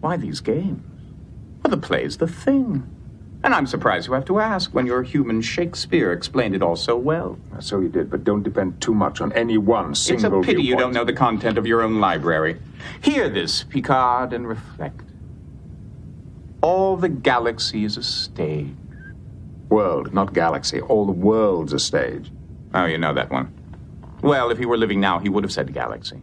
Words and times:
Why 0.00 0.16
these 0.16 0.40
games? 0.40 0.82
Well, 1.62 1.70
the 1.70 1.76
play's 1.76 2.16
the 2.16 2.26
thing. 2.26 2.88
And 3.42 3.54
I'm 3.54 3.66
surprised 3.66 4.06
you 4.06 4.12
have 4.12 4.26
to 4.26 4.38
ask 4.38 4.74
when 4.74 4.86
your 4.86 5.02
human 5.02 5.40
Shakespeare 5.40 6.12
explained 6.12 6.54
it 6.54 6.62
all 6.62 6.76
so 6.76 6.96
well. 6.96 7.38
So 7.58 7.80
he 7.80 7.88
did, 7.88 8.10
but 8.10 8.22
don't 8.22 8.42
depend 8.42 8.82
too 8.82 8.94
much 8.94 9.20
on 9.20 9.32
any 9.32 9.56
one 9.56 9.94
single 9.94 10.40
It's 10.40 10.46
a 10.46 10.50
pity 10.50 10.62
you 10.62 10.76
don't 10.76 10.92
know 10.92 11.04
the 11.04 11.14
content 11.14 11.56
of 11.56 11.66
your 11.66 11.80
own 11.80 12.00
library. 12.00 12.60
Hear 13.00 13.30
this, 13.30 13.62
Picard, 13.64 14.34
and 14.34 14.46
reflect. 14.46 15.02
All 16.60 16.98
the 16.98 17.08
galaxy 17.08 17.84
is 17.84 17.96
a 17.96 18.02
stage. 18.02 18.74
World, 19.70 20.12
not 20.12 20.34
galaxy. 20.34 20.80
All 20.80 21.06
the 21.06 21.12
world's 21.12 21.72
a 21.72 21.78
stage. 21.78 22.30
Oh, 22.74 22.84
you 22.84 22.98
know 22.98 23.14
that 23.14 23.30
one. 23.30 23.54
Well, 24.20 24.50
if 24.50 24.58
he 24.58 24.66
were 24.66 24.76
living 24.76 25.00
now, 25.00 25.18
he 25.18 25.30
would 25.30 25.44
have 25.44 25.52
said 25.52 25.72
galaxy. 25.72 26.20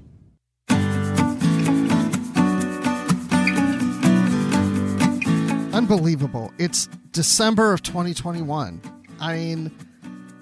Unbelievable. 5.89 6.51
It's 6.57 6.87
December 7.13 7.71
of 7.71 7.81
2021. 7.81 8.81
I 9.21 9.37
mean, 9.37 9.71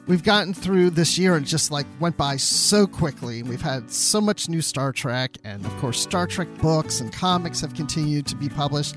we've 0.07 0.23
gotten 0.23 0.55
through 0.55 0.89
this 0.89 1.19
year 1.19 1.35
and 1.35 1.45
just 1.45 1.69
like 1.69 1.85
went 1.99 2.17
by 2.17 2.37
so 2.37 2.87
quickly. 2.87 3.43
We've 3.43 3.61
had 3.61 3.91
so 3.91 4.19
much 4.19 4.49
new 4.49 4.63
Star 4.63 4.91
Trek, 4.91 5.37
and 5.43 5.63
of 5.63 5.71
course, 5.77 5.99
Star 5.99 6.25
Trek 6.25 6.47
books 6.57 6.99
and 6.99 7.13
comics 7.13 7.61
have 7.61 7.75
continued 7.75 8.25
to 8.25 8.35
be 8.35 8.49
published. 8.49 8.95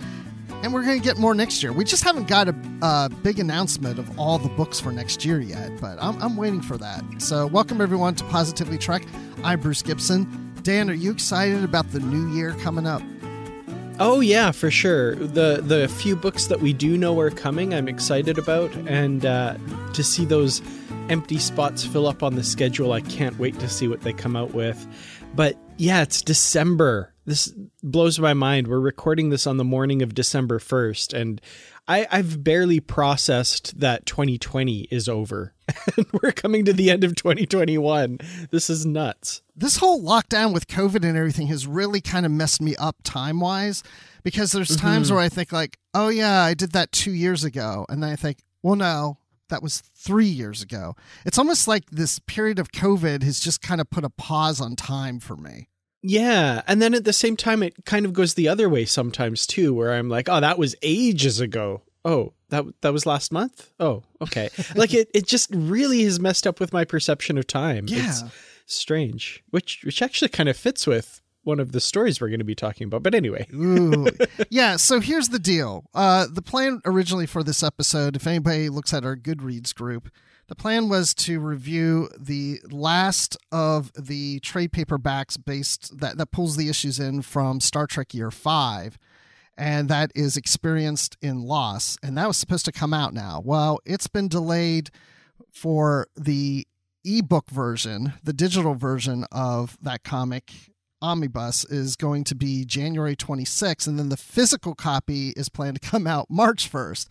And 0.62 0.72
we're 0.72 0.84
going 0.84 0.98
to 0.98 1.04
get 1.04 1.19
more 1.19 1.34
next 1.34 1.62
year. 1.62 1.70
We 1.70 1.84
just 1.84 2.02
haven't 2.02 2.28
got 2.28 2.48
a, 2.48 2.54
a 2.80 3.10
big 3.22 3.38
announcement 3.38 3.98
of 3.98 4.19
all 4.19 4.38
the 4.38 4.48
books 4.48 4.80
for 4.80 4.91
next 4.91 5.26
year 5.26 5.41
yet, 5.41 5.78
but 5.82 5.98
I'm, 6.00 6.19
I'm 6.22 6.38
waiting 6.38 6.62
for 6.62 6.78
that. 6.78 7.04
So, 7.19 7.46
welcome 7.46 7.82
everyone 7.82 8.14
to 8.14 8.24
Positively 8.24 8.78
Trek. 8.78 9.02
I'm 9.44 9.60
Bruce 9.60 9.82
Gibson. 9.82 10.54
Dan, 10.62 10.88
are 10.88 10.94
you 10.94 11.10
excited 11.10 11.62
about 11.62 11.92
the 11.92 12.00
new 12.00 12.34
year 12.34 12.54
coming 12.54 12.86
up? 12.86 13.02
Oh 14.00 14.20
yeah, 14.20 14.52
for 14.52 14.70
sure. 14.70 15.16
The 15.16 15.60
the 15.60 15.88
few 15.88 16.14
books 16.14 16.46
that 16.46 16.60
we 16.60 16.72
do 16.72 16.96
know 16.96 17.18
are 17.18 17.30
coming, 17.30 17.74
I'm 17.74 17.88
excited 17.88 18.38
about, 18.38 18.72
and 18.86 19.27
uh, 19.27 19.56
to 19.92 20.04
see 20.04 20.24
those 20.24 20.62
empty 21.08 21.38
spots 21.38 21.84
fill 21.84 22.06
up 22.06 22.22
on 22.22 22.36
the 22.36 22.44
schedule, 22.44 22.92
I 22.92 23.00
can't 23.00 23.38
wait 23.38 23.59
to 23.59 23.69
see 23.69 23.88
what 23.88 24.03
they 24.03 24.12
come 24.12 24.36
out 24.36 24.54
with. 24.54 24.86
But 25.34 25.56
yeah, 25.78 26.03
it's 26.03 26.22
December. 26.22 27.12
This 27.26 27.53
blows 27.82 28.20
my 28.20 28.34
mind. 28.34 28.69
We're 28.69 28.78
recording 28.78 29.31
this 29.31 29.47
on 29.47 29.56
the 29.56 29.64
morning 29.64 30.00
of 30.03 30.15
December 30.15 30.60
first, 30.60 31.12
and 31.12 31.41
I, 31.88 32.06
I've 32.10 32.44
barely 32.44 32.81
processed 32.81 33.81
that 33.81 34.04
2020 34.04 34.88
is 34.91 35.09
over, 35.09 35.54
and 35.97 36.06
we're 36.22 36.32
coming 36.32 36.66
to 36.66 36.75
the 36.75 36.91
end 36.91 37.03
of 37.03 37.15
2021. 37.15 38.19
This 38.50 38.69
is 38.69 38.84
nuts. 38.84 39.41
this 39.56 39.78
whole 39.78 40.03
lockdown 40.03 40.53
with 40.53 40.69
COVID 40.69 41.03
and 41.03 41.16
everything 41.16 41.47
has 41.47 41.66
really 41.66 42.03
kind 42.03 42.27
of 42.27 42.31
messed 42.31 42.60
me 42.60 42.77
up 42.77 42.97
time 43.04 43.41
wise 43.41 43.82
because 44.22 44.53
there's 44.53 44.77
mm-hmm. 44.77 44.87
times 44.87 45.10
where 45.10 45.21
I 45.21 45.31
think 45.31 45.50
like, 45.50 45.78
oh 45.94 46.10
yeah, 46.10 46.43
I 46.43 46.53
did 46.53 46.72
that 46.72 46.93
two 46.93 47.12
years 47.12 47.43
ago, 47.43 47.87
and 47.88 48.03
then 48.03 48.10
I 48.10 48.16
think, 48.16 48.41
well, 48.62 48.77
no, 48.77 49.16
that 49.48 49.62
was 49.62 49.81
three 49.81 50.27
years 50.27 50.62
ago. 50.62 50.94
It's 51.25 51.38
almost 51.38 51.66
like 51.66 51.91
this 51.91 52.19
period 52.19 52.59
of 52.59 52.71
COVID 52.71 53.22
has 53.22 53.41
just 53.41 53.62
kind 53.62 53.81
of 53.81 53.88
put 53.88 54.04
a 54.04 54.10
pause 54.10 54.60
on 54.60 54.77
time 54.77 55.21
for 55.21 55.37
me. 55.37 55.69
Yeah, 56.03 56.62
and 56.66 56.81
then 56.81 56.94
at 56.94 57.04
the 57.04 57.12
same 57.12 57.36
time, 57.36 57.62
it 57.62 57.84
kind 57.84 58.06
of 58.06 58.12
goes 58.12 58.34
the 58.34 58.48
other 58.48 58.69
way 58.69 58.84
sometimes 58.84 59.47
too, 59.47 59.75
where 59.75 59.92
I'm 59.92 60.09
like, 60.09 60.28
"Oh, 60.28 60.41
that 60.41 60.59
was 60.59 60.76
ages 60.82 61.41
ago. 61.41 61.82
Oh, 62.04 62.34
that 62.50 62.64
that 62.82 62.92
was 62.92 63.04
last 63.06 63.32
month. 63.32 63.70
Oh, 63.81 64.04
okay." 64.22 64.48
like 64.76 64.94
it, 64.94 65.10
it 65.14 65.26
just 65.26 65.50
really 65.53 66.03
has 66.04 66.20
messed 66.20 66.47
up 66.47 66.60
with 66.60 66.72
my 66.72 66.84
perception 66.84 67.36
of 67.36 67.47
time. 67.47 67.86
It's 67.88 68.22
Yeah. 68.22 68.28
strange, 68.66 69.42
which 69.50 69.81
which 69.84 70.00
actually 70.00 70.28
kind 70.28 70.48
of 70.48 70.56
fits 70.56 70.86
with 70.86 71.20
one 71.42 71.59
of 71.60 71.72
the 71.72 71.81
stories 71.81 72.20
we're 72.20 72.28
going 72.28 72.38
to 72.41 72.44
be 72.44 72.54
talking 72.54 72.84
about. 72.86 73.03
But 73.03 73.15
anyway, 73.15 73.47
yeah, 74.50 74.76
so 74.76 75.00
here's 75.00 75.30
the 75.30 75.38
deal. 75.38 75.84
Uh, 75.94 76.26
the 76.30 76.42
plan 76.42 76.80
originally 76.84 77.26
for 77.26 77.42
this 77.42 77.62
episode, 77.62 78.16
if 78.16 78.26
anybody 78.26 78.69
looks 78.69 78.92
at 78.92 79.04
our 79.04 79.16
Goodreads 79.16 79.75
group, 79.75 80.10
the 80.48 80.56
plan 80.56 80.88
was 80.88 81.14
to 81.14 81.41
review 81.41 82.09
the 82.19 82.60
last 82.70 83.36
of 83.53 83.92
the 83.92 84.41
trade 84.41 84.72
paperbacks 84.72 85.42
based 85.42 85.98
that, 86.00 86.16
that 86.16 86.31
pulls 86.31 86.56
the 86.56 86.69
issues 86.69 86.98
in 86.98 87.22
from 87.22 87.60
Star 87.60 87.86
Trek 87.86 88.14
Year 88.14 88.31
5, 88.31 88.98
and 89.56 89.88
that 89.88 90.10
is 90.14 90.36
experienced 90.36 91.16
in 91.20 91.42
loss. 91.42 91.98
And 92.03 92.16
that 92.16 92.26
was 92.26 92.38
supposed 92.38 92.64
to 92.64 92.72
come 92.72 92.94
out 92.94 93.12
now. 93.12 93.42
Well, 93.44 93.78
it's 93.84 94.06
been 94.06 94.28
delayed 94.28 94.91
for 95.53 96.06
the 96.16 96.66
ebook 97.04 97.50
version, 97.50 98.15
the 98.22 98.32
digital 98.32 98.75
version 98.75 99.25
of 99.30 99.76
that 99.82 100.03
comic 100.03 100.53
omnibus 101.00 101.65
is 101.65 101.94
going 101.97 102.25
to 102.25 102.34
be 102.34 102.65
January 102.65 103.15
26th, 103.15 103.86
and 103.86 103.98
then 103.98 104.09
the 104.09 104.16
physical 104.16 104.75
copy 104.75 105.30
is 105.30 105.48
planned 105.48 105.80
to 105.80 105.88
come 105.88 106.06
out 106.06 106.26
March 106.28 106.70
1st. 106.70 107.06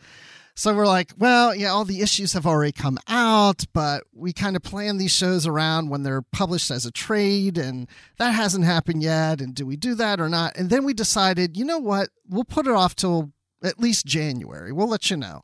So 0.58 0.74
we're 0.74 0.88
like, 0.88 1.14
well, 1.20 1.54
yeah, 1.54 1.68
all 1.68 1.86
the 1.86 2.02
issues 2.02 2.34
have 2.34 2.48
already 2.48 2.72
come 2.72 2.98
out, 3.08 3.66
but 3.74 4.06
we 4.12 4.34
kind 4.34 4.56
of 4.56 4.64
plan 4.64 4.98
these 4.98 5.16
shows 5.16 5.46
around 5.46 5.90
when 5.90 6.02
they're 6.02 6.24
published 6.24 6.72
as 6.72 6.84
a 6.84 6.92
trade, 6.92 7.60
and 7.60 7.88
that 8.18 8.32
hasn't 8.32 8.66
happened 8.66 9.04
yet. 9.04 9.40
And 9.40 9.54
do 9.54 9.68
we 9.68 9.76
do 9.76 9.94
that 9.94 10.20
or 10.20 10.30
not? 10.30 10.58
And 10.58 10.72
then 10.72 10.84
we 10.84 10.96
decided, 10.96 11.56
you 11.56 11.64
know 11.64 11.78
what? 11.78 12.10
We'll 12.28 12.44
put 12.44 12.66
it 12.66 12.74
off 12.74 12.96
till 12.96 13.34
at 13.64 13.80
least 13.80 14.08
January. 14.08 14.72
We'll 14.72 14.90
let 14.90 15.12
you 15.12 15.18
know. 15.18 15.44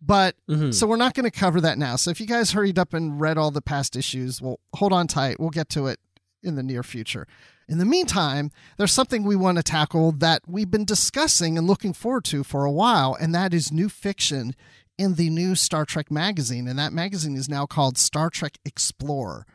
But 0.00 0.34
mm-hmm. 0.48 0.70
so 0.70 0.86
we're 0.86 0.96
not 0.96 1.12
going 1.12 1.30
to 1.30 1.38
cover 1.38 1.60
that 1.60 1.76
now. 1.76 1.96
So 1.96 2.10
if 2.10 2.18
you 2.18 2.26
guys 2.26 2.52
hurried 2.52 2.78
up 2.78 2.94
and 2.94 3.20
read 3.20 3.36
all 3.36 3.50
the 3.50 3.60
past 3.60 3.96
issues, 3.96 4.40
well, 4.40 4.60
hold 4.74 4.94
on 4.94 5.08
tight. 5.08 5.38
We'll 5.38 5.50
get 5.50 5.68
to 5.70 5.88
it 5.88 6.00
in 6.42 6.54
the 6.54 6.62
near 6.62 6.82
future. 6.82 7.26
In 7.68 7.78
the 7.78 7.84
meantime, 7.84 8.50
there's 8.76 8.92
something 8.92 9.22
we 9.22 9.36
want 9.36 9.56
to 9.56 9.62
tackle 9.62 10.12
that 10.12 10.42
we've 10.46 10.70
been 10.70 10.84
discussing 10.84 11.56
and 11.56 11.66
looking 11.66 11.92
forward 11.92 12.24
to 12.24 12.44
for 12.44 12.64
a 12.64 12.72
while, 12.72 13.16
and 13.18 13.34
that 13.34 13.54
is 13.54 13.72
new 13.72 13.88
fiction 13.88 14.54
in 14.98 15.14
the 15.14 15.30
new 15.30 15.54
Star 15.54 15.84
Trek 15.84 16.10
magazine. 16.10 16.68
And 16.68 16.78
that 16.78 16.92
magazine 16.92 17.36
is 17.36 17.48
now 17.48 17.66
called 17.66 17.98
Star 17.98 18.30
Trek 18.30 18.58
Explorer. 18.64 19.46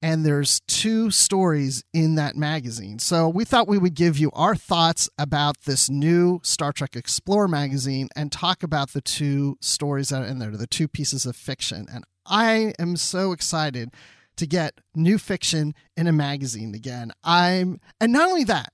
And 0.00 0.24
there's 0.24 0.60
two 0.68 1.10
stories 1.10 1.82
in 1.92 2.14
that 2.14 2.36
magazine. 2.36 3.00
So 3.00 3.28
we 3.28 3.44
thought 3.44 3.66
we 3.66 3.78
would 3.78 3.94
give 3.94 4.16
you 4.16 4.30
our 4.32 4.54
thoughts 4.54 5.10
about 5.18 5.62
this 5.62 5.90
new 5.90 6.40
Star 6.44 6.72
Trek 6.72 6.94
Explorer 6.94 7.48
magazine 7.48 8.08
and 8.14 8.30
talk 8.30 8.62
about 8.62 8.92
the 8.92 9.00
two 9.00 9.58
stories 9.60 10.10
that 10.10 10.22
are 10.22 10.26
in 10.26 10.38
there, 10.38 10.52
the 10.52 10.68
two 10.68 10.86
pieces 10.86 11.26
of 11.26 11.34
fiction. 11.34 11.86
And 11.92 12.04
I 12.24 12.74
am 12.78 12.96
so 12.96 13.32
excited 13.32 13.90
to 14.38 14.46
get 14.46 14.80
new 14.94 15.18
fiction 15.18 15.74
in 15.96 16.06
a 16.06 16.12
magazine 16.12 16.74
again. 16.74 17.12
I'm 17.22 17.80
and 18.00 18.12
not 18.12 18.28
only 18.28 18.44
that, 18.44 18.72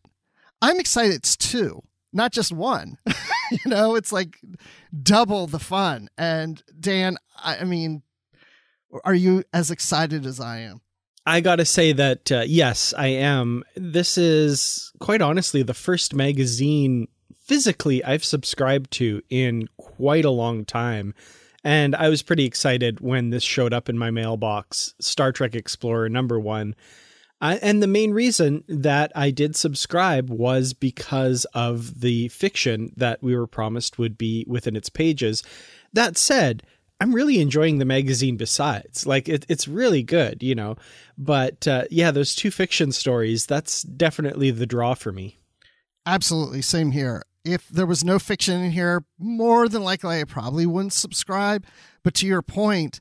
I'm 0.62 0.78
excited 0.78 1.14
it's 1.14 1.37
two, 1.37 1.82
not 2.12 2.32
just 2.32 2.52
one. 2.52 2.99
you 3.50 3.58
know, 3.66 3.96
it's 3.96 4.12
like 4.12 4.38
double 5.02 5.46
the 5.46 5.58
fun. 5.58 6.08
And 6.16 6.62
Dan, 6.78 7.16
I, 7.43 7.58
I 7.58 7.64
mean, 7.64 8.02
are 9.05 9.14
you 9.14 9.44
as 9.52 9.70
excited 9.70 10.25
as 10.26 10.40
I 10.40 10.61
am? 10.61 10.81
I 11.26 11.40
got 11.40 11.56
to 11.56 11.64
say 11.64 11.93
that 11.93 12.31
uh, 12.31 12.44
yes, 12.46 12.93
I 12.96 13.08
am. 13.08 13.64
This 13.76 14.19
is 14.19 14.93
quite 15.00 15.22
honestly 15.22 15.62
the 15.62 15.75
first 15.75 16.14
magazine 16.14 17.08
physically 17.44 18.05
I've 18.05 18.25
subscribed 18.25 18.90
to 18.93 19.22
in 19.31 19.69
quite 19.76 20.25
a 20.25 20.31
long 20.31 20.64
time. 20.64 21.14
And 21.64 21.96
I 21.96 22.11
was 22.11 22.22
pretty 22.22 22.44
excited 22.44 23.00
when 23.00 23.31
this 23.31 23.43
showed 23.43 23.72
up 23.72 23.88
in 23.88 23.96
my 23.96 24.11
mailbox 24.11 24.94
Star 25.00 25.32
Trek 25.32 25.55
Explorer 25.55 26.11
number 26.11 26.38
one. 26.38 26.75
I, 27.40 27.56
and 27.56 27.82
the 27.82 27.87
main 27.87 28.12
reason 28.12 28.64
that 28.69 29.11
I 29.14 29.31
did 29.31 29.56
subscribe 29.56 30.31
was 30.31 30.72
because 30.72 31.46
of 31.55 32.00
the 32.00 32.28
fiction 32.28 32.93
that 32.96 33.22
we 33.22 33.34
were 33.37 33.46
promised 33.46 33.99
would 33.99 34.16
be 34.16 34.44
within 34.46 34.76
its 34.76 34.88
pages. 34.88 35.43
That 35.93 36.16
said, 36.16 36.62
I'm 37.00 37.14
really 37.14 37.40
enjoying 37.40 37.78
the 37.78 37.84
magazine 37.84 38.37
besides. 38.37 39.06
Like 39.06 39.28
it, 39.28 39.44
it's 39.49 39.66
really 39.66 40.02
good, 40.02 40.43
you 40.43 40.55
know. 40.55 40.76
But 41.19 41.66
uh, 41.66 41.84
yeah, 41.90 42.11
those 42.11 42.34
two 42.34 42.50
fiction 42.50 42.93
stories, 42.93 43.46
that's 43.46 43.82
definitely 43.82 44.50
the 44.50 44.66
draw 44.66 44.94
for 44.94 45.12
me. 45.12 45.38
Absolutely. 46.06 46.62
Same 46.62 46.93
here. 46.93 47.25
If 47.44 47.69
there 47.69 47.87
was 47.87 48.05
no 48.05 48.19
fiction 48.19 48.62
in 48.62 48.70
here, 48.70 49.05
more 49.19 49.69
than 49.69 49.82
likely 49.82 50.20
I 50.20 50.25
probably 50.25 50.67
wouldn't 50.67 50.93
subscribe. 50.93 51.64
But 52.02 52.14
to 52.14 52.26
your 52.26 52.43
point, 52.43 53.00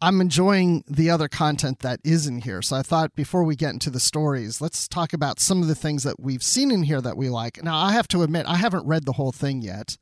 I'm 0.00 0.20
enjoying 0.20 0.84
the 0.86 1.10
other 1.10 1.28
content 1.28 1.80
that 1.80 2.00
is 2.04 2.26
in 2.26 2.40
here. 2.40 2.60
So 2.62 2.76
I 2.76 2.82
thought 2.82 3.14
before 3.14 3.44
we 3.44 3.56
get 3.56 3.72
into 3.72 3.90
the 3.90 4.00
stories, 4.00 4.60
let's 4.60 4.88
talk 4.88 5.12
about 5.12 5.40
some 5.40 5.62
of 5.62 5.68
the 5.68 5.74
things 5.74 6.02
that 6.02 6.20
we've 6.20 6.42
seen 6.42 6.70
in 6.70 6.82
here 6.82 7.00
that 7.00 7.16
we 7.16 7.30
like. 7.30 7.62
Now, 7.62 7.76
I 7.76 7.92
have 7.92 8.08
to 8.08 8.22
admit, 8.22 8.46
I 8.46 8.56
haven't 8.56 8.86
read 8.86 9.06
the 9.06 9.12
whole 9.12 9.32
thing 9.32 9.62
yet. 9.62 9.96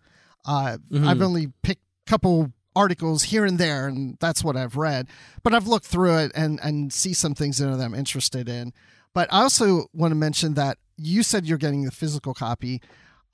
Uh, 0.44 0.78
mm-hmm. 0.90 1.06
I've 1.06 1.22
only 1.22 1.52
picked 1.62 1.82
a 2.06 2.10
couple 2.10 2.52
articles 2.76 3.24
here 3.24 3.44
and 3.44 3.58
there, 3.58 3.86
and 3.86 4.16
that's 4.18 4.42
what 4.42 4.56
I've 4.56 4.76
read. 4.76 5.06
But 5.44 5.54
I've 5.54 5.68
looked 5.68 5.86
through 5.86 6.18
it 6.18 6.32
and, 6.34 6.58
and 6.62 6.92
see 6.92 7.12
some 7.12 7.34
things 7.34 7.60
in 7.60 7.72
it 7.72 7.76
that 7.76 7.84
I'm 7.84 7.94
interested 7.94 8.48
in. 8.48 8.72
But 9.14 9.32
I 9.32 9.42
also 9.42 9.86
want 9.92 10.10
to 10.10 10.16
mention 10.16 10.54
that 10.54 10.78
you 10.96 11.22
said 11.22 11.46
you're 11.46 11.56
getting 11.56 11.84
the 11.84 11.92
physical 11.92 12.34
copy. 12.34 12.82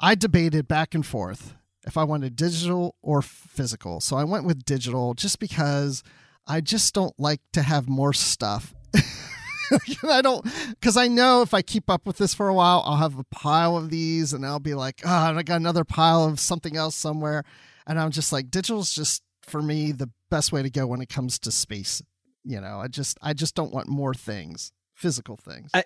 I 0.00 0.14
debated 0.14 0.66
back 0.66 0.94
and 0.94 1.04
forth 1.04 1.54
if 1.86 1.96
I 1.96 2.04
wanted 2.04 2.34
digital 2.34 2.96
or 3.02 3.20
physical. 3.20 4.00
So 4.00 4.16
I 4.16 4.24
went 4.24 4.44
with 4.44 4.64
digital 4.64 5.14
just 5.14 5.38
because 5.38 6.02
I 6.46 6.60
just 6.62 6.94
don't 6.94 7.18
like 7.18 7.40
to 7.52 7.62
have 7.62 7.88
more 7.88 8.12
stuff. 8.12 8.74
I 10.02 10.22
don't, 10.22 10.44
because 10.70 10.96
I 10.96 11.06
know 11.06 11.42
if 11.42 11.52
I 11.54 11.62
keep 11.62 11.90
up 11.90 12.06
with 12.06 12.16
this 12.16 12.34
for 12.34 12.48
a 12.48 12.54
while, 12.54 12.82
I'll 12.84 12.96
have 12.96 13.18
a 13.18 13.24
pile 13.24 13.76
of 13.76 13.90
these 13.90 14.32
and 14.32 14.44
I'll 14.44 14.58
be 14.58 14.74
like, 14.74 15.02
oh, 15.04 15.08
I 15.36 15.42
got 15.42 15.56
another 15.56 15.84
pile 15.84 16.24
of 16.24 16.40
something 16.40 16.76
else 16.76 16.96
somewhere. 16.96 17.44
And 17.86 18.00
I'm 18.00 18.10
just 18.10 18.32
like, 18.32 18.50
digital's 18.50 18.92
just 18.92 19.22
for 19.42 19.62
me 19.62 19.92
the 19.92 20.10
best 20.30 20.50
way 20.50 20.62
to 20.62 20.70
go 20.70 20.86
when 20.86 21.02
it 21.02 21.08
comes 21.08 21.38
to 21.40 21.52
space. 21.52 22.02
You 22.42 22.60
know, 22.60 22.80
I 22.80 22.88
just, 22.88 23.18
I 23.20 23.34
just 23.34 23.54
don't 23.54 23.72
want 23.72 23.86
more 23.86 24.14
things, 24.14 24.72
physical 24.94 25.36
things. 25.36 25.70
I, 25.74 25.84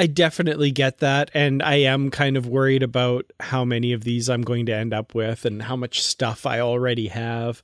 I 0.00 0.06
definitely 0.06 0.70
get 0.70 1.00
that. 1.00 1.30
And 1.34 1.62
I 1.62 1.74
am 1.74 2.10
kind 2.10 2.38
of 2.38 2.46
worried 2.46 2.82
about 2.82 3.30
how 3.38 3.66
many 3.66 3.92
of 3.92 4.02
these 4.02 4.30
I'm 4.30 4.40
going 4.40 4.64
to 4.64 4.74
end 4.74 4.94
up 4.94 5.14
with 5.14 5.44
and 5.44 5.60
how 5.60 5.76
much 5.76 6.00
stuff 6.00 6.46
I 6.46 6.60
already 6.60 7.08
have. 7.08 7.62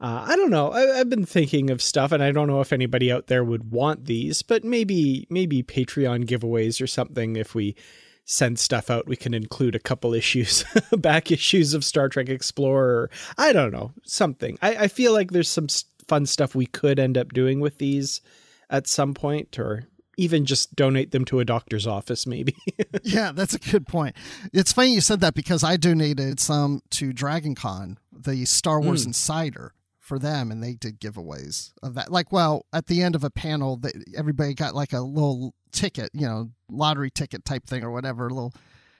Uh, 0.00 0.24
I 0.26 0.34
don't 0.34 0.48
know. 0.48 0.72
I, 0.72 0.96
have 0.96 1.10
been 1.10 1.26
thinking 1.26 1.68
of 1.68 1.82
stuff, 1.82 2.10
and 2.10 2.22
I 2.22 2.32
don't 2.32 2.48
know 2.48 2.62
if 2.62 2.72
anybody 2.72 3.12
out 3.12 3.26
there 3.26 3.44
would 3.44 3.70
want 3.70 4.06
these, 4.06 4.40
but 4.40 4.64
maybe 4.64 5.26
maybe 5.28 5.62
Patreon 5.62 6.24
giveaways 6.24 6.80
or 6.80 6.86
something. 6.86 7.36
If 7.36 7.54
we 7.54 7.76
send 8.24 8.58
stuff 8.58 8.88
out, 8.88 9.06
we 9.06 9.16
can 9.16 9.34
include 9.34 9.74
a 9.74 9.78
couple 9.78 10.14
issues, 10.22 10.64
back 10.92 11.30
issues 11.30 11.74
of 11.74 11.84
Star 11.84 12.08
Trek 12.08 12.30
Explorer. 12.30 13.10
I 13.36 13.52
don't 13.52 13.72
know 13.72 13.92
something. 14.04 14.58
I, 14.62 14.76
I 14.76 14.88
feel 14.88 15.12
like 15.12 15.32
there's 15.32 15.50
some 15.50 15.68
fun 16.08 16.24
stuff 16.24 16.54
we 16.54 16.64
could 16.64 16.98
end 16.98 17.18
up 17.18 17.34
doing 17.34 17.60
with 17.60 17.76
these 17.76 18.22
at 18.70 18.86
some 18.86 19.12
point, 19.12 19.58
or 19.58 19.86
even 20.16 20.44
just 20.44 20.74
donate 20.76 21.10
them 21.10 21.24
to 21.26 21.40
a 21.40 21.44
doctor's 21.44 21.86
office, 21.86 22.26
maybe. 22.26 22.56
yeah, 23.02 23.32
that's 23.32 23.54
a 23.54 23.58
good 23.58 23.86
point. 23.86 24.16
It's 24.52 24.72
funny 24.72 24.94
you 24.94 25.00
said 25.00 25.20
that 25.20 25.34
because 25.34 25.64
I 25.64 25.76
donated 25.76 26.40
some 26.40 26.82
to 26.90 27.12
Dragon 27.12 27.54
Con, 27.54 27.98
the 28.12 28.44
Star 28.44 28.80
Wars 28.80 29.04
mm. 29.04 29.08
Insider 29.08 29.72
for 30.04 30.18
them 30.18 30.50
and 30.50 30.62
they 30.62 30.74
did 30.74 31.00
giveaways 31.00 31.72
of 31.82 31.94
that 31.94 32.12
like 32.12 32.30
well 32.30 32.66
at 32.74 32.88
the 32.88 33.02
end 33.02 33.14
of 33.14 33.24
a 33.24 33.30
panel 33.30 33.78
that 33.78 33.94
everybody 34.14 34.52
got 34.52 34.74
like 34.74 34.92
a 34.92 35.00
little 35.00 35.54
ticket 35.72 36.10
you 36.12 36.26
know 36.26 36.50
lottery 36.68 37.10
ticket 37.10 37.42
type 37.42 37.66
thing 37.66 37.82
or 37.82 37.90
whatever 37.90 38.26
a 38.26 38.28
little 38.28 38.52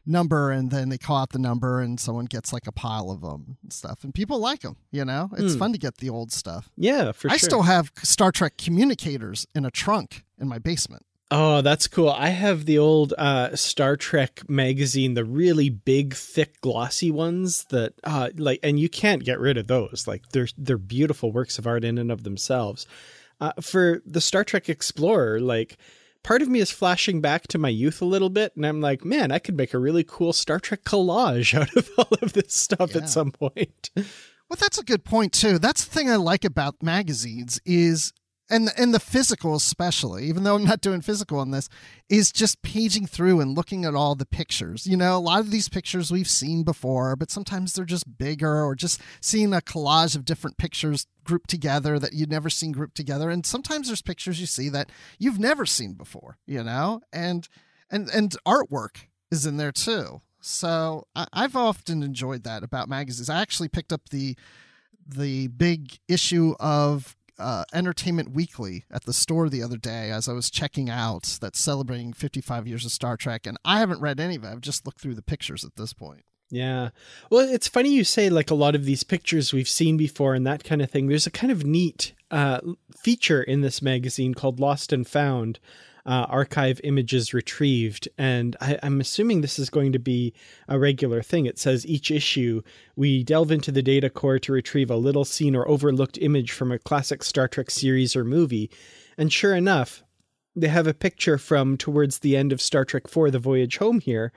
number 0.06 0.50
and 0.50 0.70
then 0.70 0.88
they 0.88 0.96
call 0.96 1.18
out 1.18 1.30
the 1.30 1.38
number 1.38 1.80
and 1.80 2.00
someone 2.00 2.24
gets 2.24 2.54
like 2.54 2.66
a 2.66 2.72
pile 2.72 3.10
of 3.10 3.20
them 3.20 3.58
and 3.62 3.70
stuff 3.70 4.02
and 4.02 4.14
people 4.14 4.38
like 4.38 4.60
them 4.60 4.76
you 4.90 5.04
know 5.04 5.28
it's 5.36 5.54
mm. 5.54 5.58
fun 5.58 5.72
to 5.72 5.78
get 5.78 5.98
the 5.98 6.08
old 6.08 6.32
stuff 6.32 6.70
yeah 6.76 7.12
for 7.12 7.28
i 7.28 7.32
sure. 7.32 7.34
I 7.34 7.36
still 7.36 7.62
have 7.62 7.92
star 8.02 8.32
trek 8.32 8.56
communicators 8.56 9.46
in 9.54 9.66
a 9.66 9.70
trunk 9.70 10.24
in 10.38 10.48
my 10.48 10.58
basement 10.58 11.04
Oh, 11.30 11.62
that's 11.62 11.88
cool. 11.88 12.10
I 12.10 12.28
have 12.28 12.64
the 12.64 12.78
old 12.78 13.14
uh, 13.16 13.56
Star 13.56 13.96
Trek 13.96 14.48
magazine, 14.48 15.14
the 15.14 15.24
really 15.24 15.68
big, 15.68 16.14
thick, 16.14 16.60
glossy 16.60 17.10
ones 17.10 17.64
that 17.70 17.94
uh, 18.04 18.30
like, 18.36 18.60
and 18.62 18.78
you 18.78 18.88
can't 18.88 19.24
get 19.24 19.40
rid 19.40 19.56
of 19.56 19.66
those. 19.66 20.04
Like 20.06 20.28
they're 20.28 20.48
they're 20.58 20.78
beautiful 20.78 21.32
works 21.32 21.58
of 21.58 21.66
art 21.66 21.82
in 21.82 21.98
and 21.98 22.12
of 22.12 22.24
themselves. 22.24 22.86
Uh, 23.40 23.52
for 23.60 24.00
the 24.06 24.20
Star 24.20 24.44
Trek 24.44 24.68
Explorer, 24.68 25.40
like 25.40 25.78
part 26.22 26.42
of 26.42 26.48
me 26.48 26.60
is 26.60 26.70
flashing 26.70 27.20
back 27.20 27.48
to 27.48 27.58
my 27.58 27.70
youth 27.70 28.00
a 28.02 28.06
little 28.06 28.30
bit, 28.30 28.54
and 28.54 28.66
I'm 28.66 28.80
like, 28.80 29.04
man, 29.04 29.32
I 29.32 29.38
could 29.38 29.56
make 29.56 29.74
a 29.74 29.78
really 29.78 30.04
cool 30.04 30.32
Star 30.32 30.60
Trek 30.60 30.84
collage 30.84 31.52
out 31.60 31.74
of 31.74 31.90
all 31.98 32.18
of 32.20 32.34
this 32.34 32.54
stuff 32.54 32.94
yeah. 32.94 32.98
at 32.98 33.08
some 33.08 33.32
point. 33.32 33.90
Well, 33.96 34.58
that's 34.60 34.78
a 34.78 34.84
good 34.84 35.04
point 35.04 35.32
too. 35.32 35.58
That's 35.58 35.84
the 35.84 35.90
thing 35.90 36.10
I 36.10 36.16
like 36.16 36.44
about 36.44 36.82
magazines 36.82 37.60
is 37.64 38.12
and 38.50 38.70
and 38.76 38.92
the 38.92 39.00
physical 39.00 39.54
especially 39.54 40.24
even 40.24 40.44
though 40.44 40.54
i'm 40.54 40.64
not 40.64 40.80
doing 40.80 41.00
physical 41.00 41.38
on 41.38 41.50
this 41.50 41.68
is 42.08 42.30
just 42.30 42.62
paging 42.62 43.06
through 43.06 43.40
and 43.40 43.56
looking 43.56 43.84
at 43.84 43.94
all 43.94 44.14
the 44.14 44.26
pictures. 44.26 44.86
You 44.86 44.96
know 44.96 45.16
a 45.16 45.18
lot 45.18 45.40
of 45.40 45.50
these 45.50 45.68
pictures 45.68 46.12
we've 46.12 46.28
seen 46.28 46.62
before 46.62 47.16
but 47.16 47.30
sometimes 47.30 47.72
they're 47.72 47.84
just 47.84 48.18
bigger 48.18 48.62
or 48.62 48.74
just 48.74 49.00
seeing 49.20 49.52
a 49.52 49.60
collage 49.60 50.14
of 50.14 50.24
different 50.24 50.58
pictures 50.58 51.06
grouped 51.24 51.48
together 51.48 51.98
that 51.98 52.12
you've 52.12 52.30
never 52.30 52.50
seen 52.50 52.72
grouped 52.72 52.96
together. 52.96 53.30
And 53.30 53.46
sometimes 53.46 53.86
there's 53.86 54.02
pictures 54.02 54.40
you 54.40 54.46
see 54.46 54.68
that 54.70 54.90
you've 55.18 55.38
never 55.38 55.64
seen 55.64 55.94
before 55.94 56.38
you 56.46 56.62
know? 56.62 57.00
And 57.12 57.48
and 57.90 58.08
and 58.10 58.36
artwork 58.46 59.06
is 59.30 59.46
in 59.46 59.56
there 59.56 59.72
too. 59.72 60.20
So 60.40 61.06
I, 61.16 61.26
i've 61.32 61.56
often 61.56 62.02
enjoyed 62.02 62.44
that 62.44 62.62
about 62.62 62.88
magazines. 62.88 63.30
I 63.30 63.40
actually 63.40 63.68
picked 63.68 63.92
up 63.92 64.10
the 64.10 64.36
the 65.06 65.48
big 65.48 65.98
issue 66.08 66.54
of 66.60 67.16
uh, 67.38 67.64
Entertainment 67.72 68.32
Weekly 68.32 68.84
at 68.90 69.04
the 69.04 69.12
store 69.12 69.48
the 69.48 69.62
other 69.62 69.76
day 69.76 70.10
as 70.10 70.28
I 70.28 70.32
was 70.32 70.50
checking 70.50 70.88
out 70.88 71.38
that's 71.40 71.60
celebrating 71.60 72.12
55 72.12 72.66
years 72.66 72.84
of 72.84 72.92
Star 72.92 73.16
Trek, 73.16 73.46
and 73.46 73.58
I 73.64 73.78
haven't 73.78 74.00
read 74.00 74.20
any 74.20 74.36
of 74.36 74.44
it. 74.44 74.48
I've 74.48 74.60
just 74.60 74.86
looked 74.86 75.00
through 75.00 75.14
the 75.14 75.22
pictures 75.22 75.64
at 75.64 75.76
this 75.76 75.92
point. 75.92 76.24
Yeah. 76.50 76.90
Well, 77.30 77.48
it's 77.48 77.68
funny 77.68 77.90
you 77.90 78.04
say 78.04 78.30
like 78.30 78.50
a 78.50 78.54
lot 78.54 78.74
of 78.74 78.84
these 78.84 79.02
pictures 79.02 79.52
we've 79.52 79.68
seen 79.68 79.96
before 79.96 80.34
and 80.34 80.46
that 80.46 80.62
kind 80.62 80.82
of 80.82 80.90
thing. 80.90 81.08
There's 81.08 81.26
a 81.26 81.30
kind 81.32 81.50
of 81.50 81.64
neat 81.64 82.12
uh, 82.30 82.60
feature 82.96 83.42
in 83.42 83.62
this 83.62 83.82
magazine 83.82 84.34
called 84.34 84.60
Lost 84.60 84.92
and 84.92 85.06
Found, 85.08 85.58
uh, 86.06 86.26
archive 86.28 86.80
images 86.84 87.32
retrieved. 87.32 88.08
And 88.18 88.56
I, 88.60 88.78
am 88.82 89.00
assuming 89.00 89.40
this 89.40 89.58
is 89.58 89.70
going 89.70 89.92
to 89.92 89.98
be 89.98 90.34
a 90.68 90.78
regular 90.78 91.22
thing. 91.22 91.46
It 91.46 91.58
says 91.58 91.86
each 91.86 92.10
issue, 92.10 92.62
we 92.96 93.24
delve 93.24 93.50
into 93.50 93.72
the 93.72 93.82
data 93.82 94.10
core 94.10 94.38
to 94.40 94.52
retrieve 94.52 94.90
a 94.90 94.96
little 94.96 95.24
seen 95.24 95.56
or 95.56 95.68
overlooked 95.68 96.18
image 96.18 96.52
from 96.52 96.72
a 96.72 96.78
classic 96.78 97.22
Star 97.22 97.48
Trek 97.48 97.70
series 97.70 98.14
or 98.14 98.24
movie. 98.24 98.70
And 99.16 99.32
sure 99.32 99.54
enough, 99.54 100.02
they 100.54 100.68
have 100.68 100.86
a 100.86 100.94
picture 100.94 101.38
from 101.38 101.76
towards 101.76 102.20
the 102.20 102.36
end 102.36 102.52
of 102.52 102.60
Star 102.60 102.84
Trek 102.84 103.04
IV 103.04 103.32
The 103.32 103.38
Voyage 103.38 103.78
Home 103.78 104.00
here 104.00 104.32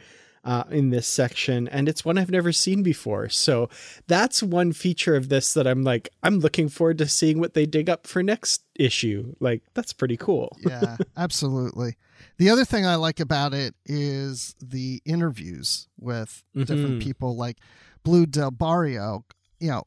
uh, 0.47 0.63
in 0.71 0.91
this 0.91 1.05
section, 1.05 1.67
and 1.67 1.89
it's 1.89 2.05
one 2.05 2.17
I've 2.17 2.31
never 2.31 2.53
seen 2.53 2.81
before. 2.81 3.27
So 3.27 3.69
that's 4.07 4.41
one 4.41 4.71
feature 4.71 5.17
of 5.17 5.27
this 5.27 5.53
that 5.53 5.67
I'm 5.67 5.83
like, 5.83 6.07
I'm 6.23 6.39
looking 6.39 6.69
forward 6.69 6.99
to 6.99 7.07
seeing 7.07 7.41
what 7.41 7.53
they 7.53 7.65
dig 7.65 7.89
up 7.89 8.07
for 8.07 8.23
next 8.23 8.63
issue. 8.73 9.35
Like, 9.41 9.63
that's 9.73 9.91
pretty 9.91 10.15
cool. 10.15 10.57
yeah, 10.65 10.95
absolutely. 11.17 11.97
The 12.37 12.49
other 12.49 12.63
thing 12.63 12.85
I 12.85 12.95
like 12.95 13.19
about 13.19 13.53
it 13.53 13.75
is 13.85 14.55
the 14.63 15.01
interviews 15.03 15.89
with 15.99 16.45
mm-hmm. 16.55 16.63
different 16.63 17.03
people, 17.03 17.35
like 17.35 17.57
Blu 18.03 18.25
Del 18.25 18.51
Barrio. 18.51 19.25
You 19.59 19.71
know, 19.71 19.83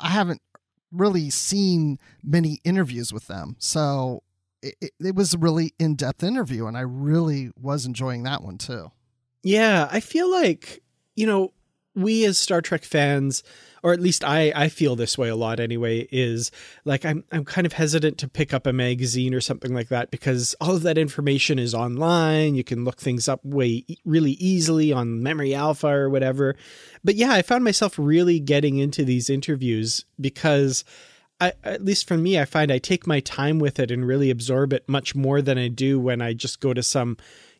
I 0.00 0.08
haven't 0.08 0.42
really 0.90 1.30
seen 1.30 2.00
many 2.24 2.58
interviews 2.64 3.12
with 3.12 3.28
them, 3.28 3.54
so 3.60 4.24
it, 4.62 4.90
it, 4.98 5.14
was 5.14 5.34
a 5.34 5.38
really 5.38 5.74
in-depth 5.78 6.24
interview, 6.24 6.66
and 6.66 6.76
I 6.76 6.80
really 6.80 7.50
was 7.60 7.86
enjoying 7.86 8.24
that 8.24 8.42
one 8.42 8.58
too. 8.58 8.90
Yeah, 9.46 9.88
I 9.92 10.00
feel 10.00 10.28
like, 10.28 10.82
you 11.14 11.24
know, 11.24 11.52
we 11.94 12.24
as 12.24 12.36
Star 12.36 12.60
Trek 12.60 12.82
fans, 12.82 13.44
or 13.84 13.92
at 13.92 14.00
least 14.00 14.24
I, 14.24 14.52
I 14.56 14.68
feel 14.68 14.96
this 14.96 15.16
way 15.16 15.28
a 15.28 15.36
lot 15.36 15.60
anyway, 15.60 16.08
is 16.10 16.50
like 16.84 17.04
I'm 17.04 17.22
I'm 17.30 17.44
kind 17.44 17.64
of 17.64 17.72
hesitant 17.72 18.18
to 18.18 18.28
pick 18.28 18.52
up 18.52 18.66
a 18.66 18.72
magazine 18.72 19.34
or 19.34 19.40
something 19.40 19.72
like 19.72 19.86
that 19.90 20.10
because 20.10 20.56
all 20.60 20.74
of 20.74 20.82
that 20.82 20.98
information 20.98 21.60
is 21.60 21.74
online. 21.74 22.56
You 22.56 22.64
can 22.64 22.84
look 22.84 23.00
things 23.00 23.28
up 23.28 23.44
way 23.44 23.84
really 24.04 24.32
easily 24.32 24.92
on 24.92 25.22
Memory 25.22 25.54
Alpha 25.54 25.90
or 25.90 26.10
whatever. 26.10 26.56
But 27.04 27.14
yeah, 27.14 27.30
I 27.30 27.42
found 27.42 27.62
myself 27.62 27.94
really 27.96 28.40
getting 28.40 28.78
into 28.78 29.04
these 29.04 29.30
interviews 29.30 30.06
because 30.20 30.82
I, 31.40 31.52
at 31.62 31.84
least 31.84 32.08
for 32.08 32.16
me, 32.16 32.36
I 32.36 32.46
find 32.46 32.72
I 32.72 32.78
take 32.78 33.06
my 33.06 33.20
time 33.20 33.60
with 33.60 33.78
it 33.78 33.92
and 33.92 34.08
really 34.08 34.30
absorb 34.30 34.72
it 34.72 34.88
much 34.88 35.14
more 35.14 35.40
than 35.40 35.56
I 35.56 35.68
do 35.68 36.00
when 36.00 36.20
I 36.20 36.32
just 36.32 36.58
go 36.58 36.74
to 36.74 36.82
some 36.82 37.16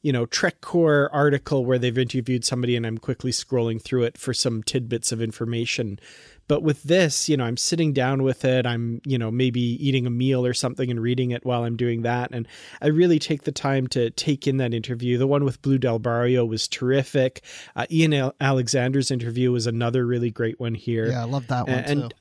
you 0.06 0.12
know, 0.12 0.24
TrekCore 0.24 1.08
article 1.12 1.64
where 1.64 1.80
they've 1.80 1.98
interviewed 1.98 2.44
somebody 2.44 2.76
and 2.76 2.86
I'm 2.86 2.96
quickly 2.96 3.32
scrolling 3.32 3.82
through 3.82 4.04
it 4.04 4.16
for 4.16 4.32
some 4.32 4.62
tidbits 4.62 5.10
of 5.10 5.20
information. 5.20 5.98
But 6.46 6.62
with 6.62 6.84
this, 6.84 7.28
you 7.28 7.36
know, 7.36 7.42
I'm 7.42 7.56
sitting 7.56 7.92
down 7.92 8.22
with 8.22 8.44
it. 8.44 8.66
I'm, 8.66 9.00
you 9.04 9.18
know, 9.18 9.32
maybe 9.32 9.60
eating 9.60 10.06
a 10.06 10.10
meal 10.10 10.46
or 10.46 10.54
something 10.54 10.92
and 10.92 11.02
reading 11.02 11.32
it 11.32 11.44
while 11.44 11.64
I'm 11.64 11.76
doing 11.76 12.02
that. 12.02 12.30
And 12.32 12.46
I 12.80 12.86
really 12.86 13.18
take 13.18 13.42
the 13.42 13.50
time 13.50 13.88
to 13.88 14.10
take 14.10 14.46
in 14.46 14.58
that 14.58 14.72
interview. 14.72 15.18
The 15.18 15.26
one 15.26 15.42
with 15.42 15.60
Blu 15.60 15.76
Del 15.76 15.98
Barrio 15.98 16.44
was 16.44 16.68
terrific. 16.68 17.42
Uh, 17.74 17.86
Ian 17.90 18.30
Alexander's 18.40 19.10
interview 19.10 19.50
was 19.50 19.66
another 19.66 20.06
really 20.06 20.30
great 20.30 20.60
one 20.60 20.76
here. 20.76 21.08
Yeah, 21.08 21.22
I 21.22 21.24
love 21.24 21.48
that 21.48 21.66
one 21.66 21.78
and, 21.80 22.02
too. 22.02 22.16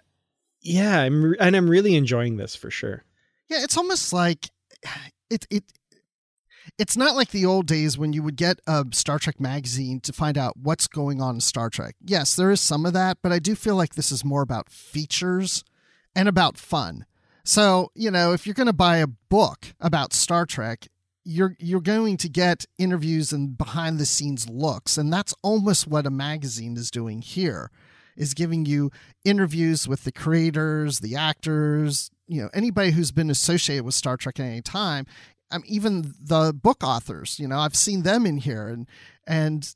Yeah, 0.60 1.02
I'm 1.02 1.36
and 1.40 1.56
I'm 1.56 1.70
really 1.70 1.94
enjoying 1.94 2.38
this 2.38 2.56
for 2.56 2.72
sure. 2.72 3.04
Yeah, 3.48 3.62
it's 3.62 3.78
almost 3.78 4.12
like 4.12 4.50
it 5.30 5.46
it 5.52 5.66
it's 6.78 6.98
not 6.98 7.16
like 7.16 7.30
the 7.30 7.46
old 7.46 7.68
days 7.68 7.98
when 7.98 8.14
you 8.14 8.24
would 8.24 8.36
get 8.36 8.60
a 8.68 8.86
Star 8.92 9.20
Trek 9.20 9.40
magazine 9.40 10.00
to 10.02 10.14
find 10.14 10.38
out 10.38 10.58
what's 10.58 10.88
going 10.88 11.22
on 11.22 11.36
in 11.36 11.42
Star 11.42 11.70
Trek. 11.70 11.96
Yes, 12.02 12.36
there 12.36 12.52
is 12.52 12.62
some 12.62 12.86
of 12.86 12.94
that, 12.94 13.18
but 13.22 13.32
I 13.32 13.40
do 13.40 13.56
feel 13.56 13.76
like 13.76 13.96
this 13.96 14.12
is 14.12 14.26
more 14.26 14.42
about 14.42 14.70
features 14.70 15.64
and 16.16 16.28
about 16.28 16.58
fun. 16.58 17.06
So, 17.44 17.92
you 17.94 18.10
know, 18.10 18.34
if 18.34 18.46
you're 18.48 18.56
going 18.56 18.68
to 18.68 18.74
buy 18.74 18.98
a 18.98 19.08
book 19.08 19.74
about 19.80 20.14
Star 20.14 20.46
Trek, 20.46 20.88
you're 21.24 21.56
you're 21.60 21.82
going 21.82 22.18
to 22.18 22.30
get 22.30 22.66
interviews 22.78 23.34
and 23.34 23.58
behind 23.58 24.00
the 24.00 24.06
scenes 24.06 24.48
looks, 24.48 24.98
and 24.98 25.12
that's 25.12 25.34
almost 25.42 25.88
what 25.88 26.06
a 26.06 26.12
magazine 26.12 26.78
is 26.78 26.92
doing 26.92 27.22
here 27.22 27.72
is 28.16 28.34
giving 28.34 28.66
you 28.66 28.92
interviews 29.24 29.88
with 29.88 30.04
the 30.04 30.12
creators, 30.12 31.00
the 31.00 31.16
actors, 31.16 32.10
you 32.28 32.42
know, 32.42 32.50
anybody 32.54 32.92
who's 32.92 33.12
been 33.12 33.30
associated 33.30 33.84
with 33.84 33.94
Star 33.94 34.18
Trek 34.18 34.40
at 34.40 34.46
any 34.46 34.62
time, 34.62 35.06
um, 35.52 35.64
even 35.66 36.14
the 36.22 36.54
book 36.54 36.84
authors, 36.84 37.40
you 37.40 37.48
know, 37.48 37.60
I've 37.60 37.76
seen 37.76 38.04
them 38.04 38.26
in 38.26 38.38
here 38.38 38.68
and 38.68 38.88
and 39.28 39.76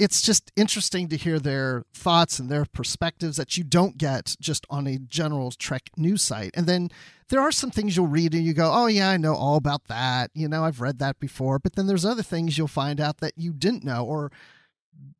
it's 0.00 0.22
just 0.22 0.50
interesting 0.56 1.08
to 1.08 1.16
hear 1.16 1.38
their 1.38 1.84
thoughts 1.92 2.38
and 2.38 2.48
their 2.48 2.64
perspectives 2.64 3.36
that 3.36 3.58
you 3.58 3.64
don't 3.64 3.98
get 3.98 4.34
just 4.40 4.66
on 4.70 4.86
a 4.86 4.96
general 4.96 5.50
Trek 5.50 5.90
news 5.94 6.22
site. 6.22 6.52
And 6.54 6.66
then 6.66 6.88
there 7.28 7.42
are 7.42 7.52
some 7.52 7.70
things 7.70 7.96
you'll 7.96 8.06
read 8.06 8.32
and 8.32 8.42
you 8.42 8.54
go, 8.54 8.72
oh, 8.72 8.86
yeah, 8.86 9.10
I 9.10 9.18
know 9.18 9.34
all 9.34 9.56
about 9.56 9.88
that. 9.88 10.30
You 10.32 10.48
know, 10.48 10.64
I've 10.64 10.80
read 10.80 11.00
that 11.00 11.20
before. 11.20 11.58
But 11.58 11.74
then 11.74 11.86
there's 11.86 12.06
other 12.06 12.22
things 12.22 12.56
you'll 12.56 12.66
find 12.66 12.98
out 12.98 13.18
that 13.18 13.34
you 13.36 13.52
didn't 13.52 13.84
know 13.84 14.02
or 14.06 14.32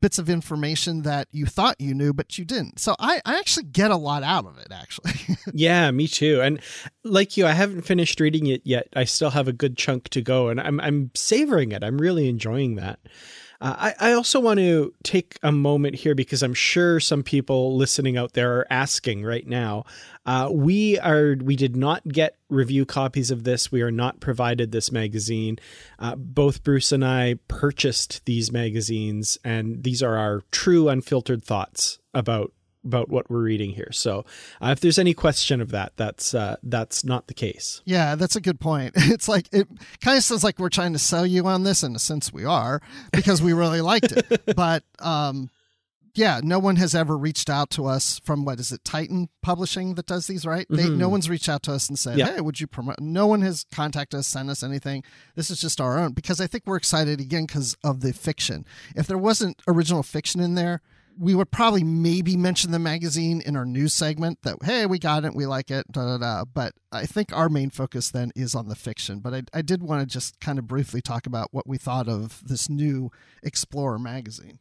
bits 0.00 0.18
of 0.18 0.30
information 0.30 1.02
that 1.02 1.28
you 1.30 1.46
thought 1.46 1.80
you 1.80 1.94
knew 1.94 2.12
but 2.12 2.38
you 2.38 2.44
didn't. 2.44 2.78
So 2.78 2.94
i, 2.99 3.20
I 3.25 3.38
actually 3.38 3.66
get 3.66 3.90
a 3.90 3.96
lot 3.96 4.22
out 4.22 4.46
of 4.46 4.58
it 4.58 4.68
actually. 4.70 5.12
Yeah 5.52 5.90
me 5.90 6.06
too. 6.06 6.40
And 6.40 6.60
like 7.04 7.37
you 7.37 7.46
i 7.46 7.52
haven't 7.52 7.82
finished 7.82 8.20
reading 8.20 8.46
it 8.46 8.62
yet. 8.64 8.88
I 8.94 9.04
still 9.04 9.30
have 9.30 9.49
a 9.49 9.52
good 9.52 9.76
chunk 9.76 10.08
to 10.10 10.22
go 10.22 10.49
and 10.49 10.60
i'm, 10.60 10.80
I'm 10.80 11.10
savoring 11.14 11.72
it. 11.72 11.82
I'm 11.84 11.99
really 11.99 12.28
enjoying 12.28 12.76
that 12.76 12.99
uh, 13.61 13.93
I, 14.00 14.11
I 14.11 14.12
also 14.12 14.40
want 14.40 14.59
to 14.59 14.95
take 15.02 15.38
a 15.43 15.52
moment 15.52 15.97
here 15.97 16.14
because 16.14 16.43
I'm 16.43 16.55
sure 16.55 16.99
some 16.99 17.23
people 17.23 17.76
listening 17.76 18.17
out 18.17 18.33
there 18.33 18.59
are 18.59 18.67
asking 18.71 19.23
right 19.23 19.47
now. 19.47 19.85
Uh, 20.25 20.49
we 20.50 20.99
are 20.99 21.37
we 21.40 21.57
did 21.57 21.76
not 21.76 22.07
get 22.09 22.37
review 22.49 22.87
copies 22.87 23.31
of 23.31 23.45
this. 23.45 23.71
We 23.71 23.83
are 23.83 23.90
not 23.90 24.21
provided 24.21 24.73
this 24.73 24.90
magazine. 24.90 25.59
Uh, 25.99 26.17
both 26.17 26.64
Bruce 26.64 26.90
and 26.90 27.05
I 27.05 27.37
purchased 27.49 28.25
these 28.25 28.50
magazines, 28.50 29.38
and 29.45 29.83
these 29.83 30.02
are 30.02 30.17
our 30.17 30.43
true 30.50 30.88
unfiltered 30.88 31.45
thoughts 31.45 31.99
about 32.14 32.52
about 32.84 33.08
what 33.08 33.30
we're 33.30 33.42
reading 33.42 33.70
here. 33.70 33.90
So, 33.92 34.25
uh, 34.60 34.68
if 34.70 34.80
there's 34.80 34.99
any 34.99 35.14
question 35.14 35.60
of 35.60 35.70
that, 35.70 35.92
that's 35.96 36.34
uh, 36.34 36.56
that's 36.62 37.04
not 37.04 37.26
the 37.26 37.34
case. 37.34 37.82
Yeah, 37.84 38.14
that's 38.14 38.37
a 38.37 38.40
good 38.40 38.60
point. 38.60 38.94
It's 39.10 39.28
like 39.28 39.49
it 39.52 39.66
kind 40.00 40.16
of 40.16 40.22
sounds 40.25 40.44
like 40.44 40.58
we're 40.58 40.68
trying 40.68 40.92
to 40.92 40.99
sell 40.99 41.26
you 41.26 41.46
on 41.46 41.64
this, 41.64 41.82
in 41.82 41.96
a 41.96 41.99
sense 41.99 42.32
we 42.32 42.44
are 42.44 42.80
because 43.12 43.42
we 43.42 43.52
really 43.52 43.80
liked 43.80 44.12
it. 44.12 44.42
But 44.56 44.84
um, 44.99 45.50
yeah, 46.14 46.40
no 46.42 46.58
one 46.58 46.76
has 46.76 46.94
ever 46.94 47.16
reached 47.18 47.50
out 47.50 47.70
to 47.70 47.87
us 47.87 48.20
from 48.25 48.44
what 48.44 48.60
is 48.60 48.72
it, 48.72 48.84
Titan 48.84 49.28
Publishing 49.42 49.94
that 49.94 50.06
does 50.06 50.26
these, 50.26 50.46
right? 50.46 50.66
They, 50.70 50.84
mm-hmm. 50.84 50.99
no 50.99 51.08
one's 51.08 51.28
reached 51.28 51.49
out 51.49 51.62
to 51.64 51.72
us 51.72 51.88
and 51.88 51.99
said, 51.99 52.18
yeah. 52.18 52.34
"Hey, 52.34 52.40
would 52.40 52.60
you 52.60 52.66
promote?" 52.66 53.00
No 53.00 53.26
one 53.26 53.42
has 53.42 53.66
contacted 53.72 54.20
us, 54.20 54.26
sent 54.26 54.49
us 54.49 54.62
anything. 54.62 55.02
This 55.34 55.50
is 55.50 55.60
just 55.60 55.80
our 55.80 55.99
own 55.99 56.12
because 56.12 56.40
I 56.40 56.46
think 56.46 56.64
we're 56.66 56.76
excited 56.76 57.20
again 57.20 57.46
because 57.46 57.76
of 57.82 58.00
the 58.00 58.12
fiction. 58.12 58.64
If 58.94 59.06
there 59.06 59.18
wasn't 59.18 59.60
original 59.66 60.02
fiction 60.02 60.40
in 60.40 60.54
there 60.54 60.82
we 61.19 61.35
would 61.35 61.50
probably 61.50 61.85
maybe 61.85 62.37
mention 62.37 62.71
the 62.71 62.79
magazine 62.79 63.40
in 63.40 63.57
our 63.57 63.64
news 63.64 63.95
segment 63.95 64.38
that 64.43 64.57
hey 64.62 64.87
we 64.87 64.99
got 64.99 65.25
it 65.25 65.35
we 65.35 65.47
like 65.47 65.71
it 65.71 65.85
da 65.90 66.05
da 66.05 66.19
da. 66.19 66.45
But 66.45 66.75
i 66.93 67.07
think 67.07 67.33
our 67.33 67.49
main 67.49 67.71
focus 67.71 68.11
then 68.11 68.33
is 68.35 68.55
on 68.55 68.69
the 68.69 68.75
fiction. 68.75 69.21
But 69.21 69.35
i, 69.35 69.43
I 69.55 69.62
did 69.62 69.83
want 69.83 70.00
to 70.00 70.12
just 70.12 70.40
kind 70.40 70.59
of 70.59 70.67
briefly 70.67 71.00
talk 71.00 71.26
about 71.26 71.49
what 71.52 71.67
we 71.67 71.79
thought 71.79 72.09
of 72.09 72.43
this 72.47 72.69
new 72.69 73.11
explorer 73.43 73.99
magazine. 73.99 74.59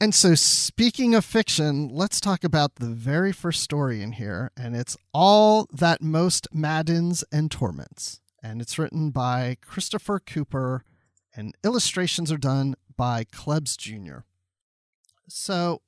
And 0.00 0.14
so 0.14 0.34
speaking 0.34 1.14
of 1.14 1.24
fiction 1.24 1.88
let's 1.88 2.20
talk 2.20 2.44
about 2.44 2.76
the 2.76 2.86
very 2.86 3.32
first 3.32 3.62
story 3.62 4.02
in 4.02 4.12
here 4.12 4.50
and 4.56 4.76
it's 4.76 4.96
all 5.12 5.66
that 5.72 6.02
most 6.02 6.48
maddens 6.52 7.24
and 7.32 7.50
torments. 7.50 8.20
And 8.42 8.62
it's 8.62 8.78
written 8.78 9.10
by 9.10 9.56
christopher 9.60 10.20
cooper 10.20 10.84
and 11.34 11.54
illustrations 11.64 12.32
are 12.32 12.38
done 12.38 12.74
by 12.96 13.24
Klebs 13.24 13.76
Jr. 13.76 14.24
So 15.28 15.82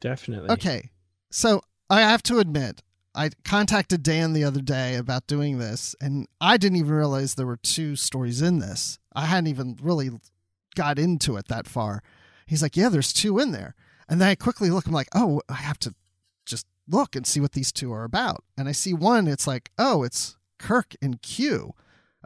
Definitely. 0.00 0.50
Okay. 0.50 0.90
So 1.30 1.62
I 1.90 2.00
have 2.00 2.22
to 2.24 2.38
admit, 2.38 2.82
I 3.14 3.30
contacted 3.44 4.02
Dan 4.02 4.32
the 4.32 4.44
other 4.44 4.60
day 4.60 4.94
about 4.94 5.26
doing 5.26 5.58
this, 5.58 5.96
and 6.00 6.28
I 6.40 6.56
didn't 6.56 6.78
even 6.78 6.92
realize 6.92 7.34
there 7.34 7.46
were 7.46 7.56
two 7.56 7.96
stories 7.96 8.40
in 8.42 8.58
this. 8.60 8.98
I 9.12 9.26
hadn't 9.26 9.48
even 9.48 9.76
really 9.82 10.10
got 10.74 10.98
into 10.98 11.36
it 11.36 11.48
that 11.48 11.66
far. 11.66 12.02
He's 12.46 12.62
like, 12.62 12.76
Yeah, 12.76 12.88
there's 12.88 13.12
two 13.12 13.38
in 13.38 13.52
there. 13.52 13.74
And 14.08 14.20
then 14.20 14.28
I 14.28 14.34
quickly 14.34 14.70
look, 14.70 14.86
I'm 14.86 14.92
like, 14.92 15.08
Oh, 15.14 15.42
I 15.48 15.54
have 15.54 15.78
to 15.80 15.94
just 16.46 16.66
look 16.86 17.16
and 17.16 17.26
see 17.26 17.40
what 17.40 17.52
these 17.52 17.72
two 17.72 17.92
are 17.92 18.04
about. 18.04 18.44
And 18.56 18.68
I 18.68 18.72
see 18.72 18.94
one, 18.94 19.26
it's 19.26 19.46
like, 19.46 19.70
Oh, 19.78 20.04
it's 20.04 20.36
Kirk 20.58 20.94
and 21.02 21.20
Q. 21.20 21.74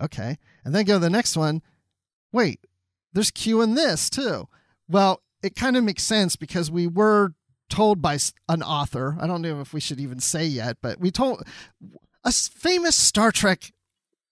Okay. 0.00 0.38
And 0.64 0.74
then 0.74 0.84
go 0.84 0.94
to 0.94 0.98
the 0.98 1.10
next 1.10 1.36
one. 1.36 1.62
Wait, 2.32 2.60
there's 3.12 3.30
Q 3.30 3.62
in 3.62 3.74
this 3.74 4.10
too. 4.10 4.48
Well, 4.88 5.22
it 5.42 5.56
kind 5.56 5.76
of 5.76 5.84
makes 5.84 6.02
sense 6.02 6.36
because 6.36 6.70
we 6.70 6.86
were 6.86 7.34
told 7.72 8.02
by 8.02 8.18
an 8.50 8.62
author. 8.62 9.16
I 9.18 9.26
don't 9.26 9.40
know 9.40 9.62
if 9.62 9.72
we 9.72 9.80
should 9.80 9.98
even 9.98 10.20
say 10.20 10.44
yet, 10.44 10.76
but 10.82 11.00
we 11.00 11.10
told 11.10 11.42
a 12.22 12.30
famous 12.30 12.94
Star 12.94 13.32
Trek 13.32 13.72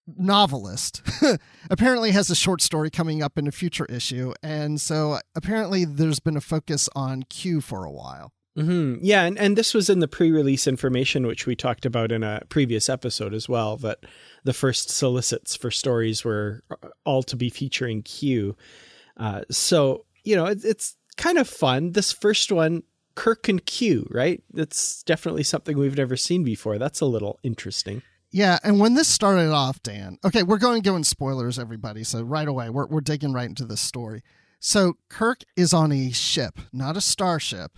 novelist 0.07 1.01
apparently 1.71 2.11
has 2.11 2.29
a 2.29 2.35
short 2.35 2.61
story 2.61 2.91
coming 2.91 3.23
up 3.23 3.39
in 3.39 3.47
a 3.47 3.53
future 3.53 3.87
issue. 3.87 4.35
And 4.43 4.79
so 4.79 5.21
apparently 5.35 5.87
there's 5.87 6.21
been 6.21 6.37
a 6.37 6.43
focus 6.43 6.91
on 6.95 7.23
Q 7.31 7.63
for 7.63 7.87
a 7.87 7.91
while. 7.91 8.33
Mm-hmm. 8.59 9.03
Yeah, 9.03 9.25
and, 9.25 9.39
and 9.39 9.57
this 9.57 9.73
was 9.73 9.89
in 9.89 10.01
the 10.01 10.09
pre-release 10.09 10.67
information, 10.67 11.27
which 11.27 11.47
we 11.47 11.57
talked 11.57 11.87
about 11.87 12.13
in 12.13 12.23
a 12.23 12.43
previous 12.51 12.91
episode 12.91 13.33
as 13.33 13.49
well. 13.49 13.79
That 13.79 14.01
the 14.45 14.53
first 14.53 14.91
solicits 14.91 15.57
for 15.57 15.71
stories 15.71 16.25
were 16.25 16.63
all 17.07 17.23
to 17.23 17.37
be 17.37 17.49
featuring 17.49 18.03
Q. 18.03 18.57
Uh, 19.17 19.43
so 19.51 20.05
you 20.25 20.37
know, 20.37 20.47
it, 20.47 20.65
it's 20.65 20.97
kind 21.17 21.39
of 21.39 21.49
fun. 21.49 21.93
This 21.93 22.13
first 22.13 22.51
one 22.51 22.83
Kirk 23.21 23.51
and 23.51 23.67
Q, 23.67 24.07
right? 24.11 24.43
That's 24.51 25.03
definitely 25.03 25.43
something 25.43 25.77
we've 25.77 25.99
never 25.99 26.17
seen 26.17 26.43
before. 26.43 26.79
That's 26.79 27.03
a 27.03 27.05
little 27.05 27.39
interesting. 27.43 28.01
Yeah, 28.31 28.59
and 28.65 28.81
when 28.81 28.95
this 28.95 29.09
started 29.09 29.51
off, 29.51 29.83
Dan. 29.83 30.17
Okay, 30.25 30.43
we're 30.43 30.57
going 30.57 30.81
to 30.83 30.89
go 30.89 30.97
in 30.97 31.05
spoilers, 31.05 31.59
everybody. 31.59 32.03
So 32.03 32.23
right 32.23 32.49
away, 32.49 32.71
we're 32.71 32.87
we're 32.87 33.03
digging 33.03 33.35
right 33.35 33.47
into 33.47 33.67
this 33.67 33.83
story. 33.83 34.23
So 34.59 34.95
Kirk 35.11 35.43
is 35.55 35.75
on 35.75 35.93
a 35.93 36.13
ship, 36.13 36.61
not 36.73 36.97
a 36.97 37.03
starship, 37.03 37.73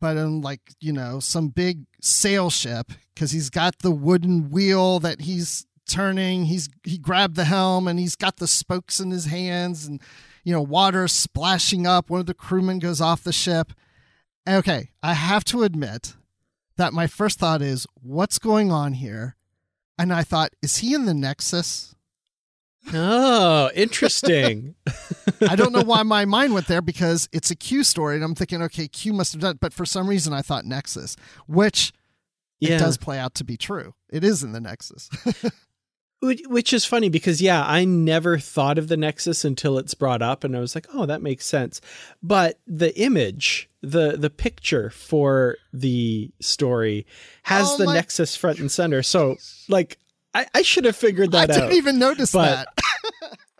but 0.00 0.16
in 0.16 0.40
like 0.40 0.60
you 0.78 0.92
know 0.92 1.18
some 1.18 1.48
big 1.48 1.86
sail 2.00 2.48
ship 2.48 2.92
because 3.12 3.32
he's 3.32 3.50
got 3.50 3.80
the 3.80 3.90
wooden 3.90 4.50
wheel 4.50 5.00
that 5.00 5.22
he's 5.22 5.66
turning. 5.88 6.44
He's 6.44 6.68
he 6.84 6.96
grabbed 6.96 7.34
the 7.34 7.44
helm 7.44 7.88
and 7.88 7.98
he's 7.98 8.14
got 8.14 8.36
the 8.36 8.46
spokes 8.46 9.00
in 9.00 9.10
his 9.10 9.24
hands 9.24 9.84
and 9.84 10.00
you 10.44 10.52
know 10.52 10.62
water 10.62 11.08
splashing 11.08 11.88
up. 11.88 12.08
One 12.08 12.20
of 12.20 12.26
the 12.26 12.34
crewmen 12.34 12.78
goes 12.78 13.00
off 13.00 13.24
the 13.24 13.32
ship 13.32 13.72
okay, 14.56 14.90
I 15.02 15.14
have 15.14 15.44
to 15.46 15.62
admit 15.62 16.14
that 16.76 16.92
my 16.92 17.06
first 17.06 17.38
thought 17.38 17.62
is, 17.62 17.86
what's 17.94 18.38
going 18.38 18.72
on 18.72 18.94
here? 18.94 19.36
And 19.98 20.12
I 20.12 20.22
thought, 20.22 20.52
is 20.62 20.78
he 20.78 20.94
in 20.94 21.04
the 21.04 21.14
Nexus? 21.14 21.94
Oh, 22.92 23.70
interesting. 23.74 24.74
I 25.48 25.56
don't 25.56 25.72
know 25.72 25.82
why 25.82 26.02
my 26.02 26.24
mind 26.24 26.54
went 26.54 26.66
there 26.66 26.82
because 26.82 27.28
it's 27.32 27.50
a 27.50 27.56
Q 27.56 27.84
story, 27.84 28.14
and 28.14 28.24
I'm 28.24 28.34
thinking, 28.34 28.62
okay, 28.62 28.88
Q 28.88 29.12
must 29.12 29.32
have 29.32 29.42
done 29.42 29.52
it. 29.52 29.60
But 29.60 29.72
for 29.72 29.84
some 29.84 30.08
reason, 30.08 30.32
I 30.32 30.42
thought 30.42 30.64
Nexus, 30.64 31.16
which 31.46 31.92
yeah. 32.60 32.76
it 32.76 32.78
does 32.78 32.96
play 32.96 33.18
out 33.18 33.34
to 33.36 33.44
be 33.44 33.56
true. 33.56 33.94
It 34.10 34.24
is 34.24 34.42
in 34.42 34.52
the 34.52 34.60
Nexus. 34.60 35.08
Which 36.22 36.74
is 36.74 36.84
funny 36.84 37.08
because, 37.08 37.40
yeah, 37.40 37.64
I 37.66 37.86
never 37.86 38.38
thought 38.38 38.76
of 38.76 38.88
the 38.88 38.96
Nexus 38.98 39.42
until 39.42 39.78
it's 39.78 39.94
brought 39.94 40.20
up, 40.20 40.44
and 40.44 40.54
I 40.54 40.60
was 40.60 40.74
like, 40.74 40.86
oh, 40.92 41.06
that 41.06 41.22
makes 41.22 41.46
sense. 41.46 41.80
But 42.22 42.58
the 42.66 42.94
image, 43.00 43.70
the 43.80 44.18
the 44.18 44.28
picture 44.28 44.90
for 44.90 45.56
the 45.72 46.30
story 46.38 47.06
has 47.44 47.70
oh 47.70 47.78
the 47.78 47.84
my- 47.86 47.94
Nexus 47.94 48.36
front 48.36 48.58
and 48.58 48.70
center. 48.70 49.02
So, 49.02 49.36
like, 49.68 49.98
I, 50.34 50.46
I 50.54 50.62
should 50.62 50.84
have 50.84 50.96
figured 50.96 51.32
that 51.32 51.50
out. 51.50 51.56
I 51.56 51.60
didn't 51.60 51.76
even 51.76 51.98
notice 51.98 52.32
that. 52.32 52.68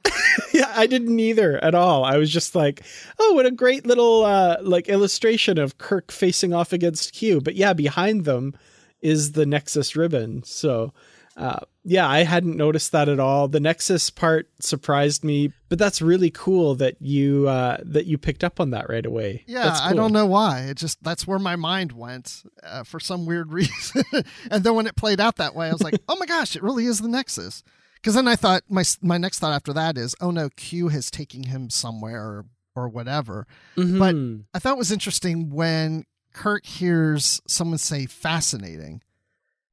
yeah, 0.52 0.72
I 0.74 0.86
didn't 0.86 1.18
either 1.18 1.62
at 1.62 1.74
all. 1.74 2.04
I 2.04 2.16
was 2.16 2.30
just 2.30 2.54
like, 2.54 2.82
oh, 3.18 3.34
what 3.34 3.46
a 3.46 3.50
great 3.50 3.86
little 3.86 4.24
uh, 4.24 4.56
like 4.62 4.88
illustration 4.88 5.58
of 5.58 5.78
Kirk 5.78 6.10
facing 6.12 6.52
off 6.52 6.72
against 6.72 7.12
Q. 7.12 7.40
But 7.40 7.54
yeah, 7.54 7.72
behind 7.72 8.24
them 8.24 8.54
is 9.00 9.32
the 9.32 9.46
Nexus 9.46 9.96
ribbon. 9.96 10.42
So 10.44 10.92
uh, 11.37 11.60
yeah, 11.84 12.08
I 12.08 12.25
hadn't 12.25 12.56
noticed 12.56 12.92
that 12.92 13.08
at 13.08 13.20
all. 13.20 13.49
The 13.49 13.60
Nexus 13.60 14.10
part 14.10 14.50
surprised 14.60 15.25
me, 15.25 15.52
but 15.68 15.78
that's 15.78 16.02
really 16.02 16.30
cool 16.30 16.75
that 16.76 17.00
you 17.00 17.49
uh, 17.49 17.78
that 17.82 18.06
you 18.06 18.18
picked 18.18 18.44
up 18.44 18.60
on 18.60 18.70
that 18.70 18.88
right 18.88 19.06
away. 19.06 19.44
Yeah, 19.46 19.70
cool. 19.70 19.80
I 19.82 19.92
don't 19.94 20.12
know 20.12 20.26
why. 20.26 20.62
It 20.62 20.76
just 20.76 21.02
that's 21.02 21.26
where 21.26 21.38
my 21.38 21.56
mind 21.56 21.92
went 21.92 22.42
uh, 22.62 22.82
for 22.82 23.00
some 23.00 23.26
weird 23.26 23.52
reason. 23.52 24.02
and 24.50 24.64
then 24.64 24.75
when 24.75 24.87
it 24.87 24.96
played 24.96 25.20
out 25.20 25.37
that 25.37 25.54
way, 25.54 25.68
I 25.68 25.72
was 25.72 25.82
like, 25.82 26.00
"Oh 26.08 26.16
my 26.16 26.26
gosh, 26.26 26.56
it 26.56 26.62
really 26.62 26.87
is 26.87 27.00
the 27.00 27.08
Nexus." 27.08 27.62
Because 27.94 28.14
then 28.14 28.28
I 28.28 28.37
thought 28.37 28.62
my 28.68 28.84
my 29.00 29.16
next 29.18 29.38
thought 29.38 29.54
after 29.54 29.72
that 29.72 29.96
is, 29.96 30.14
"Oh 30.20 30.30
no, 30.30 30.49
Q 30.50 30.88
has 30.88 31.10
taken 31.10 31.44
him 31.44 31.70
somewhere 31.70 32.22
or, 32.22 32.46
or 32.75 32.88
whatever." 32.88 33.46
Mm-hmm. 33.76 33.99
But 33.99 34.16
I 34.54 34.58
thought 34.58 34.75
it 34.75 34.78
was 34.78 34.92
interesting 34.92 35.50
when 35.50 36.04
Kirk 36.34 36.66
hears 36.66 37.40
someone 37.46 37.78
say 37.78 38.06
"fascinating." 38.06 39.02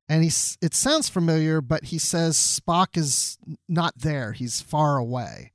And 0.10 0.24
he's 0.24 0.58
it 0.62 0.74
sounds 0.74 1.10
familiar 1.10 1.62
but 1.62 1.86
he 1.86 1.98
says 1.98 2.38
spock 2.38 2.98
is 2.98 3.38
not 3.68 3.94
there. 3.98 4.32
He's 4.34 4.62
far 4.62 4.98
away. 4.98 5.54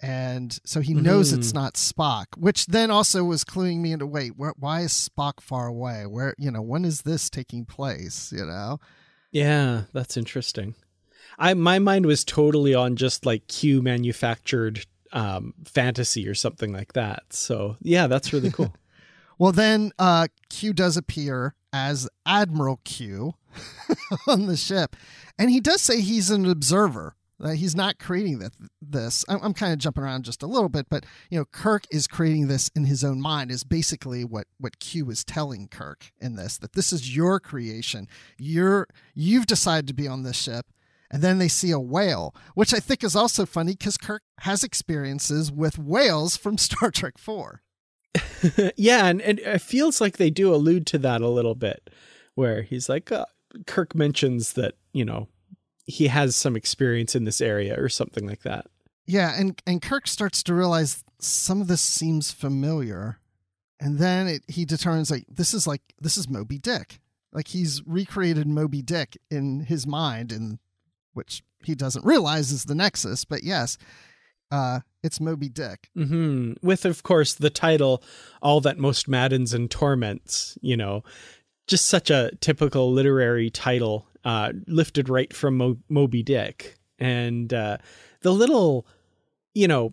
And 0.00 0.58
so 0.64 0.80
he 0.80 0.92
knows 0.92 1.30
mm-hmm. 1.30 1.40
it's 1.40 1.54
not 1.54 1.74
spock 1.74 2.26
which 2.36 2.66
then 2.66 2.90
also 2.90 3.24
was 3.24 3.44
cluing 3.44 3.78
me 3.78 3.92
into 3.92 4.06
wait 4.06 4.36
where, 4.36 4.52
why 4.58 4.82
is 4.82 4.92
spock 4.92 5.40
far 5.40 5.66
away? 5.66 6.06
Where 6.06 6.34
you 6.38 6.50
know 6.50 6.62
when 6.62 6.84
is 6.84 7.02
this 7.02 7.30
taking 7.30 7.64
place 7.64 8.32
you 8.32 8.44
know? 8.44 8.78
Yeah 9.32 9.82
that's 9.92 10.16
interesting. 10.16 10.74
I 11.38 11.54
my 11.54 11.78
mind 11.78 12.06
was 12.06 12.24
totally 12.24 12.74
on 12.74 12.96
just 12.96 13.26
like 13.26 13.46
q 13.48 13.82
manufactured 13.82 14.86
um 15.12 15.54
fantasy 15.64 16.28
or 16.28 16.34
something 16.34 16.72
like 16.72 16.94
that. 16.94 17.24
So 17.30 17.76
yeah 17.80 18.06
that's 18.06 18.32
really 18.32 18.50
cool. 18.50 18.74
Well 19.38 19.52
then 19.52 19.92
uh 19.98 20.28
q 20.48 20.72
does 20.72 20.96
appear 20.96 21.54
as 21.76 22.08
admiral 22.24 22.80
q 22.84 23.34
on 24.26 24.46
the 24.46 24.56
ship. 24.56 24.96
And 25.38 25.50
he 25.50 25.60
does 25.60 25.82
say 25.82 26.00
he's 26.00 26.30
an 26.30 26.46
observer. 26.46 27.14
That 27.38 27.56
he's 27.56 27.76
not 27.76 27.98
creating 27.98 28.42
this. 28.80 29.22
I'm, 29.28 29.38
I'm 29.42 29.52
kind 29.52 29.74
of 29.74 29.78
jumping 29.78 30.02
around 30.02 30.24
just 30.24 30.42
a 30.42 30.46
little 30.46 30.70
bit, 30.70 30.86
but 30.88 31.04
you 31.28 31.38
know, 31.38 31.44
Kirk 31.44 31.84
is 31.90 32.06
creating 32.06 32.48
this 32.48 32.70
in 32.74 32.86
his 32.86 33.04
own 33.04 33.20
mind. 33.20 33.50
Is 33.50 33.62
basically 33.62 34.24
what 34.24 34.46
what 34.58 34.78
Q 34.78 35.10
is 35.10 35.22
telling 35.22 35.68
Kirk 35.68 36.12
in 36.18 36.36
this 36.36 36.56
that 36.56 36.72
this 36.72 36.94
is 36.94 37.14
your 37.14 37.38
creation. 37.38 38.08
You're 38.38 38.88
you've 39.14 39.44
decided 39.44 39.86
to 39.88 39.92
be 39.92 40.08
on 40.08 40.22
this 40.22 40.38
ship, 40.38 40.64
and 41.10 41.20
then 41.20 41.36
they 41.36 41.48
see 41.48 41.72
a 41.72 41.78
whale, 41.78 42.34
which 42.54 42.72
I 42.72 42.80
think 42.80 43.04
is 43.04 43.14
also 43.14 43.44
funny 43.44 43.72
because 43.72 43.98
Kirk 43.98 44.22
has 44.40 44.64
experiences 44.64 45.52
with 45.52 45.78
whales 45.78 46.38
from 46.38 46.56
Star 46.66 46.90
Trek 46.90 47.18
Four. 47.18 47.60
yeah, 48.76 49.06
and, 49.06 49.20
and 49.20 49.38
it 49.38 49.60
feels 49.60 50.00
like 50.00 50.16
they 50.16 50.30
do 50.30 50.54
allude 50.54 50.86
to 50.88 50.98
that 50.98 51.20
a 51.20 51.28
little 51.28 51.54
bit, 51.54 51.90
where 52.34 52.62
he's 52.62 52.88
like, 52.88 53.10
uh, 53.12 53.26
Kirk 53.66 53.94
mentions 53.94 54.54
that, 54.54 54.74
you 54.92 55.04
know, 55.04 55.28
he 55.84 56.08
has 56.08 56.36
some 56.36 56.56
experience 56.56 57.14
in 57.14 57.24
this 57.24 57.40
area 57.40 57.80
or 57.80 57.88
something 57.88 58.26
like 58.26 58.42
that. 58.42 58.66
Yeah, 59.06 59.32
and 59.38 59.60
and 59.66 59.80
Kirk 59.80 60.08
starts 60.08 60.42
to 60.44 60.54
realize 60.54 61.04
some 61.20 61.60
of 61.60 61.68
this 61.68 61.80
seems 61.80 62.30
familiar. 62.30 63.20
And 63.78 63.98
then 63.98 64.26
it, 64.26 64.42
he 64.48 64.64
determines 64.64 65.10
like 65.10 65.26
this 65.28 65.54
is 65.54 65.66
like 65.66 65.82
this 66.00 66.16
is 66.16 66.28
Moby 66.28 66.58
Dick. 66.58 67.00
Like 67.32 67.48
he's 67.48 67.86
recreated 67.86 68.46
Moby 68.46 68.82
Dick 68.82 69.16
in 69.30 69.60
his 69.60 69.86
mind 69.86 70.32
in 70.32 70.58
which 71.12 71.42
he 71.64 71.74
doesn't 71.74 72.04
realize 72.04 72.50
is 72.50 72.64
the 72.64 72.74
Nexus, 72.74 73.24
but 73.24 73.42
yes, 73.42 73.78
uh, 74.50 74.80
it's 75.02 75.20
Moby 75.20 75.48
Dick. 75.48 75.90
Mm-hmm. 75.96 76.54
With, 76.62 76.84
of 76.84 77.02
course, 77.02 77.34
the 77.34 77.50
title 77.50 78.02
"All 78.42 78.60
That 78.60 78.78
Most 78.78 79.08
Maddens 79.08 79.52
and 79.54 79.70
Torments." 79.70 80.58
You 80.60 80.76
know, 80.76 81.02
just 81.66 81.86
such 81.86 82.10
a 82.10 82.30
typical 82.40 82.92
literary 82.92 83.50
title, 83.50 84.06
uh, 84.24 84.52
lifted 84.66 85.08
right 85.08 85.32
from 85.32 85.56
Mo- 85.56 85.78
Moby 85.88 86.22
Dick, 86.22 86.76
and 86.98 87.52
uh, 87.52 87.78
the 88.22 88.32
little, 88.32 88.86
you 89.54 89.68
know, 89.68 89.92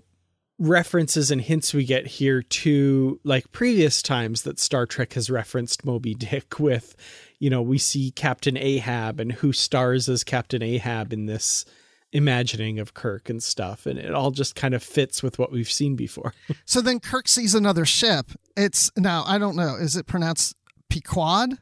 references 0.59 1.31
and 1.31 1.41
hints 1.41 1.73
we 1.73 1.83
get 1.83 2.05
here 2.05 2.41
to 2.41 3.19
like 3.23 3.51
previous 3.51 4.01
times 4.01 4.43
that 4.43 4.59
Star 4.59 4.85
Trek 4.85 5.13
has 5.13 5.29
referenced 5.29 5.85
Moby 5.85 6.13
Dick 6.13 6.59
with, 6.59 6.95
you 7.39 7.49
know, 7.49 7.61
we 7.61 7.77
see 7.77 8.11
Captain 8.11 8.57
Ahab 8.57 9.19
and 9.19 9.31
who 9.31 9.51
stars 9.51 10.07
as 10.07 10.23
Captain 10.23 10.61
Ahab 10.61 11.11
in 11.11 11.25
this 11.25 11.65
imagining 12.13 12.79
of 12.79 12.93
Kirk 12.93 13.29
and 13.29 13.43
stuff, 13.43 13.85
and 13.85 13.99
it 13.99 14.13
all 14.13 14.31
just 14.31 14.55
kind 14.55 14.73
of 14.73 14.81
fits 14.81 15.21
with 15.21 15.37
what 15.37 15.51
we've 15.51 15.69
seen 15.69 15.95
before. 15.95 16.33
so 16.65 16.79
then 16.79 16.99
Kirk 16.99 17.27
sees 17.27 17.53
another 17.53 17.83
ship. 17.85 18.31
It's 18.55 18.91
now 18.95 19.23
I 19.27 19.37
don't 19.37 19.55
know, 19.55 19.75
is 19.75 19.97
it 19.97 20.07
pronounced 20.07 20.55
Pequod? 20.89 21.57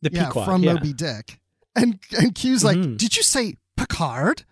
The 0.00 0.10
yeah, 0.12 0.26
Pequod, 0.26 0.44
from 0.46 0.62
yeah. 0.62 0.74
Moby 0.74 0.92
Dick. 0.92 1.38
And 1.74 1.98
and 2.18 2.34
Q's 2.34 2.64
like, 2.64 2.76
mm-hmm. 2.76 2.96
"Did 2.96 3.16
you 3.16 3.22
say 3.22 3.56
Picard?" 3.76 4.44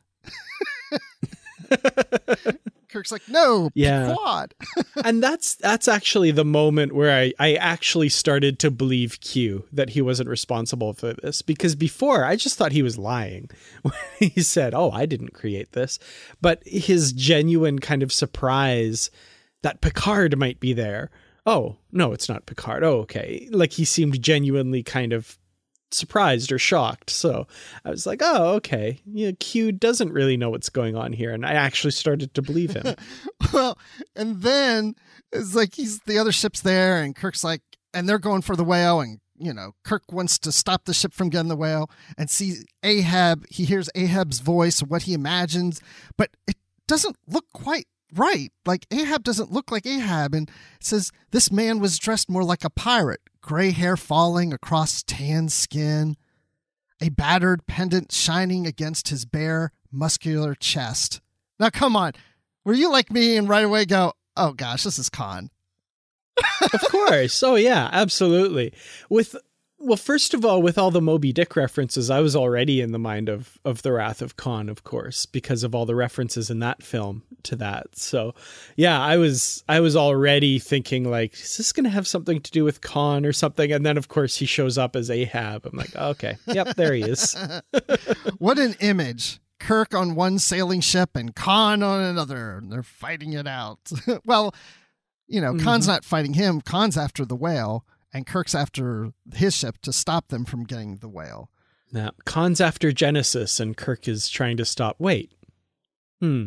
Kirk's 2.91 3.13
like, 3.13 3.29
"No, 3.29 3.71
yeah. 3.75 4.09
Pequod." 4.09 4.55
and 5.05 5.23
that's 5.23 5.55
that's 5.57 5.89
actually 5.89 6.31
the 6.31 6.45
moment 6.45 6.95
where 6.95 7.17
I 7.17 7.33
I 7.39 7.55
actually 7.55 8.09
started 8.09 8.59
to 8.61 8.71
believe 8.71 9.21
Q 9.21 9.65
that 9.73 9.91
he 9.91 10.03
wasn't 10.03 10.29
responsible 10.29 10.93
for 10.93 11.13
this 11.15 11.43
because 11.43 11.75
before 11.75 12.25
I 12.25 12.37
just 12.37 12.57
thought 12.57 12.73
he 12.73 12.83
was 12.83 12.99
lying 12.99 13.51
when 13.83 13.95
he 14.19 14.43
said, 14.43 14.75
"Oh, 14.75 14.91
I 14.91 15.07
didn't 15.07 15.35
create 15.35 15.73
this." 15.73 15.99
But 16.41 16.63
his 16.67 17.13
genuine 17.13 17.79
kind 17.79 18.03
of 18.03 18.13
surprise 18.13 19.11
that 19.63 19.81
Picard 19.81 20.39
might 20.39 20.61
be 20.61 20.73
there 20.73 21.11
oh 21.47 21.75
no 21.91 22.13
it's 22.13 22.29
not 22.29 22.45
picard 22.45 22.85
oh 22.85 22.99
okay 22.99 23.49
like 23.51 23.73
he 23.73 23.85
seemed 23.85 24.21
genuinely 24.23 24.83
kind 24.83 25.13
of 25.13 25.39
surprised 25.93 26.53
or 26.53 26.59
shocked. 26.59 27.11
So 27.11 27.47
i 27.85 27.91
was 27.91 28.07
like 28.07 28.21
oh 28.23 28.55
okay. 28.55 29.01
Yeah 29.05 29.33
q 29.39 29.73
doesn't 29.73 30.13
really 30.13 30.37
know 30.37 30.51
what's 30.51 30.69
going 30.69 30.97
on 30.97 31.13
here. 31.13 31.33
And 31.33 31.45
i 31.45 31.53
actually 31.53 31.93
started 31.93 32.35
to 32.35 32.43
believe 32.43 32.73
him. 32.73 32.95
Well 33.53 33.79
and 34.15 34.43
then 34.43 34.95
it's 35.33 35.55
like 35.55 35.75
he's 35.75 36.01
the 36.01 36.19
other 36.19 36.33
ship's 36.33 36.61
there 36.61 37.03
and 37.03 37.17
kirk's 37.17 37.43
like 37.43 37.63
and 37.93 38.09
they're 38.09 38.19
going 38.19 38.43
for 38.43 38.55
the 38.55 38.65
whale 38.65 39.01
and 39.01 39.19
you 39.39 39.53
know 39.53 39.73
kirk 39.85 40.05
wants 40.13 40.39
to 40.41 40.53
stop 40.53 40.85
the 40.85 40.95
ship 40.95 41.13
from 41.13 41.31
getting 41.31 41.49
the 41.49 41.57
whale 41.57 41.91
and 42.17 42.31
see 42.31 42.59
ahab. 42.83 43.47
He 43.51 43.65
hears 43.65 43.89
ahab's 43.95 44.41
voice 44.41 44.81
what 44.81 45.03
he 45.03 45.15
imagines 45.15 45.81
but 46.17 46.31
it 46.47 46.57
doesn't 46.87 47.17
look 47.27 47.47
quite 47.53 47.87
right. 48.15 48.53
Like 48.67 48.87
Ahab 48.91 49.25
doesn't 49.25 49.53
look 49.53 49.71
like 49.71 49.87
Ahab. 49.87 50.35
And 50.35 50.51
says 50.81 51.13
this 51.31 51.51
man 51.51 51.79
was 51.81 51.99
dressed 51.99 52.29
more 52.29 52.45
like 52.45 52.65
a 52.65 52.71
pirate, 52.71 53.21
gray 53.43 53.71
hair 53.71 53.97
falling 53.97 54.53
across 54.53 55.03
tan 55.03 55.49
skin, 55.49 56.17
a 57.01 57.09
battered 57.09 57.67
pendant 57.67 58.13
shining 58.13 58.67
against 58.67 59.09
his 59.09 59.25
bare, 59.25 59.73
muscular 59.91 60.55
chest. 60.55 61.21
Now, 61.59 61.71
come 61.71 61.97
on. 61.97 62.13
Were 62.65 62.75
you 62.75 62.91
like 62.91 63.11
me 63.11 63.37
and 63.37 63.49
right 63.49 63.65
away 63.65 63.85
go, 63.87 64.13
oh 64.37 64.53
gosh, 64.53 64.85
this 64.85 64.99
is 64.99 65.09
Khan? 65.09 65.51
of 66.73 66.81
course. 66.91 67.43
Oh, 67.43 67.57
yeah, 67.57 67.89
absolutely. 67.93 68.73
With 69.09 69.37
well, 69.81 69.97
first 69.97 70.35
of 70.35 70.45
all, 70.45 70.61
with 70.61 70.77
all 70.77 70.91
the 70.91 71.01
Moby 71.01 71.33
Dick 71.33 71.57
references, 71.57 72.11
I 72.11 72.21
was 72.21 72.37
already 72.37 72.83
in 72.83 72.93
the 72.93 72.99
mind 72.99 73.31
of 73.31 73.59
of 73.65 73.81
the 73.81 73.93
Wrath 73.93 74.21
of 74.21 74.37
Khan, 74.37 74.69
of 74.69 74.85
course, 74.85 75.25
because 75.25 75.65
of 75.65 75.75
all 75.75 75.87
the 75.87 75.95
references 75.95 76.51
in 76.51 76.59
that 76.59 76.83
film 76.83 77.23
to 77.45 77.57
that. 77.57 77.97
So, 77.97 78.35
yeah, 78.77 79.01
I 79.01 79.17
was 79.17 79.65
I 79.69 79.81
was 79.81 79.97
already 79.97 80.59
thinking 80.59 81.11
like, 81.11 81.33
is 81.33 81.57
this 81.57 81.73
going 81.73 81.85
to 81.85 81.91
have 81.91 82.07
something 82.07 82.41
to 82.41 82.51
do 82.51 82.63
with 82.63 82.83
Khan 82.83 83.25
or 83.25 83.33
something? 83.33 83.73
And 83.73 83.85
then, 83.87 83.97
of 83.97 84.09
course, 84.09 84.37
he 84.37 84.45
shows 84.45 84.77
up 84.77 84.95
as 84.97 85.11
Ahab. 85.11 85.65
I'm 85.65 85.79
like, 85.79 85.97
okay, 85.97 86.37
yep, 86.47 86.77
there 86.77 86.93
he 86.93 87.03
is. 87.03 87.35
what 88.39 88.59
an 88.59 88.77
image! 88.81 89.41
Kirk 89.59 89.95
on 89.95 90.15
one 90.15 90.39
sailing 90.39 90.83
ship 90.83 91.17
and 91.17 91.35
Khan 91.35 91.83
on 91.83 92.03
another, 92.03 92.59
and 92.59 92.71
they're 92.71 92.83
fighting 92.83 93.33
it 93.33 93.47
out. 93.47 93.79
well, 94.27 94.55
you 95.27 95.41
know, 95.41 95.55
mm-hmm. 95.55 95.65
Khan's 95.65 95.87
not 95.87 96.05
fighting 96.05 96.35
him. 96.35 96.61
Khan's 96.61 96.99
after 96.99 97.25
the 97.25 97.37
whale 97.37 97.87
and 98.13 98.27
Kirk's 98.27 98.55
after 98.55 99.13
his 99.35 99.55
ship 99.55 99.79
to 99.83 99.93
stop 99.93 100.29
them 100.29 100.45
from 100.45 100.65
getting 100.65 100.97
the 100.97 101.09
whale. 101.09 101.51
Now, 101.93 102.13
Khan's 102.25 102.61
after 102.61 102.93
Genesis, 102.93 103.59
and 103.59 103.77
Kirk 103.77 104.07
is 104.07 104.29
trying 104.29 104.57
to 104.59 104.65
stop. 104.65 104.97
Wait, 104.99 105.33
hmm. 106.21 106.47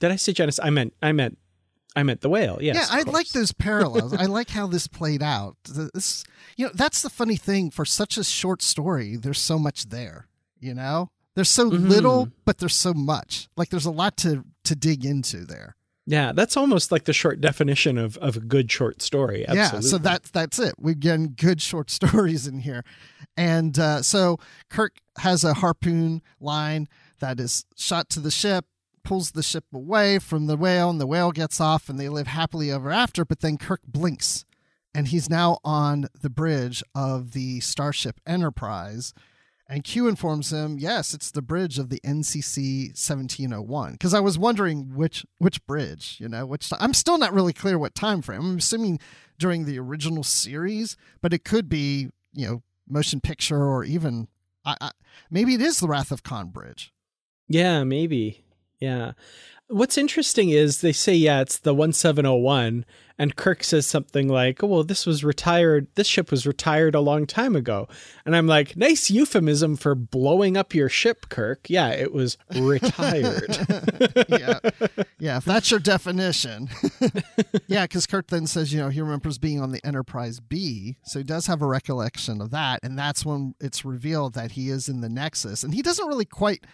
Did 0.00 0.10
I 0.10 0.16
say 0.16 0.32
Genesis? 0.32 0.58
I 0.62 0.70
meant, 0.70 0.94
I 1.00 1.12
meant, 1.12 1.38
I 1.94 2.02
meant 2.02 2.22
the 2.22 2.28
whale. 2.28 2.58
Yes. 2.60 2.74
Yeah, 2.74 2.98
I 2.98 3.02
like 3.02 3.28
those 3.28 3.52
parallels. 3.52 4.12
I 4.12 4.24
like 4.26 4.50
how 4.50 4.66
this 4.66 4.88
played 4.88 5.22
out. 5.22 5.56
This, 5.64 6.24
you 6.56 6.66
know, 6.66 6.72
that's 6.74 7.02
the 7.02 7.08
funny 7.08 7.36
thing 7.36 7.70
for 7.70 7.84
such 7.84 8.16
a 8.16 8.24
short 8.24 8.62
story. 8.62 9.14
There's 9.14 9.40
so 9.40 9.60
much 9.60 9.90
there. 9.90 10.26
You 10.58 10.74
know, 10.74 11.10
there's 11.36 11.50
so 11.50 11.70
mm-hmm. 11.70 11.88
little, 11.88 12.30
but 12.44 12.58
there's 12.58 12.74
so 12.74 12.92
much. 12.92 13.48
Like 13.56 13.68
there's 13.70 13.86
a 13.86 13.92
lot 13.92 14.16
to 14.18 14.44
to 14.64 14.74
dig 14.74 15.04
into 15.04 15.44
there. 15.44 15.76
Yeah, 16.04 16.32
that's 16.32 16.56
almost 16.56 16.90
like 16.90 17.04
the 17.04 17.12
short 17.12 17.40
definition 17.40 17.96
of, 17.96 18.16
of 18.18 18.36
a 18.36 18.40
good 18.40 18.70
short 18.70 19.00
story. 19.02 19.46
Absolutely. 19.46 19.86
Yeah, 19.86 19.90
so 19.90 19.98
that's 19.98 20.30
that's 20.30 20.58
it. 20.58 20.74
We're 20.78 20.94
getting 20.94 21.34
good 21.36 21.62
short 21.62 21.90
stories 21.98 22.46
in 22.46 22.60
here, 22.60 22.84
and 23.36 23.78
uh, 23.78 24.02
so 24.02 24.38
Kirk 24.68 24.96
has 25.18 25.44
a 25.44 25.54
harpoon 25.54 26.22
line 26.40 26.88
that 27.20 27.38
is 27.38 27.64
shot 27.76 28.08
to 28.10 28.20
the 28.20 28.30
ship. 28.32 28.64
pulls 29.04 29.32
the 29.32 29.42
ship 29.42 29.64
away 29.72 30.18
from 30.18 30.46
the 30.46 30.56
whale, 30.56 30.90
and 30.90 31.00
the 31.00 31.06
whale 31.06 31.30
gets 31.30 31.60
off, 31.60 31.88
and 31.88 31.98
they 32.00 32.08
live 32.08 32.26
happily 32.26 32.70
ever 32.70 32.90
after. 32.90 33.24
But 33.24 33.40
then 33.40 33.56
Kirk 33.56 33.82
blinks, 33.86 34.44
and 34.94 35.08
he's 35.08 35.30
now 35.30 35.58
on 35.64 36.08
the 36.20 36.30
bridge 36.30 36.82
of 36.94 37.32
the 37.32 37.60
Starship 37.60 38.20
Enterprise. 38.26 39.14
And 39.72 39.82
Q 39.82 40.06
informs 40.06 40.52
him, 40.52 40.76
yes, 40.78 41.14
it's 41.14 41.30
the 41.30 41.40
bridge 41.40 41.78
of 41.78 41.88
the 41.88 41.98
NCC 42.00 42.88
1701. 42.88 43.92
Because 43.92 44.12
I 44.12 44.20
was 44.20 44.38
wondering 44.38 44.94
which 44.94 45.24
which 45.38 45.64
bridge, 45.64 46.18
you 46.20 46.28
know, 46.28 46.44
which 46.44 46.70
I'm 46.78 46.92
still 46.92 47.16
not 47.16 47.32
really 47.32 47.54
clear 47.54 47.78
what 47.78 47.94
time 47.94 48.20
frame. 48.20 48.42
I'm 48.42 48.58
assuming 48.58 49.00
during 49.38 49.64
the 49.64 49.78
original 49.78 50.24
series, 50.24 50.98
but 51.22 51.32
it 51.32 51.44
could 51.44 51.70
be, 51.70 52.10
you 52.34 52.46
know, 52.46 52.62
motion 52.86 53.22
picture 53.22 53.64
or 53.64 53.82
even 53.82 54.28
I, 54.62 54.76
I, 54.78 54.90
maybe 55.30 55.54
it 55.54 55.62
is 55.62 55.80
the 55.80 55.88
Wrath 55.88 56.12
of 56.12 56.22
Khan 56.22 56.48
bridge. 56.48 56.92
Yeah, 57.48 57.82
maybe. 57.82 58.44
Yeah. 58.78 59.12
What's 59.68 59.96
interesting 59.96 60.50
is 60.50 60.82
they 60.82 60.92
say, 60.92 61.14
yeah, 61.14 61.40
it's 61.40 61.58
the 61.58 61.72
1701, 61.72 62.84
and 63.22 63.36
Kirk 63.36 63.62
says 63.62 63.86
something 63.86 64.26
like, 64.26 64.64
oh, 64.64 64.66
well, 64.66 64.82
this 64.82 65.06
was 65.06 65.22
retired, 65.22 65.86
this 65.94 66.08
ship 66.08 66.32
was 66.32 66.44
retired 66.44 66.96
a 66.96 67.00
long 67.00 67.24
time 67.24 67.54
ago. 67.54 67.86
And 68.26 68.34
I'm 68.34 68.48
like, 68.48 68.76
nice 68.76 69.12
euphemism 69.12 69.76
for 69.76 69.94
blowing 69.94 70.56
up 70.56 70.74
your 70.74 70.88
ship, 70.88 71.28
Kirk. 71.28 71.70
Yeah, 71.70 71.90
it 71.90 72.12
was 72.12 72.36
retired. 72.56 73.56
yeah. 74.28 74.58
Yeah, 75.20 75.36
if 75.36 75.44
that's 75.44 75.70
your 75.70 75.78
definition. 75.78 76.68
yeah, 77.68 77.84
because 77.84 78.08
Kirk 78.08 78.26
then 78.26 78.48
says, 78.48 78.72
you 78.72 78.80
know, 78.80 78.88
he 78.88 79.00
remembers 79.00 79.38
being 79.38 79.60
on 79.60 79.70
the 79.70 79.86
Enterprise 79.86 80.40
B. 80.40 80.96
So 81.04 81.20
he 81.20 81.24
does 81.24 81.46
have 81.46 81.62
a 81.62 81.66
recollection 81.66 82.40
of 82.40 82.50
that. 82.50 82.80
And 82.82 82.98
that's 82.98 83.24
when 83.24 83.54
it's 83.60 83.84
revealed 83.84 84.34
that 84.34 84.50
he 84.50 84.68
is 84.68 84.88
in 84.88 85.00
the 85.00 85.08
Nexus. 85.08 85.62
And 85.62 85.74
he 85.74 85.82
doesn't 85.82 86.08
really 86.08 86.24
quite 86.24 86.64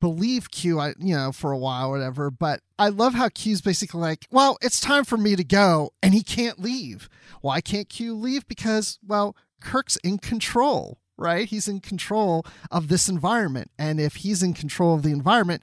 believe 0.00 0.50
Q, 0.50 0.78
I, 0.78 0.94
you 0.98 1.14
know, 1.14 1.32
for 1.32 1.52
a 1.52 1.58
while, 1.58 1.90
whatever. 1.90 2.30
But 2.30 2.60
I 2.78 2.88
love 2.88 3.14
how 3.14 3.28
Q's 3.28 3.60
basically 3.60 4.00
like, 4.00 4.26
well, 4.30 4.58
it's 4.60 4.80
time 4.80 5.04
for 5.04 5.16
me 5.16 5.36
to 5.36 5.44
go, 5.44 5.92
and 6.02 6.14
he 6.14 6.22
can't 6.22 6.58
leave. 6.58 7.08
Why 7.40 7.60
can't 7.60 7.88
Q 7.88 8.14
leave? 8.14 8.46
Because, 8.46 8.98
well, 9.06 9.36
Kirk's 9.60 9.96
in 9.98 10.18
control, 10.18 10.98
right? 11.16 11.48
He's 11.48 11.68
in 11.68 11.80
control 11.80 12.44
of 12.70 12.88
this 12.88 13.08
environment. 13.08 13.70
And 13.78 14.00
if 14.00 14.16
he's 14.16 14.42
in 14.42 14.52
control 14.52 14.94
of 14.94 15.02
the 15.02 15.12
environment, 15.12 15.62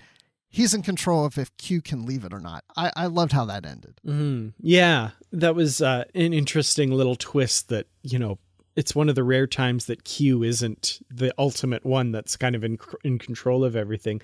he's 0.50 0.74
in 0.74 0.82
control 0.82 1.26
of 1.26 1.38
if 1.38 1.56
Q 1.58 1.82
can 1.82 2.06
leave 2.06 2.26
it 2.26 2.34
or 2.34 2.39
not. 2.39 2.63
I, 2.76 2.91
I 2.96 3.06
loved 3.08 3.32
how 3.32 3.46
that 3.46 3.65
ended. 3.65 4.00
Mm-hmm. 4.06 4.50
Yeah, 4.60 5.12
that 5.32 5.56
was 5.56 5.82
uh, 5.82 6.06
an 6.15 6.34
interesting 6.34 6.91
little 6.91 7.15
twist 7.15 7.69
that, 7.69 7.88
you 8.02 8.19
know, 8.19 8.39
it's 8.75 8.95
one 8.95 9.09
of 9.09 9.15
the 9.15 9.23
rare 9.23 9.47
times 9.47 9.86
that 9.86 10.03
Q 10.03 10.43
isn't 10.43 10.99
the 11.09 11.33
ultimate 11.38 11.86
one 11.86 12.12
that's 12.12 12.36
kind 12.36 12.55
of 12.55 12.63
in 12.63 12.77
in 13.03 13.19
control 13.19 13.63
of 13.63 13.75
everything. 13.75 14.21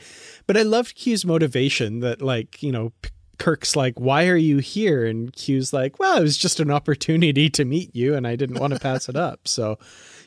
But 0.47 0.57
I 0.57 0.63
loved 0.63 0.95
Q's 0.95 1.25
motivation 1.25 1.99
that 1.99 2.21
like, 2.21 2.61
you 2.63 2.71
know, 2.71 2.93
Kirk's 3.37 3.75
like, 3.75 3.99
"Why 3.99 4.27
are 4.27 4.35
you 4.35 4.57
here?" 4.57 5.05
and 5.05 5.33
Q's 5.33 5.71
like, 5.71 5.97
"Well, 5.97 6.17
it 6.17 6.23
was 6.23 6.37
just 6.37 6.59
an 6.59 6.71
opportunity 6.71 7.49
to 7.51 7.65
meet 7.65 7.95
you 7.95 8.15
and 8.15 8.27
I 8.27 8.35
didn't 8.35 8.59
want 8.59 8.73
to 8.73 8.79
pass 8.79 9.07
it 9.07 9.15
up." 9.15 9.47
So 9.47 9.77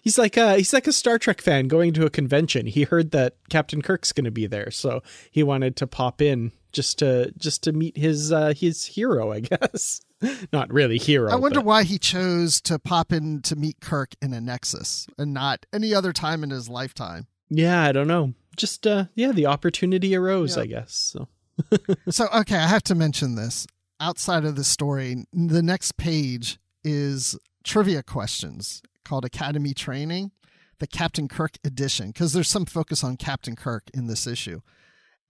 he's 0.03 0.19
like 0.19 0.39
uh 0.39 0.57
he's 0.57 0.73
like 0.73 0.87
a 0.87 0.93
Star 0.93 1.19
Trek 1.19 1.41
fan 1.41 1.69
going 1.69 1.93
to 1.95 2.07
a 2.07 2.11
convention. 2.11 2.67
He 2.67 2.85
heard 2.85 3.11
that 3.13 3.37
Captain 3.51 3.83
Kirk's 3.83 4.13
going 4.13 4.25
to 4.25 4.31
be 4.31 4.47
there, 4.47 4.71
so 4.71 5.03
he 5.31 5.43
wanted 5.43 5.77
to 5.77 5.87
pop 5.87 6.23
in 6.23 6.53
just 6.73 6.99
to 7.01 7.33
just 7.39 7.63
to 7.65 7.73
meet 7.73 7.97
his 7.97 8.33
uh 8.33 8.55
his 8.57 8.85
hero, 8.87 9.33
I 9.33 9.41
guess. 9.41 10.01
not 10.53 10.73
really 10.73 10.99
hero. 10.99 11.31
I 11.31 11.37
wonder 11.37 11.61
but. 11.61 11.67
why 11.67 11.83
he 11.85 11.99
chose 11.99 12.61
to 12.63 12.79
pop 12.79 13.13
in 13.13 13.43
to 13.43 13.57
meet 13.57 13.81
Kirk 13.81 14.15
in 14.21 14.33
a 14.33 14.41
Nexus 14.41 15.07
and 15.19 15.33
not 15.33 15.67
any 15.73 15.95
other 15.95 16.13
time 16.13 16.43
in 16.43 16.51
his 16.51 16.69
lifetime. 16.69 17.27
Yeah, 17.49 17.83
I 17.83 17.93
don't 17.93 18.09
know. 18.09 18.35
Just 18.57 18.87
uh 18.87 19.05
yeah, 19.15 19.33
the 19.33 19.47
opportunity 19.47 20.15
arose, 20.15 20.57
yeah. 20.57 20.63
I 20.63 20.67
guess. 20.67 20.95
So 20.95 21.29
So 22.11 22.29
okay, 22.35 22.57
I 22.57 22.67
have 22.67 22.83
to 22.85 22.95
mention 22.95 23.35
this. 23.35 23.67
Outside 24.01 24.45
of 24.45 24.57
the 24.57 24.65
story, 24.65 25.25
the 25.33 25.63
next 25.63 25.97
page 25.97 26.59
is 26.83 27.39
trivia 27.63 28.03
questions 28.03 28.83
called 29.05 29.25
Academy 29.25 29.75
Training, 29.75 30.33
the 30.79 30.87
Captain 30.87 31.29
Kirk 31.29 31.53
edition, 31.65 32.09
because 32.09 32.33
there's 32.33 32.49
some 32.49 32.67
focus 32.67 33.05
on 33.05 33.17
Captain 33.17 33.55
Kirk 33.55 33.85
in 33.95 34.09
this 34.09 34.27
issue. 34.27 34.61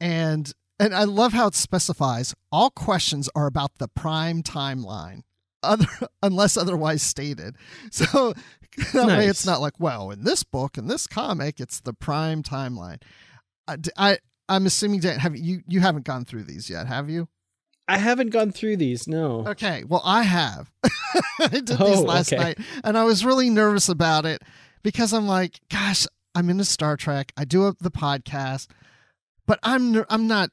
And 0.01 0.53
and 0.83 0.95
I 0.95 1.05
love 1.05 1.33
how 1.33 1.47
it 1.47 1.55
specifies 1.55 2.35
all 2.51 2.71
questions 2.71 3.29
are 3.37 3.47
about 3.47 3.79
the 3.79 3.87
prime 3.87 4.43
timeline, 4.43 5.23
other 5.63 5.87
unless 6.23 6.57
otherwise 6.57 7.03
stated. 7.03 7.57
So 7.91 8.35
that 8.95 9.07
nice. 9.07 9.19
way, 9.19 9.27
it's 9.27 9.45
not 9.45 9.61
like, 9.61 9.75
well, 9.79 10.11
in 10.11 10.25
this 10.25 10.45
book, 10.45 10.79
in 10.79 10.87
this 10.87 11.07
comic, 11.07 11.61
it's 11.61 11.81
the 11.81 11.93
prime 11.93 12.43
timeline. 12.43 13.03
Uh, 13.69 13.77
I, 13.97 14.13
I 14.13 14.19
I'm 14.49 14.67
assuming 14.67 15.01
Dan, 15.01 15.19
have 15.21 15.37
you 15.37 15.61
you 15.69 15.81
haven't 15.81 16.05
gone 16.05 16.25
through 16.25 16.45
these 16.45 16.69
yet, 16.69 16.87
have 16.87 17.09
you? 17.09 17.29
I 17.87 17.99
haven't 17.99 18.31
gone 18.31 18.51
through 18.51 18.79
these. 18.79 19.07
No. 19.07 19.47
Okay. 19.47 19.85
Well, 19.87 20.03
I 20.05 20.23
have. 20.23 20.73
I 21.39 21.49
did 21.49 21.71
oh, 21.79 21.91
these 21.91 22.01
last 22.01 22.33
okay. 22.33 22.43
night, 22.43 22.59
and 22.83 22.97
I 22.97 23.05
was 23.05 23.25
really 23.25 23.51
nervous 23.51 23.89
about 23.89 24.25
it 24.25 24.43
because 24.83 25.13
I'm 25.13 25.27
like, 25.27 25.61
gosh, 25.71 26.07
I'm 26.35 26.49
into 26.49 26.65
Star 26.65 26.97
Trek. 26.97 27.33
I 27.37 27.45
do 27.45 27.73
the 27.81 27.91
podcast, 27.91 28.69
but 29.47 29.59
I'm 29.63 30.05
I'm 30.09 30.27
not 30.27 30.51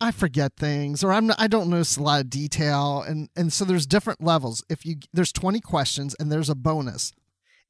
I 0.00 0.10
forget 0.10 0.56
things 0.56 1.04
or 1.04 1.12
I'm 1.12 1.28
not, 1.28 1.40
I 1.40 1.46
don't 1.46 1.70
notice 1.70 1.96
a 1.96 2.02
lot 2.02 2.20
of 2.20 2.30
detail 2.30 3.02
and 3.02 3.28
and 3.36 3.52
so 3.52 3.64
there's 3.64 3.86
different 3.86 4.22
levels. 4.22 4.64
If 4.68 4.84
you 4.84 4.96
there's 5.12 5.32
20 5.32 5.60
questions 5.60 6.14
and 6.18 6.30
there's 6.30 6.50
a 6.50 6.54
bonus. 6.54 7.12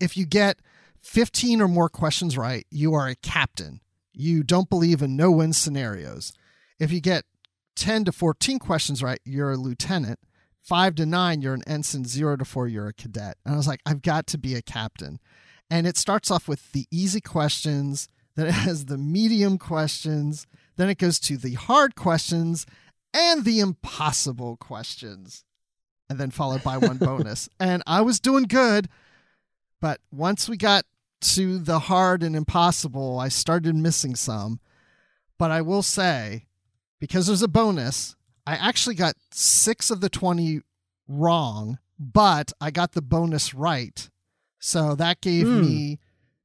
If 0.01 0.17
you 0.17 0.27
get 0.27 0.59
15 1.03 1.61
or 1.61 1.69
more 1.69 1.89
questions 1.89 2.37
right, 2.37 2.67
you 2.71 2.95
are 2.95 3.09
a 3.09 3.15
captain. 3.15 3.81
You 4.13 4.43
don't 4.43 4.71
believe 4.71 5.03
in 5.03 5.17
no-win 5.17 5.53
scenarios. 5.53 6.33
If 6.79 6.91
you 6.91 7.01
get 7.01 7.25
10 7.77 8.07
to 8.07 8.13
14 8.13 8.59
questions 8.59 9.03
right, 9.03 9.21
you're 9.25 9.53
a 9.53 9.57
lieutenant. 9.57 10.19
5 10.63 10.95
to 10.95 11.07
9 11.07 11.43
you're 11.43 11.55
an 11.55 11.63
ensign, 11.67 12.05
0 12.07 12.39
to 12.39 12.45
4 12.45 12.69
you're 12.69 12.89
a 12.89 12.93
cadet. 12.95 13.37
And 13.45 13.55
I 13.55 13.57
was 13.57 13.69
like 13.69 13.81
I've 13.85 14.03
got 14.03 14.27
to 14.29 14.39
be 14.39 14.55
a 14.55 14.63
captain. 14.63 15.21
And 15.71 15.87
it 15.87 15.97
starts 15.97 16.31
off 16.31 16.49
with 16.49 16.73
the 16.73 16.87
easy 16.91 17.21
questions, 17.21 18.09
then 18.35 18.47
it 18.47 18.55
has 18.55 18.87
the 18.87 18.99
medium 18.99 19.59
questions, 19.59 20.47
then 20.77 20.89
it 20.89 20.99
goes 20.99 21.19
to 21.21 21.37
the 21.37 21.55
hard 21.55 21.95
questions 21.95 22.67
and 23.13 23.45
the 23.45 23.61
impossible 23.61 24.57
questions, 24.57 25.45
and 26.09 26.19
then 26.19 26.31
followed 26.31 26.63
by 26.63 26.77
one 26.77 26.97
bonus. 26.99 27.49
And 27.61 27.83
I 27.87 28.01
was 28.01 28.21
doing 28.21 28.45
good, 28.45 28.89
but 29.81 30.01
once 30.11 30.49
we 30.49 30.57
got 30.57 30.85
to 31.21 31.59
the 31.59 31.79
hard 31.79 32.23
and 32.23 32.37
impossible, 32.37 33.19
I 33.19 33.29
started 33.29 33.75
missing 33.75 34.15
some. 34.15 34.61
But 35.39 35.51
I 35.51 35.63
will 35.63 35.83
say, 35.83 36.47
because 37.01 37.27
there's 37.27 37.43
a 37.43 37.49
bonus, 37.49 38.15
I 38.47 38.55
actually 38.55 38.95
got 38.95 39.15
six 39.31 39.91
of 39.91 40.01
the 40.01 40.09
20 40.09 40.61
wrong, 41.09 41.79
but 41.99 42.53
I 42.61 42.71
got 42.71 42.93
the 42.93 43.03
bonus 43.03 43.55
right. 43.55 44.09
So 44.59 44.95
that 44.95 45.21
gave 45.21 45.47
mm. 45.47 45.61
me 45.61 45.99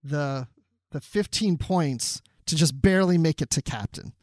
the 0.04 0.48
the 0.92 1.02
15 1.02 1.58
points 1.58 2.22
to 2.50 2.56
just 2.56 2.80
barely 2.82 3.18
make 3.18 3.42
it 3.42 3.50
to 3.52 3.62
captain. 3.62 4.14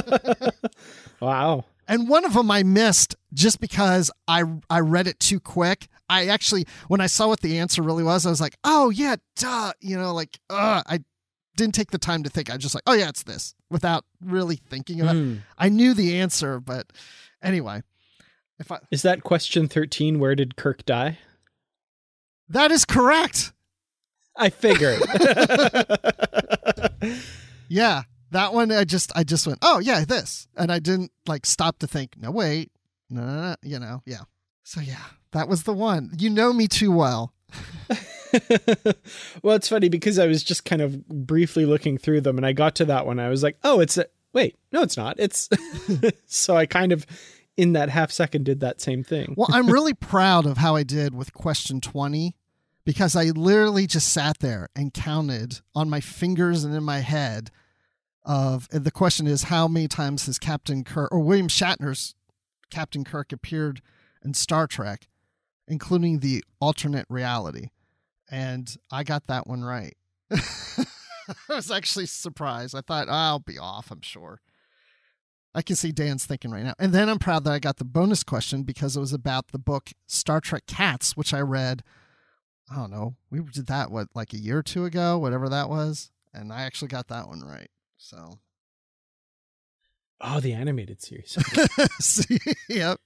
wow. 1.20 1.64
And 1.88 2.08
one 2.08 2.24
of 2.24 2.34
them 2.34 2.50
I 2.50 2.62
missed 2.62 3.14
just 3.32 3.60
because 3.60 4.10
I 4.26 4.44
I 4.68 4.80
read 4.80 5.06
it 5.06 5.20
too 5.20 5.40
quick. 5.40 5.88
I 6.08 6.26
actually 6.26 6.66
when 6.88 7.00
I 7.00 7.06
saw 7.06 7.28
what 7.28 7.40
the 7.40 7.58
answer 7.58 7.82
really 7.82 8.02
was, 8.02 8.26
I 8.26 8.30
was 8.30 8.40
like, 8.40 8.56
"Oh 8.64 8.90
yeah, 8.90 9.16
duh," 9.36 9.72
you 9.80 9.96
know, 9.96 10.12
like 10.12 10.38
uh 10.50 10.82
I 10.86 11.00
didn't 11.56 11.74
take 11.74 11.90
the 11.90 11.98
time 11.98 12.22
to 12.24 12.30
think. 12.30 12.50
I 12.50 12.56
just 12.56 12.74
like, 12.74 12.84
"Oh 12.86 12.92
yeah, 12.92 13.08
it's 13.08 13.22
this," 13.22 13.54
without 13.70 14.04
really 14.20 14.56
thinking 14.56 15.00
about. 15.00 15.16
Mm. 15.16 15.40
I 15.58 15.68
knew 15.68 15.94
the 15.94 16.18
answer, 16.18 16.60
but 16.60 16.92
anyway. 17.42 17.82
If 18.58 18.72
I 18.72 18.78
Is 18.90 19.02
that 19.02 19.22
question 19.22 19.68
13 19.68 20.18
where 20.18 20.34
did 20.34 20.56
Kirk 20.56 20.84
die? 20.86 21.18
That 22.48 22.70
is 22.70 22.84
correct. 22.84 23.52
I 24.36 24.50
figured. 24.50 24.98
yeah, 27.68 28.02
that 28.30 28.52
one 28.52 28.72
I 28.72 28.84
just 28.84 29.12
I 29.16 29.24
just 29.24 29.46
went, 29.46 29.58
"Oh, 29.62 29.78
yeah, 29.78 30.04
this." 30.04 30.48
And 30.56 30.70
I 30.70 30.78
didn't 30.78 31.12
like 31.26 31.46
stop 31.46 31.78
to 31.80 31.86
think, 31.86 32.16
"No, 32.18 32.30
wait." 32.30 32.70
No, 33.08 33.24
no, 33.24 33.42
no, 33.50 33.56
you 33.62 33.78
know. 33.78 34.02
Yeah. 34.04 34.22
So 34.64 34.80
yeah, 34.80 35.04
that 35.32 35.48
was 35.48 35.62
the 35.62 35.72
one. 35.72 36.10
You 36.18 36.30
know 36.30 36.52
me 36.52 36.66
too 36.66 36.92
well. 36.92 37.32
well, 39.42 39.56
it's 39.56 39.68
funny 39.68 39.88
because 39.88 40.18
I 40.18 40.26
was 40.26 40.42
just 40.42 40.64
kind 40.64 40.82
of 40.82 41.06
briefly 41.08 41.64
looking 41.64 41.98
through 41.98 42.22
them 42.22 42.36
and 42.36 42.44
I 42.44 42.52
got 42.52 42.74
to 42.76 42.84
that 42.86 43.06
one. 43.06 43.20
I 43.20 43.28
was 43.28 43.42
like, 43.42 43.56
"Oh, 43.62 43.80
it's 43.80 43.96
a 43.96 44.06
wait, 44.32 44.56
no 44.72 44.82
it's 44.82 44.96
not." 44.96 45.16
It's 45.18 45.48
so 46.26 46.56
I 46.56 46.66
kind 46.66 46.92
of 46.92 47.06
in 47.56 47.72
that 47.72 47.88
half 47.88 48.10
second 48.10 48.44
did 48.44 48.60
that 48.60 48.80
same 48.80 49.02
thing. 49.02 49.34
well, 49.36 49.48
I'm 49.50 49.70
really 49.70 49.94
proud 49.94 50.46
of 50.46 50.58
how 50.58 50.76
I 50.76 50.82
did 50.82 51.14
with 51.14 51.32
question 51.32 51.80
20 51.80 52.34
because 52.86 53.16
I 53.16 53.24
literally 53.24 53.86
just 53.88 54.08
sat 54.08 54.38
there 54.38 54.68
and 54.76 54.94
counted 54.94 55.60
on 55.74 55.90
my 55.90 56.00
fingers 56.00 56.62
and 56.62 56.72
in 56.72 56.84
my 56.84 57.00
head 57.00 57.50
of 58.24 58.68
the 58.70 58.92
question 58.92 59.26
is 59.26 59.44
how 59.44 59.68
many 59.68 59.88
times 59.88 60.26
has 60.26 60.38
Captain 60.38 60.84
Kirk 60.84 61.10
or 61.12 61.18
William 61.18 61.48
Shatner's 61.48 62.14
Captain 62.70 63.04
Kirk 63.04 63.32
appeared 63.32 63.82
in 64.24 64.34
Star 64.34 64.68
Trek, 64.68 65.08
including 65.66 66.20
the 66.20 66.44
alternate 66.60 67.06
reality. 67.10 67.70
And 68.30 68.74
I 68.90 69.02
got 69.02 69.26
that 69.26 69.48
one 69.48 69.64
right. 69.64 69.96
I 70.30 70.84
was 71.48 71.70
actually 71.72 72.06
surprised. 72.06 72.74
I 72.74 72.82
thought 72.82 73.08
oh, 73.08 73.12
I'll 73.12 73.38
be 73.40 73.58
off, 73.58 73.90
I'm 73.90 74.02
sure. 74.02 74.40
I 75.54 75.62
can 75.62 75.74
see 75.74 75.90
Dan's 75.90 76.24
thinking 76.24 76.52
right 76.52 76.64
now. 76.64 76.74
And 76.78 76.92
then 76.92 77.08
I'm 77.08 77.18
proud 77.18 77.44
that 77.44 77.52
I 77.52 77.58
got 77.58 77.78
the 77.78 77.84
bonus 77.84 78.22
question 78.22 78.62
because 78.62 78.96
it 78.96 79.00
was 79.00 79.12
about 79.12 79.48
the 79.48 79.58
book 79.58 79.90
Star 80.06 80.40
Trek 80.40 80.66
Cats, 80.66 81.16
which 81.16 81.34
I 81.34 81.40
read. 81.40 81.82
I 82.70 82.76
don't 82.76 82.90
know. 82.90 83.16
We 83.30 83.40
did 83.40 83.66
that 83.66 83.90
what 83.90 84.08
like 84.14 84.32
a 84.32 84.38
year 84.38 84.58
or 84.58 84.62
two 84.62 84.84
ago, 84.84 85.18
whatever 85.18 85.48
that 85.48 85.68
was, 85.68 86.10
and 86.34 86.52
I 86.52 86.62
actually 86.62 86.88
got 86.88 87.08
that 87.08 87.28
one 87.28 87.40
right. 87.40 87.70
So. 87.96 88.38
Oh, 90.20 90.40
the 90.40 90.54
animated 90.54 91.02
series. 91.02 91.36
see, 92.00 92.38
yep. 92.68 92.98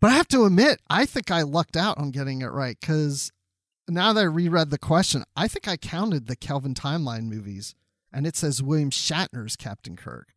But 0.00 0.10
I 0.10 0.14
have 0.14 0.28
to 0.28 0.44
admit, 0.44 0.80
I 0.90 1.06
think 1.06 1.30
I 1.30 1.42
lucked 1.42 1.76
out 1.76 1.98
on 1.98 2.10
getting 2.10 2.42
it 2.42 2.52
right 2.52 2.76
because 2.78 3.32
now 3.88 4.12
that 4.12 4.20
I 4.20 4.24
reread 4.24 4.70
the 4.70 4.78
question, 4.78 5.24
I 5.36 5.48
think 5.48 5.68
I 5.68 5.76
counted 5.76 6.26
the 6.26 6.36
Kelvin 6.36 6.74
timeline 6.74 7.24
movies, 7.24 7.74
and 8.12 8.26
it 8.26 8.36
says 8.36 8.62
William 8.62 8.90
Shatner's 8.90 9.56
Captain 9.56 9.96
Kirk. 9.96 10.34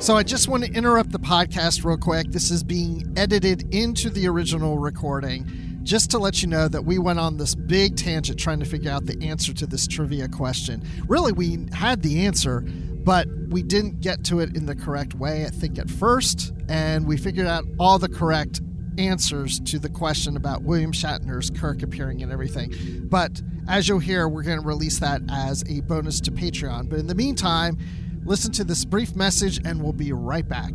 So 0.00 0.16
I 0.16 0.22
just 0.22 0.46
want 0.46 0.64
to 0.64 0.72
interrupt 0.72 1.10
the 1.10 1.18
podcast 1.18 1.84
real 1.84 1.98
quick. 1.98 2.30
This 2.30 2.52
is 2.52 2.62
being 2.62 3.12
edited 3.16 3.74
into 3.74 4.10
the 4.10 4.28
original 4.28 4.78
recording 4.78 5.80
just 5.82 6.12
to 6.12 6.18
let 6.18 6.40
you 6.40 6.46
know 6.46 6.68
that 6.68 6.84
we 6.84 7.00
went 7.00 7.18
on 7.18 7.36
this 7.36 7.56
big 7.56 7.96
tangent 7.96 8.38
trying 8.38 8.60
to 8.60 8.64
figure 8.64 8.92
out 8.92 9.06
the 9.06 9.20
answer 9.26 9.52
to 9.54 9.66
this 9.66 9.88
trivia 9.88 10.28
question. 10.28 10.84
Really, 11.08 11.32
we 11.32 11.66
had 11.72 12.02
the 12.02 12.24
answer, 12.26 12.60
but 12.60 13.26
we 13.48 13.60
didn't 13.64 14.00
get 14.00 14.22
to 14.26 14.38
it 14.38 14.56
in 14.56 14.66
the 14.66 14.76
correct 14.76 15.14
way, 15.14 15.44
I 15.44 15.50
think, 15.50 15.80
at 15.80 15.90
first. 15.90 16.52
And 16.68 17.04
we 17.04 17.16
figured 17.16 17.48
out 17.48 17.64
all 17.80 17.98
the 17.98 18.08
correct 18.08 18.60
answers 18.98 19.58
to 19.60 19.80
the 19.80 19.88
question 19.88 20.36
about 20.36 20.62
William 20.62 20.92
Shatner's 20.92 21.50
Kirk 21.50 21.82
appearing 21.82 22.22
and 22.22 22.30
everything. 22.30 23.08
But 23.08 23.42
as 23.68 23.88
you'll 23.88 23.98
hear, 23.98 24.28
we're 24.28 24.44
going 24.44 24.60
to 24.60 24.66
release 24.66 25.00
that 25.00 25.22
as 25.28 25.64
a 25.68 25.80
bonus 25.80 26.20
to 26.22 26.30
Patreon. 26.30 26.88
But 26.88 27.00
in 27.00 27.08
the 27.08 27.16
meantime, 27.16 27.78
Listen 28.24 28.52
to 28.52 28.64
this 28.64 28.84
brief 28.84 29.16
message 29.16 29.60
and 29.64 29.82
we'll 29.82 29.92
be 29.92 30.12
right 30.12 30.46
back. 30.46 30.72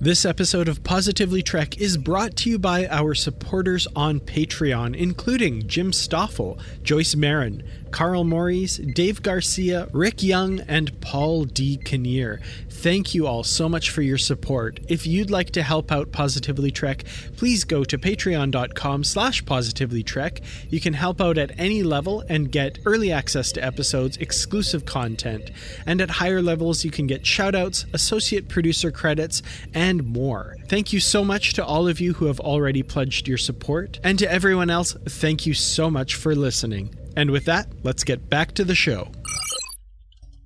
This 0.00 0.24
episode 0.24 0.68
of 0.68 0.82
Positively 0.82 1.42
Trek 1.42 1.78
is 1.78 1.98
brought 1.98 2.34
to 2.38 2.50
you 2.50 2.58
by 2.58 2.86
our 2.88 3.14
supporters 3.14 3.86
on 3.94 4.18
Patreon, 4.18 4.96
including 4.96 5.66
Jim 5.68 5.92
Stoffel, 5.92 6.58
Joyce 6.82 7.14
Marin, 7.14 7.62
Carl 7.90 8.24
Maurice, 8.24 8.78
Dave 8.78 9.22
Garcia, 9.22 9.88
Rick 9.92 10.22
Young, 10.22 10.60
and 10.60 10.98
Paul 11.00 11.44
D. 11.44 11.76
Kinnear. 11.76 12.40
Thank 12.70 13.14
you 13.14 13.26
all 13.26 13.44
so 13.44 13.68
much 13.68 13.90
for 13.90 14.00
your 14.00 14.16
support. 14.16 14.80
If 14.88 15.06
you'd 15.06 15.30
like 15.30 15.50
to 15.50 15.62
help 15.62 15.92
out 15.92 16.12
Positively 16.12 16.70
Trek, 16.70 17.04
please 17.36 17.64
go 17.64 17.84
to 17.84 17.98
patreon.com 17.98 19.04
slash 19.04 19.44
positivelytrek. 19.44 20.40
You 20.70 20.80
can 20.80 20.94
help 20.94 21.20
out 21.20 21.36
at 21.36 21.58
any 21.58 21.82
level 21.82 22.24
and 22.28 22.50
get 22.50 22.78
early 22.86 23.12
access 23.12 23.52
to 23.52 23.62
episodes, 23.64 24.16
exclusive 24.16 24.86
content, 24.86 25.50
and 25.84 26.00
at 26.00 26.08
higher 26.08 26.40
levels 26.40 26.79
you 26.84 26.90
can 26.90 27.06
get 27.06 27.22
shoutouts, 27.22 27.84
associate 27.94 28.48
producer 28.48 28.90
credits, 28.90 29.42
and 29.74 30.04
more. 30.04 30.56
Thank 30.68 30.92
you 30.92 31.00
so 31.00 31.24
much 31.24 31.54
to 31.54 31.64
all 31.64 31.88
of 31.88 32.00
you 32.00 32.14
who 32.14 32.26
have 32.26 32.40
already 32.40 32.82
pledged 32.82 33.28
your 33.28 33.38
support, 33.38 34.00
and 34.02 34.18
to 34.18 34.30
everyone 34.30 34.70
else, 34.70 34.96
thank 35.08 35.46
you 35.46 35.54
so 35.54 35.90
much 35.90 36.14
for 36.14 36.34
listening. 36.34 36.94
And 37.16 37.30
with 37.30 37.44
that, 37.46 37.68
let's 37.82 38.04
get 38.04 38.28
back 38.30 38.52
to 38.52 38.64
the 38.64 38.74
show. 38.74 39.08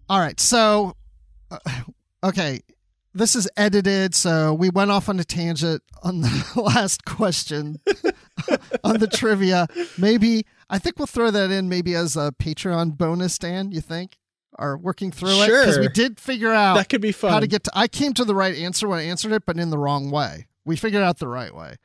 All 0.08 0.18
right, 0.18 0.38
so 0.38 0.96
uh, 1.50 1.58
okay, 2.22 2.60
this 3.14 3.36
is 3.36 3.48
edited, 3.56 4.14
so 4.14 4.52
we 4.52 4.70
went 4.70 4.90
off 4.90 5.08
on 5.08 5.20
a 5.20 5.24
tangent 5.24 5.82
on 6.02 6.20
the 6.20 6.52
last 6.56 7.04
question 7.04 7.80
on 8.84 8.98
the 8.98 9.06
trivia. 9.06 9.66
Maybe 9.96 10.44
I 10.68 10.78
think 10.78 10.98
we'll 10.98 11.06
throw 11.06 11.30
that 11.30 11.50
in 11.50 11.68
maybe 11.68 11.94
as 11.94 12.16
a 12.16 12.32
Patreon 12.32 12.96
bonus, 12.96 13.38
Dan. 13.38 13.70
You 13.70 13.80
think? 13.80 14.18
Are 14.56 14.76
working 14.76 15.10
through 15.10 15.42
it 15.42 15.46
because 15.46 15.78
we 15.78 15.88
did 15.88 16.20
figure 16.20 16.52
out 16.52 16.74
that 16.74 16.88
could 16.88 17.00
be 17.00 17.12
fun 17.12 17.32
how 17.32 17.40
to 17.40 17.46
get 17.46 17.64
to. 17.64 17.72
I 17.74 17.88
came 17.88 18.14
to 18.14 18.24
the 18.24 18.34
right 18.34 18.54
answer 18.54 18.86
when 18.86 19.00
I 19.00 19.02
answered 19.02 19.32
it, 19.32 19.44
but 19.46 19.58
in 19.58 19.70
the 19.70 19.78
wrong 19.78 20.10
way. 20.10 20.46
We 20.64 20.76
figured 20.76 21.02
out 21.02 21.18
the 21.18 21.28
right 21.28 21.54
way. 21.54 21.76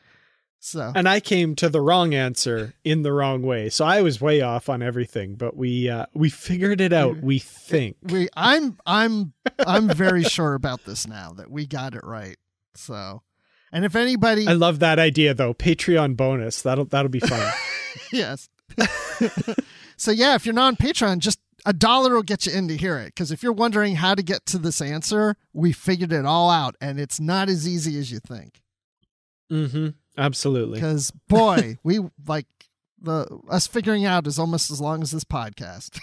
So 0.60 0.92
and 0.94 1.08
I 1.08 1.22
came 1.22 1.56
to 1.56 1.70
the 1.70 1.80
wrong 1.80 2.14
answer 2.14 2.74
in 2.84 3.02
the 3.02 3.14
wrong 3.14 3.44
way. 3.44 3.70
So 3.70 3.86
I 3.86 4.02
was 4.02 4.20
way 4.20 4.42
off 4.42 4.68
on 4.68 4.82
everything, 4.82 5.36
but 5.36 5.56
we 5.56 5.90
uh, 5.90 6.06
we 6.14 6.30
figured 6.30 6.82
it 6.82 6.92
out. 6.92 7.22
We 7.22 7.40
think 7.40 7.96
we. 8.04 8.28
I'm 8.36 8.78
I'm 8.86 9.34
I'm 9.66 9.88
very 9.88 10.24
sure 10.24 10.56
about 10.56 10.84
this 10.84 11.08
now 11.08 11.32
that 11.38 11.50
we 11.50 11.66
got 11.66 11.96
it 11.96 12.04
right. 12.04 12.38
So, 12.76 13.24
and 13.72 13.86
if 13.86 13.96
anybody, 13.96 14.48
I 14.48 14.54
love 14.54 14.80
that 14.80 15.00
idea 15.00 15.34
though. 15.34 15.54
Patreon 15.54 16.18
bonus 16.18 16.62
that'll 16.62 16.86
that'll 16.86 17.10
be 17.10 17.22
fun. 17.22 17.54
yes. 18.12 18.50
so 19.96 20.12
yeah, 20.12 20.36
if 20.36 20.46
you're 20.46 20.54
not 20.54 20.68
on 20.68 20.76
Patreon, 20.76 21.20
just 21.20 21.40
a 21.70 21.74
dollar 21.74 22.16
will 22.16 22.24
get 22.24 22.48
you 22.48 22.52
in 22.52 22.68
to 22.68 22.76
hear 22.76 22.98
it. 22.98 23.14
Because 23.14 23.32
if 23.32 23.44
you're 23.44 23.54
wondering 23.54 23.98
how 23.98 24.16
to 24.16 24.24
get 24.24 24.44
to 24.48 24.58
this 24.58 24.82
answer, 24.82 25.36
we 25.54 25.72
figured 25.72 26.12
it 26.12 26.26
all 26.26 26.50
out, 26.50 26.76
and 26.82 27.00
it's 27.00 27.20
not 27.20 27.48
as 27.48 27.68
easy 27.68 28.00
as 28.00 28.12
you 28.12 28.20
think. 28.20 28.64
Mm-hmm. 29.52 29.90
Absolutely. 30.18 30.80
Because 30.80 31.12
boy, 31.28 31.78
we 31.84 32.00
like 32.26 32.48
the 33.00 33.28
us 33.48 33.68
figuring 33.68 34.04
out 34.04 34.26
is 34.26 34.40
almost 34.40 34.72
as 34.72 34.82
long 34.82 35.04
as 35.04 35.12
this 35.12 35.24
podcast. 35.24 36.00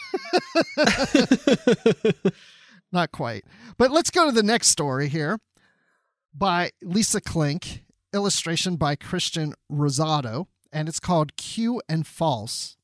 Not 2.93 3.11
quite. 3.11 3.45
But 3.77 3.91
let's 3.91 4.11
go 4.11 4.27
to 4.27 4.33
the 4.33 4.45
next 4.45 4.69
story 4.69 5.09
here 5.09 5.41
by 6.33 6.71
Lisa 6.81 7.21
Klink, 7.21 7.83
illustration 8.15 8.77
by 8.77 8.95
Christian 8.95 9.53
Rosado, 9.71 10.47
and 10.73 10.89
it's 10.89 11.01
called 11.01 11.37
Q 11.37 11.83
and 11.89 12.07
False. 12.07 12.77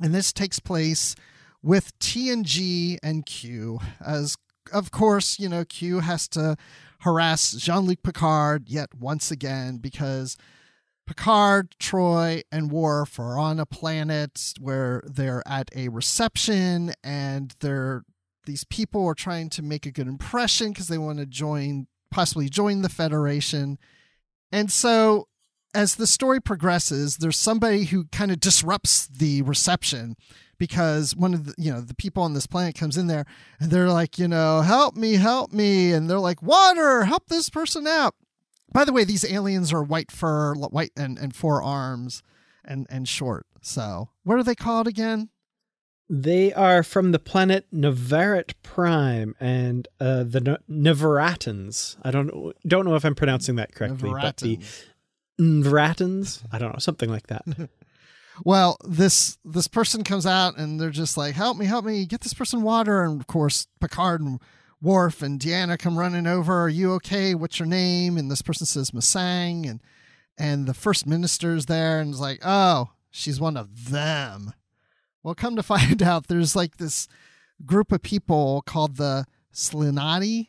And 0.00 0.14
this 0.14 0.32
takes 0.32 0.58
place 0.58 1.14
with 1.64 1.98
TNG 1.98 2.98
and 3.02 3.24
Q 3.24 3.80
as 4.04 4.36
of 4.72 4.90
course, 4.90 5.38
you 5.38 5.48
know, 5.48 5.64
Q 5.64 6.00
has 6.00 6.28
to 6.28 6.56
harass 7.00 7.52
Jean 7.52 7.84
Luc 7.84 8.02
Picard 8.02 8.68
yet 8.68 8.94
once 8.98 9.30
again 9.30 9.76
because 9.78 10.36
Picard, 11.06 11.74
Troi, 11.78 12.42
and 12.50 12.70
Worf 12.70 13.18
are 13.18 13.38
on 13.38 13.60
a 13.60 13.66
planet 13.66 14.54
where 14.58 15.02
they're 15.06 15.42
at 15.46 15.70
a 15.76 15.88
reception 15.88 16.92
and 17.02 17.54
they're 17.60 18.04
these 18.46 18.64
people 18.64 19.06
are 19.06 19.14
trying 19.14 19.48
to 19.50 19.62
make 19.62 19.86
a 19.86 19.90
good 19.90 20.06
impression 20.06 20.68
because 20.68 20.88
they 20.88 20.98
want 20.98 21.18
to 21.18 21.26
join 21.26 21.86
possibly 22.10 22.48
join 22.48 22.82
the 22.82 22.88
Federation. 22.88 23.78
And 24.52 24.70
so 24.70 25.28
as 25.74 25.96
the 25.96 26.06
story 26.06 26.40
progresses, 26.40 27.18
there's 27.18 27.38
somebody 27.38 27.84
who 27.84 28.04
kind 28.04 28.30
of 28.30 28.40
disrupts 28.40 29.06
the 29.06 29.42
reception 29.42 30.16
because 30.64 31.14
one 31.16 31.34
of 31.34 31.46
the 31.46 31.54
you 31.58 31.72
know 31.72 31.80
the 31.80 31.94
people 31.94 32.22
on 32.22 32.34
this 32.34 32.46
planet 32.46 32.74
comes 32.74 32.96
in 32.96 33.06
there 33.06 33.24
and 33.60 33.70
they're 33.70 33.90
like 33.90 34.18
you 34.18 34.28
know 34.28 34.60
help 34.60 34.96
me 34.96 35.14
help 35.14 35.52
me 35.52 35.92
and 35.92 36.08
they're 36.08 36.18
like 36.18 36.42
water 36.42 37.04
help 37.04 37.28
this 37.28 37.50
person 37.50 37.86
out 37.86 38.14
by 38.74 38.84
the 38.84 38.92
way, 38.92 39.04
these 39.04 39.24
aliens 39.24 39.72
are 39.72 39.82
white 39.82 40.10
fur, 40.10 40.54
white 40.54 40.90
and, 40.96 41.16
and 41.16 41.34
four 41.34 41.62
arms 41.62 42.22
and, 42.64 42.86
and 42.90 43.08
short. 43.08 43.46
So 43.62 44.10
what 44.24 44.36
are 44.36 44.42
they 44.42 44.56
called 44.56 44.88
again? 44.88 45.30
They 46.10 46.52
are 46.52 46.82
from 46.82 47.12
the 47.12 47.18
planet 47.18 47.66
Nevaret 47.72 48.52
Prime 48.62 49.34
and 49.40 49.88
uh, 50.00 50.24
the 50.24 50.60
Nevaratans. 50.68 51.96
I 52.02 52.10
don't 52.10 52.52
don't 52.66 52.84
know 52.84 52.94
if 52.94 53.06
I'm 53.06 53.14
pronouncing 53.14 53.56
that 53.56 53.74
correctly, 53.74 54.10
but 54.10 54.36
the 54.36 54.58
Nevaratans. 55.40 56.42
I 56.52 56.58
don't 56.58 56.72
know, 56.72 56.78
something 56.78 57.08
like 57.08 57.28
that. 57.28 57.44
well, 58.44 58.76
this 58.84 59.38
this 59.44 59.68
person 59.68 60.02
comes 60.02 60.26
out 60.26 60.56
and 60.56 60.80
they're 60.80 60.90
just 60.90 61.16
like, 61.16 61.34
"Help 61.34 61.56
me, 61.56 61.66
help 61.66 61.84
me, 61.84 62.06
get 62.06 62.22
this 62.22 62.34
person 62.34 62.62
water." 62.62 63.02
And 63.02 63.20
of 63.20 63.26
course, 63.26 63.66
Picard 63.80 64.20
and 64.20 64.40
Worf 64.82 65.22
and 65.22 65.40
Deanna 65.40 65.78
come 65.78 65.98
running 65.98 66.26
over. 66.26 66.64
Are 66.64 66.68
you 66.68 66.92
okay? 66.94 67.34
What's 67.34 67.58
your 67.58 67.68
name? 67.68 68.16
And 68.16 68.30
this 68.30 68.42
person 68.42 68.66
says 68.66 68.90
Masang, 68.90 69.68
and 69.68 69.80
and 70.36 70.66
the 70.66 70.74
first 70.74 71.06
minister's 71.06 71.66
there 71.66 72.00
and 72.00 72.12
is 72.12 72.20
like, 72.20 72.40
oh, 72.44 72.90
she's 73.10 73.40
one 73.40 73.56
of 73.56 73.90
them. 73.90 74.52
Well, 75.22 75.34
come 75.34 75.56
to 75.56 75.62
find 75.64 76.02
out, 76.02 76.26
there's 76.26 76.56
like 76.56 76.76
this 76.76 77.08
group 77.64 77.92
of 77.92 78.02
people 78.02 78.62
called 78.66 78.96
the 78.96 79.26
Slinati, 79.52 80.48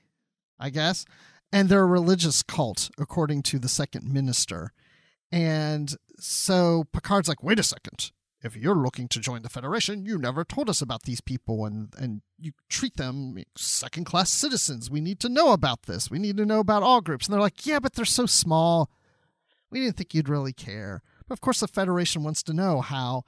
I 0.59 0.69
guess, 0.69 1.05
and 1.51 1.69
they're 1.69 1.81
a 1.81 1.85
religious 1.85 2.43
cult, 2.43 2.89
according 2.97 3.43
to 3.43 3.59
the 3.59 3.69
second 3.69 4.11
minister. 4.11 4.73
And 5.31 5.95
so 6.19 6.85
Picard's 6.93 7.27
like, 7.27 7.43
wait 7.43 7.59
a 7.59 7.63
second 7.63 8.11
if 8.45 8.55
you're 8.55 8.75
looking 8.75 9.07
to 9.07 9.19
join 9.19 9.41
the 9.41 9.49
Federation, 9.49 10.05
you 10.05 10.19
never 10.19 10.45
told 10.45 10.69
us 10.69 10.79
about 10.79 11.03
these 11.03 11.19
people 11.19 11.65
and, 11.65 11.91
and 11.97 12.21
you 12.37 12.51
treat 12.69 12.95
them 12.95 13.35
second 13.57 14.05
class 14.05 14.29
citizens. 14.29 14.89
We 14.89 15.01
need 15.01 15.19
to 15.21 15.29
know 15.29 15.51
about 15.51 15.83
this. 15.83 16.11
We 16.11 16.19
need 16.19 16.37
to 16.37 16.45
know 16.45 16.59
about 16.59 16.83
all 16.83 17.01
groups. 17.01 17.25
And 17.25 17.33
they're 17.33 17.41
like, 17.41 17.65
yeah, 17.65 17.79
but 17.79 17.93
they're 17.93 18.05
so 18.05 18.27
small. 18.27 18.91
We 19.71 19.79
didn't 19.79 19.97
think 19.97 20.13
you'd 20.13 20.29
really 20.29 20.53
care. 20.53 21.01
But 21.27 21.33
of 21.33 21.41
course, 21.41 21.61
the 21.61 21.67
Federation 21.67 22.23
wants 22.23 22.43
to 22.43 22.53
know 22.53 22.81
how 22.81 23.23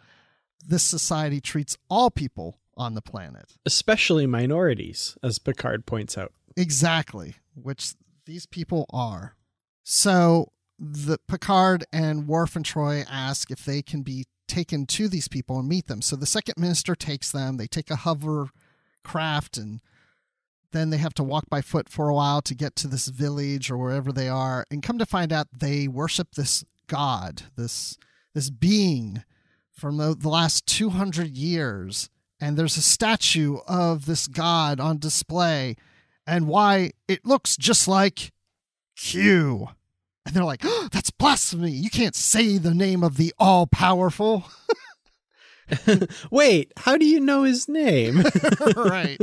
this 0.64 0.84
society 0.84 1.42
treats 1.42 1.80
all 1.90 2.12
people 2.12 2.60
on 2.76 2.94
the 2.94 3.02
planet, 3.02 3.54
especially 3.66 4.28
minorities, 4.28 5.18
as 5.24 5.40
Picard 5.40 5.88
points 5.88 6.16
out. 6.16 6.32
Exactly, 6.56 7.36
which 7.56 7.94
these 8.28 8.46
people 8.46 8.86
are. 8.92 9.36
So 9.84 10.52
the 10.80 11.18
Picard 11.28 11.86
and 11.92 12.28
Worf 12.28 12.56
and 12.56 12.66
Troi 12.66 13.06
ask 13.10 13.52
if 13.52 13.66
they 13.66 13.82
can 13.82 14.04
be 14.04 14.26
taken 14.48 14.86
to 14.86 15.08
these 15.08 15.28
people 15.28 15.60
and 15.60 15.68
meet 15.68 15.88
them. 15.88 16.02
So 16.02 16.16
the 16.16 16.26
second 16.26 16.56
minister 16.58 16.96
takes 16.96 17.32
them. 17.32 17.58
They 17.58 17.68
take 17.68 17.90
a 17.90 17.98
hover 17.98 18.50
craft 19.04 19.58
and 19.58 19.82
then 20.72 20.90
they 20.90 20.98
have 20.98 21.14
to 21.16 21.24
walk 21.24 21.50
by 21.50 21.62
foot 21.62 21.90
for 21.90 22.10
a 22.10 22.14
while 22.14 22.42
to 22.42 22.54
get 22.54 22.76
to 22.76 22.88
this 22.88 23.08
village 23.08 23.72
or 23.72 23.78
wherever 23.78 24.12
they 24.12 24.28
are, 24.28 24.66
and 24.70 24.84
come 24.84 24.98
to 25.00 25.06
find 25.06 25.32
out 25.32 25.48
they 25.58 25.88
worship 25.88 26.36
this 26.36 26.66
god, 26.88 27.44
this 27.56 27.98
this 28.34 28.50
being 28.50 29.24
from 29.72 29.98
the, 29.98 30.16
the 30.16 30.30
last 30.30 30.68
200 30.68 31.38
years 31.38 32.10
and 32.40 32.58
there's 32.58 32.78
a 32.78 32.82
statue 32.82 33.58
of 33.68 34.06
this 34.06 34.28
god 34.28 34.80
on 34.80 34.98
display 34.98 35.76
and 36.26 36.48
why 36.48 36.92
it 37.08 37.26
looks 37.26 37.58
just 37.58 37.88
like 37.88 38.32
Q. 38.96 39.70
And 40.28 40.36
they're 40.36 40.44
like, 40.44 40.66
oh, 40.66 40.90
that's 40.92 41.10
blasphemy. 41.10 41.72
You 41.72 41.90
can't 41.90 42.14
say 42.14 42.58
the 42.58 42.74
name 42.74 43.02
of 43.02 43.16
the 43.16 43.34
all 43.40 43.66
powerful. 43.66 44.44
Wait, 46.32 46.74
how 46.76 46.98
do 46.98 47.06
you 47.06 47.22
know 47.22 47.44
his 47.44 47.70
name? 47.70 48.26
right. 48.76 49.18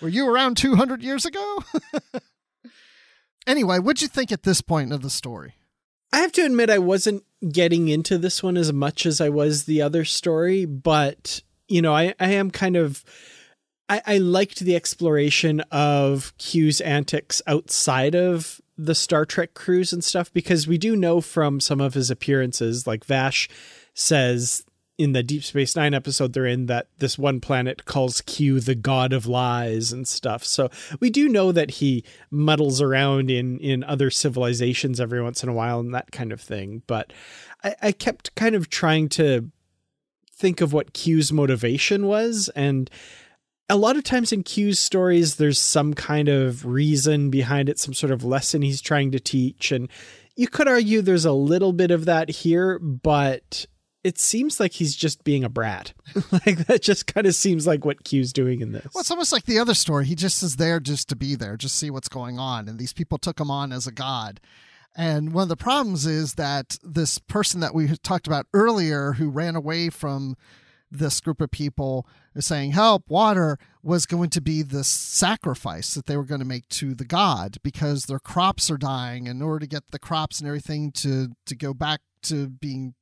Were 0.00 0.08
you 0.08 0.28
around 0.28 0.56
200 0.56 1.02
years 1.02 1.26
ago? 1.26 1.64
anyway, 3.46 3.80
what'd 3.80 4.02
you 4.02 4.06
think 4.06 4.30
at 4.30 4.44
this 4.44 4.60
point 4.60 4.92
of 4.92 5.02
the 5.02 5.10
story? 5.10 5.54
I 6.12 6.18
have 6.18 6.30
to 6.32 6.44
admit, 6.44 6.70
I 6.70 6.78
wasn't 6.78 7.24
getting 7.50 7.88
into 7.88 8.16
this 8.16 8.40
one 8.40 8.56
as 8.56 8.72
much 8.72 9.04
as 9.04 9.20
I 9.20 9.28
was 9.28 9.64
the 9.64 9.82
other 9.82 10.04
story, 10.04 10.64
but, 10.64 11.42
you 11.66 11.82
know, 11.82 11.92
I, 11.92 12.14
I 12.20 12.30
am 12.34 12.52
kind 12.52 12.76
of. 12.76 13.04
I, 13.88 14.02
I 14.04 14.18
liked 14.18 14.60
the 14.60 14.74
exploration 14.74 15.60
of 15.72 16.36
Q's 16.38 16.80
antics 16.80 17.40
outside 17.46 18.16
of 18.16 18.60
the 18.78 18.94
Star 18.94 19.24
Trek 19.24 19.54
crews 19.54 19.92
and 19.92 20.04
stuff 20.04 20.32
because 20.32 20.66
we 20.66 20.78
do 20.78 20.96
know 20.96 21.20
from 21.20 21.60
some 21.60 21.80
of 21.80 21.94
his 21.94 22.10
appearances, 22.10 22.86
like 22.86 23.04
Vash 23.04 23.48
says 23.94 24.64
in 24.98 25.12
the 25.12 25.22
Deep 25.22 25.44
Space 25.44 25.76
Nine 25.76 25.94
episode 25.94 26.32
they're 26.32 26.46
in 26.46 26.66
that 26.66 26.88
this 26.98 27.18
one 27.18 27.40
planet 27.40 27.84
calls 27.84 28.20
Q 28.22 28.60
the 28.60 28.74
god 28.74 29.12
of 29.12 29.26
lies 29.26 29.92
and 29.92 30.08
stuff. 30.08 30.44
So 30.44 30.70
we 31.00 31.10
do 31.10 31.28
know 31.28 31.52
that 31.52 31.72
he 31.72 32.04
muddles 32.30 32.80
around 32.80 33.30
in 33.30 33.58
in 33.58 33.84
other 33.84 34.10
civilizations 34.10 35.00
every 35.00 35.22
once 35.22 35.42
in 35.42 35.48
a 35.48 35.54
while 35.54 35.80
and 35.80 35.94
that 35.94 36.12
kind 36.12 36.32
of 36.32 36.40
thing. 36.40 36.82
But 36.86 37.12
I, 37.62 37.74
I 37.82 37.92
kept 37.92 38.34
kind 38.34 38.54
of 38.54 38.70
trying 38.70 39.08
to 39.10 39.50
think 40.32 40.60
of 40.60 40.72
what 40.72 40.92
Q's 40.92 41.32
motivation 41.32 42.06
was 42.06 42.50
and 42.54 42.90
a 43.68 43.76
lot 43.76 43.96
of 43.96 44.04
times 44.04 44.32
in 44.32 44.42
Q's 44.42 44.78
stories, 44.78 45.36
there's 45.36 45.58
some 45.58 45.94
kind 45.94 46.28
of 46.28 46.64
reason 46.64 47.30
behind 47.30 47.68
it, 47.68 47.78
some 47.78 47.94
sort 47.94 48.12
of 48.12 48.24
lesson 48.24 48.62
he's 48.62 48.80
trying 48.80 49.10
to 49.12 49.20
teach. 49.20 49.72
And 49.72 49.88
you 50.36 50.48
could 50.48 50.68
argue 50.68 51.02
there's 51.02 51.24
a 51.24 51.32
little 51.32 51.72
bit 51.72 51.90
of 51.90 52.04
that 52.04 52.28
here, 52.28 52.78
but 52.78 53.66
it 54.04 54.18
seems 54.18 54.60
like 54.60 54.72
he's 54.72 54.94
just 54.94 55.24
being 55.24 55.42
a 55.42 55.48
brat. 55.48 55.92
like 56.32 56.66
that 56.66 56.82
just 56.82 57.08
kind 57.08 57.26
of 57.26 57.34
seems 57.34 57.66
like 57.66 57.84
what 57.84 58.04
Q's 58.04 58.32
doing 58.32 58.60
in 58.60 58.70
this. 58.70 58.86
Well, 58.94 59.00
it's 59.00 59.10
almost 59.10 59.32
like 59.32 59.46
the 59.46 59.58
other 59.58 59.74
story. 59.74 60.06
He 60.06 60.14
just 60.14 60.42
is 60.44 60.56
there 60.56 60.78
just 60.78 61.08
to 61.08 61.16
be 61.16 61.34
there, 61.34 61.56
just 61.56 61.76
see 61.76 61.90
what's 61.90 62.08
going 62.08 62.38
on. 62.38 62.68
And 62.68 62.78
these 62.78 62.92
people 62.92 63.18
took 63.18 63.40
him 63.40 63.50
on 63.50 63.72
as 63.72 63.86
a 63.86 63.92
god. 63.92 64.40
And 64.94 65.32
one 65.32 65.42
of 65.42 65.48
the 65.48 65.56
problems 65.56 66.06
is 66.06 66.34
that 66.34 66.78
this 66.82 67.18
person 67.18 67.60
that 67.60 67.74
we 67.74 67.88
talked 67.98 68.26
about 68.26 68.46
earlier 68.54 69.12
who 69.12 69.28
ran 69.28 69.56
away 69.56 69.90
from 69.90 70.36
this 70.90 71.20
group 71.20 71.40
of 71.40 71.50
people 71.50 72.06
saying 72.38 72.72
help 72.72 73.02
water 73.08 73.58
was 73.82 74.06
going 74.06 74.30
to 74.30 74.40
be 74.40 74.62
this 74.62 74.88
sacrifice 74.88 75.94
that 75.94 76.06
they 76.06 76.16
were 76.16 76.24
going 76.24 76.40
to 76.40 76.46
make 76.46 76.68
to 76.68 76.94
the 76.94 77.04
god 77.04 77.56
because 77.62 78.04
their 78.04 78.20
crops 78.20 78.70
are 78.70 78.76
dying 78.76 79.26
in 79.26 79.42
order 79.42 79.60
to 79.60 79.66
get 79.66 79.82
the 79.90 79.98
crops 79.98 80.38
and 80.38 80.46
everything 80.46 80.92
to 80.92 81.28
to 81.44 81.56
go 81.56 81.74
back 81.74 82.00
to 82.22 82.48
being 82.48 82.94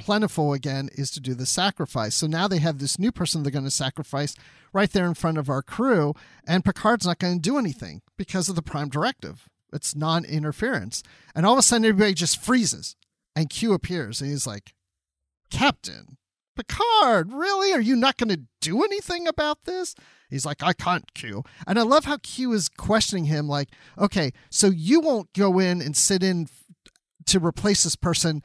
plentiful 0.00 0.52
again 0.52 0.88
is 0.94 1.10
to 1.12 1.20
do 1.20 1.34
the 1.34 1.46
sacrifice. 1.46 2.16
So 2.16 2.26
now 2.26 2.48
they 2.48 2.58
have 2.58 2.78
this 2.78 2.98
new 2.98 3.12
person 3.12 3.42
they're 3.42 3.52
going 3.52 3.64
to 3.64 3.70
sacrifice 3.70 4.34
right 4.72 4.90
there 4.90 5.06
in 5.06 5.14
front 5.14 5.38
of 5.38 5.48
our 5.48 5.62
crew, 5.62 6.14
and 6.46 6.64
Picard's 6.64 7.06
not 7.06 7.18
going 7.18 7.34
to 7.36 7.40
do 7.40 7.58
anything 7.58 8.02
because 8.16 8.48
of 8.48 8.56
the 8.56 8.62
Prime 8.62 8.88
Directive. 8.88 9.48
It's 9.72 9.94
non 9.94 10.24
interference. 10.24 11.04
And 11.34 11.46
all 11.46 11.52
of 11.52 11.58
a 11.60 11.62
sudden, 11.62 11.84
everybody 11.84 12.14
just 12.14 12.42
freezes, 12.42 12.96
and 13.36 13.48
Q 13.50 13.72
appears, 13.72 14.20
and 14.20 14.30
he's 14.30 14.46
like, 14.46 14.74
Captain, 15.50 16.16
Picard, 16.68 17.32
really? 17.32 17.72
Are 17.72 17.80
you 17.80 17.96
not 17.96 18.16
going 18.16 18.28
to 18.28 18.42
do 18.60 18.84
anything 18.84 19.26
about 19.26 19.64
this? 19.64 19.94
He's 20.28 20.46
like, 20.46 20.62
I 20.62 20.72
can't, 20.72 21.12
Q. 21.14 21.42
And 21.66 21.78
I 21.78 21.82
love 21.82 22.04
how 22.04 22.18
Q 22.18 22.52
is 22.52 22.68
questioning 22.68 23.24
him, 23.24 23.48
like, 23.48 23.70
okay, 23.98 24.32
so 24.50 24.68
you 24.68 25.00
won't 25.00 25.32
go 25.32 25.58
in 25.58 25.80
and 25.80 25.96
sit 25.96 26.22
in 26.22 26.48
to 27.26 27.40
replace 27.40 27.84
this 27.84 27.96
person 27.96 28.42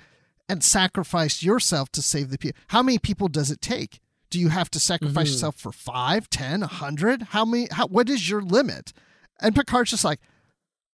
and 0.48 0.64
sacrifice 0.64 1.44
yourself 1.44 1.92
to 1.92 2.02
save 2.02 2.30
the 2.30 2.38
people. 2.38 2.60
How 2.70 2.82
many 2.82 3.00
people 3.00 3.28
does 3.28 3.52
it 3.52 3.62
take? 3.62 4.00
Do 4.30 4.40
you 4.40 4.50
have 4.50 4.70
to 4.72 4.80
sacrifice 4.80 5.28
mm-hmm. 5.28 5.34
yourself 5.34 5.56
for 5.56 5.72
five, 5.72 6.30
ten, 6.30 6.64
a 6.64 6.68
hundred? 6.68 7.22
How 7.30 7.46
many? 7.46 7.68
How, 7.72 7.88
what 7.88 8.10
is 8.10 8.30
your 8.30 8.42
limit? 8.42 8.94
And 9.40 9.56
Picard's 9.56 9.92
just 9.92 10.04
like, 10.04 10.20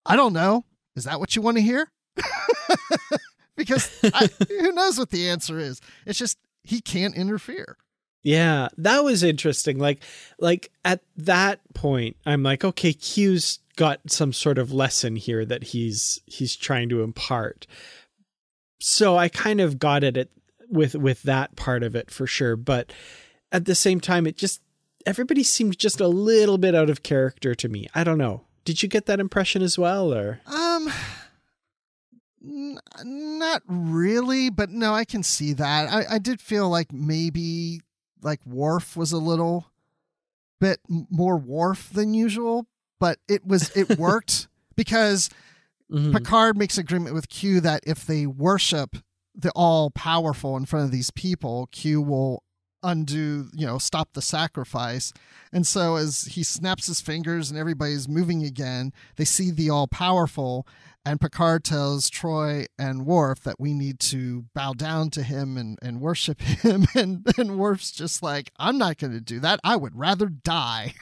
I 0.07 0.17
don't 0.17 0.33
know. 0.33 0.65
Is 0.97 1.05
that 1.05 1.21
what 1.21 1.37
you 1.37 1.43
want 1.43 1.57
to 1.57 1.63
hear? 1.63 1.91
because 3.57 3.91
I, 4.03 4.29
who 4.49 4.73
knows 4.73 4.99
what 4.99 5.11
the 5.11 5.29
answer 5.29 5.59
is? 5.59 5.81
It's 6.07 6.19
just 6.19 6.39
he 6.63 6.81
can't 6.81 7.15
interfere. 7.15 7.77
Yeah, 8.23 8.69
that 8.77 9.03
was 9.03 9.23
interesting. 9.23 9.79
Like, 9.79 10.03
like 10.39 10.71
at 10.85 11.01
that 11.17 11.61
point, 11.73 12.17
I'm 12.27 12.43
like, 12.43 12.65
okay, 12.65 12.93
Q's 12.93 13.61
got 13.77 14.01
some 14.11 14.33
sort 14.33 14.59
of 14.59 14.73
lesson 14.73 15.17
here 15.17 15.45
that 15.47 15.65
he's 15.65 16.21
he's 16.27 16.55
trying 16.55 16.91
to 16.91 17.03
impart 17.03 17.67
so 18.81 19.17
I 19.17 19.29
kind 19.29 19.61
of 19.61 19.79
got 19.79 20.03
it 20.03 20.17
at, 20.17 20.29
with 20.69 20.95
with 20.95 21.23
that 21.23 21.55
part 21.55 21.83
of 21.83 21.95
it 21.95 22.11
for 22.11 22.27
sure. 22.27 22.57
But 22.57 22.93
at 23.53 23.67
the 23.67 23.75
same 23.75 24.01
time, 24.01 24.27
it 24.27 24.37
just 24.37 24.61
everybody 25.07 25.43
seemed 25.43 25.79
just 25.79 26.01
a 26.01 26.09
little 26.09 26.59
bit 26.59 26.75
out 26.75 26.91
of 26.91 27.03
character 27.03 27.55
to 27.55 27.69
me. 27.69 27.87
I 27.95 28.03
don't 28.03 28.19
know. 28.19 28.43
Did 28.65 28.83
you 28.83 28.89
get 28.89 29.07
that 29.07 29.21
impression 29.21 29.63
as 29.63 29.79
well, 29.79 30.13
or 30.13 30.41
um? 30.47 30.91
N- 32.43 32.79
not 33.05 33.63
really, 33.67 34.51
but 34.51 34.71
no, 34.71 34.95
I 34.95 35.05
can 35.05 35.23
see 35.23 35.53
that. 35.55 35.93
I, 35.93 36.15
I 36.15 36.19
did 36.19 36.41
feel 36.41 36.69
like 36.69 36.93
maybe 36.93 37.81
like 38.23 38.45
Worf 38.47 38.97
was 38.97 39.13
a 39.13 39.19
little 39.19 39.67
bit 40.61 40.81
more 40.89 41.37
Worf 41.37 41.91
than 41.93 42.15
usual, 42.15 42.67
but 42.99 43.19
it 43.29 43.47
was 43.47 43.75
it 43.77 43.99
worked 43.99 44.49
because 44.77 45.31
Mm-hmm. 45.91 46.13
Picard 46.13 46.57
makes 46.57 46.79
agreement 46.79 47.15
with 47.15 47.29
Q 47.29 47.61
that 47.61 47.83
if 47.85 48.07
they 48.07 48.27
worship 48.27 48.97
the 49.35 49.51
all 49.57 49.91
powerful 49.91 50.57
in 50.57 50.65
front 50.65 50.85
of 50.85 50.93
these 50.93 51.11
people, 51.11 51.69
Q 51.73 52.01
will 52.01 52.45
undo, 52.83 53.49
you 53.53 53.67
know, 53.67 53.79
stop 53.79 54.13
the 54.13 54.23
sacrifice. 54.23 55.13
And 55.53 55.67
so 55.67 55.97
as 55.97 56.23
he 56.27 56.43
snaps 56.43 56.87
his 56.87 57.01
fingers 57.01 57.51
and 57.51 57.59
everybody's 57.59 58.09
moving 58.09 58.45
again, 58.45 58.93
they 59.17 59.25
see 59.25 59.51
the 59.51 59.69
all 59.69 59.87
powerful 59.89 60.67
and 61.05 61.21
Picard 61.21 61.65
tells 61.65 62.11
Troi 62.11 62.67
and 62.79 63.07
Worf 63.07 63.41
that 63.41 63.59
we 63.59 63.73
need 63.73 64.01
to 64.01 64.45
bow 64.55 64.75
down 64.75 65.09
to 65.11 65.23
him 65.23 65.57
and, 65.57 65.79
and 65.81 66.01
worship 66.01 66.41
him. 66.43 66.87
And, 66.95 67.27
and 67.39 67.59
Worf's 67.59 67.91
just 67.91 68.23
like, 68.23 68.51
I'm 68.59 68.77
not 68.77 68.99
going 68.99 69.13
to 69.13 69.21
do 69.21 69.41
that. 69.41 69.61
I 69.65 69.77
would 69.77 69.97
rather 69.97 70.27
die. 70.27 70.95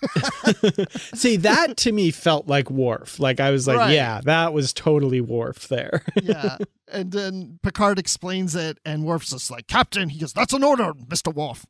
See, 1.14 1.36
that 1.38 1.76
to 1.78 1.92
me 1.92 2.12
felt 2.12 2.46
like 2.46 2.70
Worf. 2.70 3.18
Like, 3.18 3.40
I 3.40 3.50
was 3.50 3.66
like, 3.66 3.78
right. 3.78 3.94
yeah, 3.94 4.20
that 4.24 4.52
was 4.52 4.72
totally 4.72 5.20
Worf 5.20 5.68
there. 5.68 6.04
yeah. 6.22 6.58
And 6.90 7.10
then 7.10 7.58
Picard 7.62 7.98
explains 7.98 8.54
it, 8.54 8.78
and 8.84 9.04
Worf's 9.04 9.30
just 9.30 9.50
like, 9.50 9.66
Captain, 9.66 10.08
he 10.08 10.20
goes, 10.20 10.32
That's 10.32 10.54
an 10.54 10.64
order, 10.64 10.92
Mr. 10.94 11.34
Worf. 11.34 11.66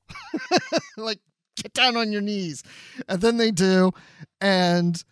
like, 0.97 1.19
get 1.57 1.73
down 1.73 1.97
on 1.97 2.13
your 2.13 2.21
knees. 2.21 2.63
And 3.09 3.21
then 3.21 3.37
they 3.39 3.51
do. 3.51 3.93
And 4.41 5.03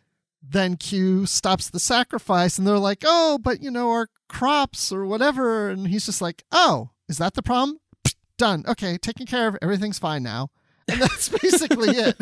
then 0.51 0.77
Q 0.77 1.27
stops 1.27 1.71
the 1.71 1.81
sacrifice 1.81 2.59
and 2.59 2.67
they're 2.67 2.79
like, 2.79 3.03
oh, 3.05 3.39
but 3.43 3.63
you 3.63 3.71
know, 3.71 3.91
our 3.91 4.09
crops 4.29 4.93
or 4.93 5.07
whatever. 5.07 5.69
And 5.69 5.89
he's 5.89 6.07
just 6.07 6.23
like, 6.23 6.45
oh, 6.53 6.91
is 7.09 7.19
that 7.19 7.35
the 7.35 7.43
problem? 7.43 7.79
Pfft, 8.05 8.15
done. 8.39 8.65
Okay, 8.69 8.99
taken 8.99 9.27
care 9.27 9.49
of. 9.49 9.59
Everything's 9.63 9.99
fine 9.99 10.23
now. 10.23 10.51
And 10.89 11.03
that's 11.03 11.29
basically 11.29 11.91
it. 11.91 12.17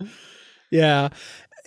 yeah. 0.70 1.10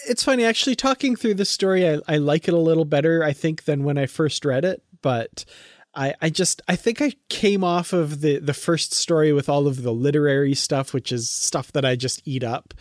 It's 0.08 0.24
funny, 0.24 0.44
actually, 0.44 0.76
talking 0.76 1.16
through 1.16 1.36
the 1.36 1.46
story, 1.46 1.88
I, 1.88 2.00
I 2.08 2.18
like 2.18 2.48
it 2.48 2.54
a 2.54 2.60
little 2.60 2.84
better, 2.84 3.24
I 3.24 3.32
think, 3.32 3.66
than 3.66 3.84
when 3.84 3.98
I 3.98 4.06
first 4.06 4.44
read 4.44 4.66
it. 4.66 4.84
But 5.02 5.46
I, 5.96 6.16
I 6.22 6.30
just 6.30 6.62
I 6.68 6.76
think 6.76 7.02
I 7.02 7.14
came 7.30 7.64
off 7.64 7.94
of 7.94 8.22
the 8.22 8.40
the 8.40 8.54
first 8.54 8.94
story 8.94 9.32
with 9.32 9.48
all 9.48 9.68
of 9.68 9.84
the 9.84 9.94
literary 9.94 10.56
stuff, 10.56 10.94
which 10.94 11.12
is 11.12 11.30
stuff 11.30 11.72
that 11.74 11.86
I 11.86 11.96
just 11.96 12.22
eat 12.26 12.44
up 12.44 12.74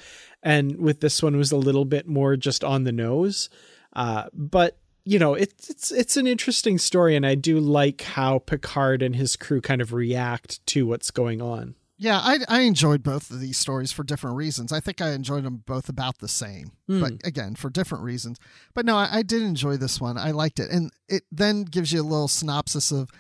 and 0.43 0.77
with 0.79 1.01
this 1.01 1.23
one 1.23 1.37
was 1.37 1.53
a 1.53 1.57
little 1.57 1.85
bit 1.85 2.07
more 2.07 2.37
just 2.37 2.65
on 2.65 2.85
the 2.85 2.93
nose. 2.93 3.49
Uh, 3.95 4.25
but 4.33 4.79
you 5.05 5.19
know, 5.19 5.35
it's 5.35 5.69
it's 5.69 5.91
it's 5.91 6.17
an 6.17 6.27
interesting 6.27 6.79
story, 6.79 7.17
and 7.17 7.27
I 7.27 7.35
do 7.35 7.59
like 7.59 8.03
how 8.03 8.39
Picard 8.39 9.03
and 9.03 9.17
his 9.17 9.37
crew 9.37 9.61
kind 9.61 9.81
of 9.81 9.93
react 9.93 10.65
to 10.69 10.87
what's 10.87 11.11
going 11.11 11.43
on. 11.43 11.75
Yeah, 11.99 12.19
I 12.19 12.39
I 12.49 12.61
enjoyed 12.61 13.03
both 13.03 13.31
of 13.31 13.41
these 13.41 13.59
stories 13.59 13.93
for 13.93 14.05
different 14.05 14.37
reasons. 14.37 14.73
I 14.73 14.81
think 14.81 15.01
I 15.01 15.11
enjoyed 15.11 15.45
them 15.45 15.63
both 15.67 15.89
about 15.89 16.19
the 16.19 16.29
same, 16.29 16.73
mm. 16.89 17.01
but 17.01 17.27
again 17.27 17.57
for 17.57 17.69
different 17.69 18.05
reasons. 18.05 18.39
But 18.75 18.87
no, 18.87 18.97
I, 18.97 19.09
I 19.19 19.23
did 19.23 19.43
enjoy 19.43 19.77
this 19.77 20.01
one. 20.01 20.17
I 20.17 20.31
liked 20.31 20.61
it, 20.61 20.71
and 20.71 20.93
it 21.09 21.25
then 21.33 21.65
gives 21.65 21.93
you 21.93 22.01
a 22.01 22.05
little 22.05 22.29
synopsis 22.29 22.93
of 22.93 23.11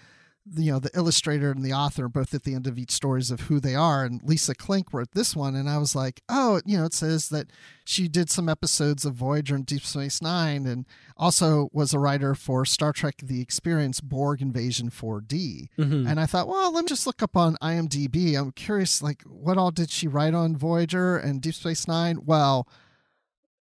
you 0.56 0.72
know 0.72 0.80
the 0.80 0.90
illustrator 0.94 1.52
and 1.52 1.64
the 1.64 1.72
author 1.72 2.08
both 2.08 2.34
at 2.34 2.42
the 2.42 2.52
end 2.54 2.66
of 2.66 2.76
each 2.76 2.90
stories 2.90 3.30
of 3.30 3.42
who 3.42 3.60
they 3.60 3.76
are 3.76 4.04
and 4.04 4.20
lisa 4.24 4.54
klink 4.56 4.92
wrote 4.92 5.12
this 5.12 5.36
one 5.36 5.54
and 5.54 5.68
i 5.70 5.78
was 5.78 5.94
like 5.94 6.20
oh 6.28 6.60
you 6.66 6.76
know 6.76 6.84
it 6.84 6.92
says 6.92 7.28
that 7.28 7.46
she 7.84 8.08
did 8.08 8.28
some 8.28 8.48
episodes 8.48 9.04
of 9.04 9.14
voyager 9.14 9.54
and 9.54 9.66
deep 9.66 9.84
space 9.84 10.20
nine 10.20 10.66
and 10.66 10.84
also 11.16 11.68
was 11.72 11.94
a 11.94 11.98
writer 12.00 12.34
for 12.34 12.64
star 12.64 12.92
trek 12.92 13.14
the 13.22 13.40
experience 13.40 14.00
borg 14.00 14.42
invasion 14.42 14.90
4d 14.90 15.68
Mhm. 15.78 16.10
and 16.10 16.18
i 16.18 16.26
thought 16.26 16.48
well 16.48 16.72
let 16.72 16.82
me 16.84 16.88
just 16.88 17.06
look 17.06 17.22
up 17.22 17.36
on 17.36 17.56
imdb. 17.62 18.36
I'm 18.36 18.50
curious 18.50 19.00
like 19.00 19.22
what 19.22 19.56
all 19.58 19.70
did 19.70 19.90
she 19.90 20.08
write 20.08 20.34
on 20.34 20.56
voyager 20.56 21.16
and 21.16 21.40
deep 21.40 21.54
space 21.54 21.86
nine? 21.86 22.18
Well 22.24 22.66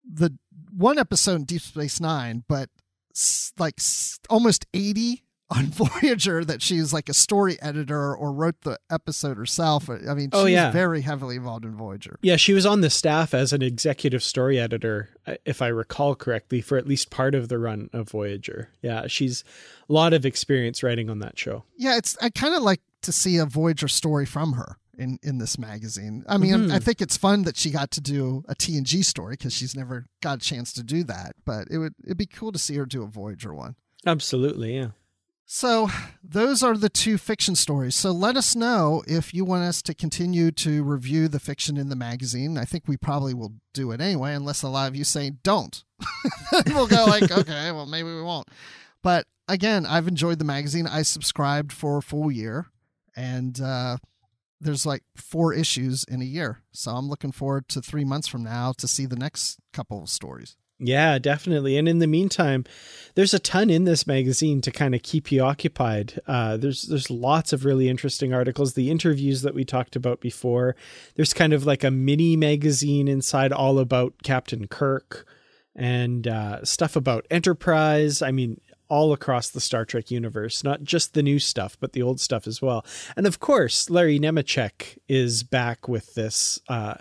the 0.09 0.33
one 0.75 0.97
episode 0.97 1.35
in 1.35 1.43
deep 1.43 1.61
space 1.61 1.99
nine 1.99 2.43
but 2.47 2.69
like 3.57 3.75
almost 4.29 4.65
80 4.73 5.23
on 5.51 5.65
Voyager 6.01 6.45
that 6.45 6.61
she's 6.61 6.93
like 6.93 7.09
a 7.09 7.13
story 7.13 7.57
editor 7.61 8.15
or 8.15 8.31
wrote 8.31 8.61
the 8.61 8.77
episode 8.91 9.37
herself. 9.37 9.89
I 9.89 10.13
mean, 10.13 10.29
she's 10.29 10.29
Oh, 10.33 10.45
yeah. 10.45 10.71
very 10.71 11.01
heavily 11.01 11.35
involved 11.37 11.65
in 11.65 11.75
Voyager. 11.75 12.17
Yeah, 12.21 12.35
she 12.35 12.53
was 12.53 12.65
on 12.65 12.81
the 12.81 12.89
staff 12.89 13.33
as 13.33 13.51
an 13.51 13.61
executive 13.61 14.21
story 14.23 14.59
editor, 14.59 15.09
uh, 15.25 15.35
if 15.45 15.61
I 15.61 15.67
recall 15.67 16.13
correctly, 16.15 16.61
for 16.61 16.77
at 16.77 16.87
least 16.87 17.09
part 17.09 17.33
of 17.35 17.47
the 17.49 17.57
run 17.57 17.89
of 17.93 18.09
Voyager. 18.09 18.69
Yeah, 18.81 19.07
she's 19.07 19.43
a 19.89 19.93
lot 19.93 20.13
of 20.13 20.25
experience 20.25 20.83
writing 20.83 21.09
on 21.09 21.19
that 21.19 21.37
show. 21.39 21.63
Yeah, 21.77 21.97
it's 21.97 22.15
I 22.21 22.29
kind 22.29 22.53
of 22.53 22.61
like 22.61 22.81
to 23.01 23.11
see 23.11 23.37
a 23.37 23.45
Voyager 23.45 23.87
story 23.87 24.25
from 24.25 24.53
her 24.53 24.77
in 24.97 25.17
in 25.23 25.37
this 25.39 25.57
magazine. 25.57 26.25
I 26.27 26.37
mean, 26.37 26.53
Mhm. 26.67 26.71
I 26.71 26.79
think 26.79 27.01
it's 27.01 27.15
fun 27.17 27.43
that 27.43 27.55
she 27.57 27.71
got 27.71 27.89
to 27.91 28.01
do 28.01 28.43
a 28.49 28.53
TNG 28.55 29.01
story 29.03 29.33
because 29.33 29.53
she's 29.53 29.73
never 29.75 30.05
got 30.21 30.37
a 30.37 30.41
chance 30.41 30.73
to 30.73 30.83
do 30.83 31.03
that. 31.05 31.35
But 31.45 31.69
it 31.71 31.77
would 31.79 31.95
it'd 32.03 32.17
be 32.17 32.25
cool 32.25 32.51
to 32.51 32.59
see 32.59 32.75
her 32.75 32.85
do 32.85 33.01
a 33.01 33.07
Voyager 33.07 33.53
one. 33.53 33.75
Absolutely, 34.05 34.75
yeah. 34.75 34.89
So, 35.51 35.89
those 36.23 36.61
are 36.61 36.77
the 36.77 36.89
two 36.89 37.17
fiction 37.17 37.55
stories. 37.55 37.95
So, 37.95 38.11
let 38.11 38.37
us 38.37 38.55
know 38.55 39.01
if 39.07 39.33
you 39.33 39.43
want 39.43 39.63
us 39.63 39.81
to 39.81 39.95
continue 39.95 40.51
to 40.51 40.83
review 40.83 41.27
the 41.27 41.39
fiction 41.39 41.75
in 41.75 41.89
the 41.89 41.95
magazine. 41.95 42.55
I 42.55 42.65
think 42.65 42.83
we 42.85 42.97
probably 42.97 43.33
will 43.33 43.53
do 43.73 43.91
it 43.91 43.99
anyway, 43.99 44.35
unless 44.35 44.61
a 44.61 44.69
lot 44.69 44.87
of 44.87 44.95
you 44.95 45.03
say 45.03 45.31
don't. 45.41 45.83
we'll 46.67 46.85
go 46.85 47.05
like, 47.05 47.31
okay, 47.31 47.71
well, 47.71 47.87
maybe 47.87 48.13
we 48.13 48.21
won't. 48.21 48.47
But 49.01 49.25
again, 49.47 49.87
I've 49.87 50.07
enjoyed 50.07 50.37
the 50.37 50.45
magazine. 50.45 50.85
I 50.85 51.01
subscribed 51.01 51.73
for 51.73 51.97
a 51.97 52.03
full 52.03 52.31
year, 52.31 52.67
and 53.15 53.59
uh, 53.59 53.97
there's 54.61 54.85
like 54.85 55.01
four 55.15 55.51
issues 55.51 56.03
in 56.03 56.21
a 56.21 56.25
year. 56.25 56.61
So, 56.73 56.91
I'm 56.91 57.09
looking 57.09 57.31
forward 57.31 57.67
to 57.69 57.81
three 57.81 58.05
months 58.05 58.27
from 58.27 58.43
now 58.43 58.73
to 58.73 58.87
see 58.87 59.07
the 59.07 59.15
next 59.15 59.57
couple 59.73 60.03
of 60.03 60.09
stories. 60.09 60.57
Yeah, 60.79 61.19
definitely. 61.19 61.77
And 61.77 61.89
in 61.89 61.99
the 61.99 62.07
meantime, 62.07 62.63
there's 63.15 63.33
a 63.33 63.39
ton 63.39 63.69
in 63.69 63.83
this 63.83 64.07
magazine 64.07 64.61
to 64.61 64.71
kind 64.71 64.95
of 64.95 65.03
keep 65.03 65.29
you 65.29 65.41
occupied. 65.41 66.21
Uh, 66.25 66.55
there's 66.55 66.83
there's 66.83 67.11
lots 67.11 67.51
of 67.51 67.65
really 67.65 67.89
interesting 67.89 68.33
articles. 68.33 68.73
The 68.73 68.89
interviews 68.89 69.41
that 69.41 69.53
we 69.53 69.65
talked 69.65 69.97
about 69.97 70.21
before. 70.21 70.77
There's 71.15 71.33
kind 71.33 71.51
of 71.51 71.65
like 71.65 71.83
a 71.83 71.91
mini 71.91 72.37
magazine 72.37 73.09
inside 73.09 73.51
all 73.51 73.77
about 73.77 74.23
Captain 74.23 74.67
Kirk 74.67 75.27
and 75.75 76.25
uh, 76.27 76.63
stuff 76.63 76.95
about 76.95 77.27
Enterprise. 77.29 78.21
I 78.21 78.31
mean, 78.31 78.61
all 78.87 79.11
across 79.11 79.49
the 79.49 79.61
Star 79.61 79.83
Trek 79.85 80.09
universe, 80.09 80.63
not 80.63 80.83
just 80.83 81.13
the 81.13 81.23
new 81.23 81.39
stuff, 81.39 81.77
but 81.79 81.93
the 81.93 82.01
old 82.01 82.19
stuff 82.19 82.47
as 82.47 82.61
well. 82.61 82.85
And 83.17 83.27
of 83.27 83.39
course, 83.39 83.89
Larry 83.89 84.19
Nemecek 84.19 84.97
is 85.07 85.43
back 85.43 85.87
with 85.87 86.15
this. 86.15 86.59
Uh, 86.67 86.95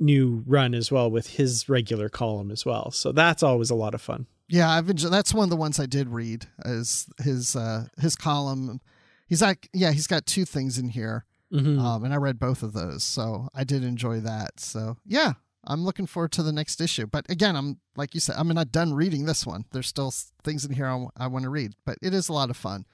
new 0.00 0.42
run 0.46 0.74
as 0.74 0.90
well 0.90 1.10
with 1.10 1.28
his 1.28 1.68
regular 1.68 2.08
column 2.08 2.50
as 2.50 2.64
well. 2.66 2.90
So 2.90 3.12
that's 3.12 3.42
always 3.42 3.70
a 3.70 3.74
lot 3.74 3.94
of 3.94 4.02
fun. 4.02 4.26
Yeah, 4.48 4.68
I've 4.70 4.90
enjoyed, 4.90 5.12
that's 5.12 5.32
one 5.32 5.44
of 5.44 5.50
the 5.50 5.56
ones 5.56 5.80
I 5.80 5.86
did 5.86 6.08
read 6.08 6.46
is 6.64 7.06
his 7.22 7.56
uh 7.56 7.86
his 7.98 8.16
column. 8.16 8.80
He's 9.26 9.40
like 9.42 9.68
yeah, 9.72 9.92
he's 9.92 10.06
got 10.06 10.26
two 10.26 10.44
things 10.44 10.78
in 10.78 10.88
here. 10.90 11.24
Mhm. 11.52 11.78
Um 11.80 12.04
and 12.04 12.12
I 12.12 12.16
read 12.16 12.38
both 12.38 12.62
of 12.62 12.72
those. 12.72 13.02
So 13.04 13.48
I 13.54 13.64
did 13.64 13.84
enjoy 13.84 14.20
that. 14.20 14.60
So 14.60 14.96
yeah, 15.06 15.34
I'm 15.66 15.84
looking 15.84 16.06
forward 16.06 16.32
to 16.32 16.42
the 16.42 16.52
next 16.52 16.80
issue. 16.80 17.06
But 17.06 17.30
again, 17.30 17.56
I'm 17.56 17.78
like 17.96 18.14
you 18.14 18.20
said, 18.20 18.36
I'm 18.36 18.48
not 18.48 18.72
done 18.72 18.92
reading 18.92 19.24
this 19.24 19.46
one. 19.46 19.64
There's 19.72 19.86
still 19.88 20.12
things 20.42 20.64
in 20.64 20.74
here 20.74 20.86
I, 20.86 21.06
I 21.16 21.26
want 21.28 21.44
to 21.44 21.50
read, 21.50 21.74
but 21.86 21.96
it 22.02 22.12
is 22.12 22.28
a 22.28 22.32
lot 22.34 22.50
of 22.50 22.56
fun. 22.56 22.84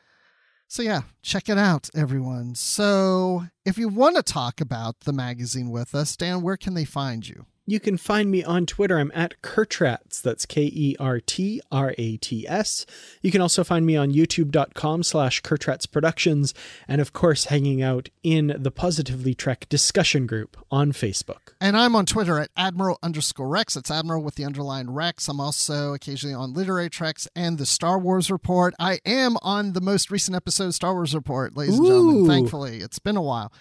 So 0.73 0.85
yeah, 0.85 1.01
check 1.21 1.49
it 1.49 1.59
out, 1.59 1.91
everyone. 1.97 2.55
So 2.55 3.47
if 3.65 3.77
you 3.77 3.89
want 3.89 4.15
to 4.15 4.23
talk 4.23 4.61
about 4.61 5.01
the 5.01 5.13
magazine 5.13 5.69
with 5.69 5.97
us, 5.97 6.17
Dan, 6.17 6.43
where 6.43 6.57
can 6.57 6.75
they 6.75 6.85
find 6.85 7.29
you? 7.29 7.47
You 7.71 7.79
can 7.79 7.99
find 7.99 8.33
me 8.33 8.43
on 8.43 8.67
Twitter. 8.67 8.99
I'm 8.99 9.13
at 9.15 9.41
Kertrats. 9.43 10.21
That's 10.21 10.45
K 10.45 10.63
E 10.63 10.97
R 10.99 11.21
T 11.21 11.63
R 11.71 11.95
A 11.97 12.17
T 12.17 12.45
S. 12.49 12.85
You 13.23 13.31
can 13.31 13.41
also 13.41 13.63
find 13.63 13.87
me 13.87 13.95
on 13.95 14.11
youtube.com 14.11 15.05
slash 15.05 15.41
Kertrats 15.43 15.89
Productions. 15.89 16.53
And 16.89 17.01
of 17.01 17.13
course, 17.13 17.45
hanging 17.45 17.81
out 17.81 18.09
in 18.25 18.57
the 18.59 18.73
Positively 18.73 19.35
Trek 19.35 19.69
discussion 19.69 20.27
group 20.27 20.57
on 20.69 20.91
Facebook. 20.91 21.55
And 21.61 21.77
I'm 21.77 21.95
on 21.95 22.07
Twitter 22.07 22.41
at 22.41 22.51
Admiral 22.57 22.99
underscore 23.05 23.47
Rex. 23.47 23.77
It's 23.77 23.89
Admiral 23.89 24.25
with 24.25 24.35
the 24.35 24.45
underlined 24.45 24.97
Rex. 24.97 25.29
I'm 25.29 25.39
also 25.39 25.95
occasionally 25.95 26.35
on 26.35 26.53
Literary 26.53 26.91
Treks 26.91 27.29
and 27.37 27.57
the 27.57 27.67
Star 27.67 28.01
Wars 28.01 28.33
Report. 28.33 28.75
I 28.81 28.99
am 29.07 29.37
on 29.43 29.75
the 29.75 29.81
most 29.81 30.11
recent 30.11 30.35
episode 30.35 30.67
of 30.67 30.75
Star 30.75 30.93
Wars 30.93 31.15
Report, 31.15 31.57
ladies 31.57 31.79
and 31.79 31.87
gentlemen. 31.87 32.27
Thankfully, 32.27 32.79
it's 32.79 32.99
been 32.99 33.17
a 33.17 33.23
while, 33.23 33.53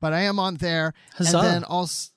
but 0.00 0.14
I 0.14 0.20
am 0.20 0.38
on 0.38 0.54
there. 0.54 0.94
Huzzah. 1.16 1.36
And 1.36 1.46
then 1.46 1.64
also, 1.64 2.12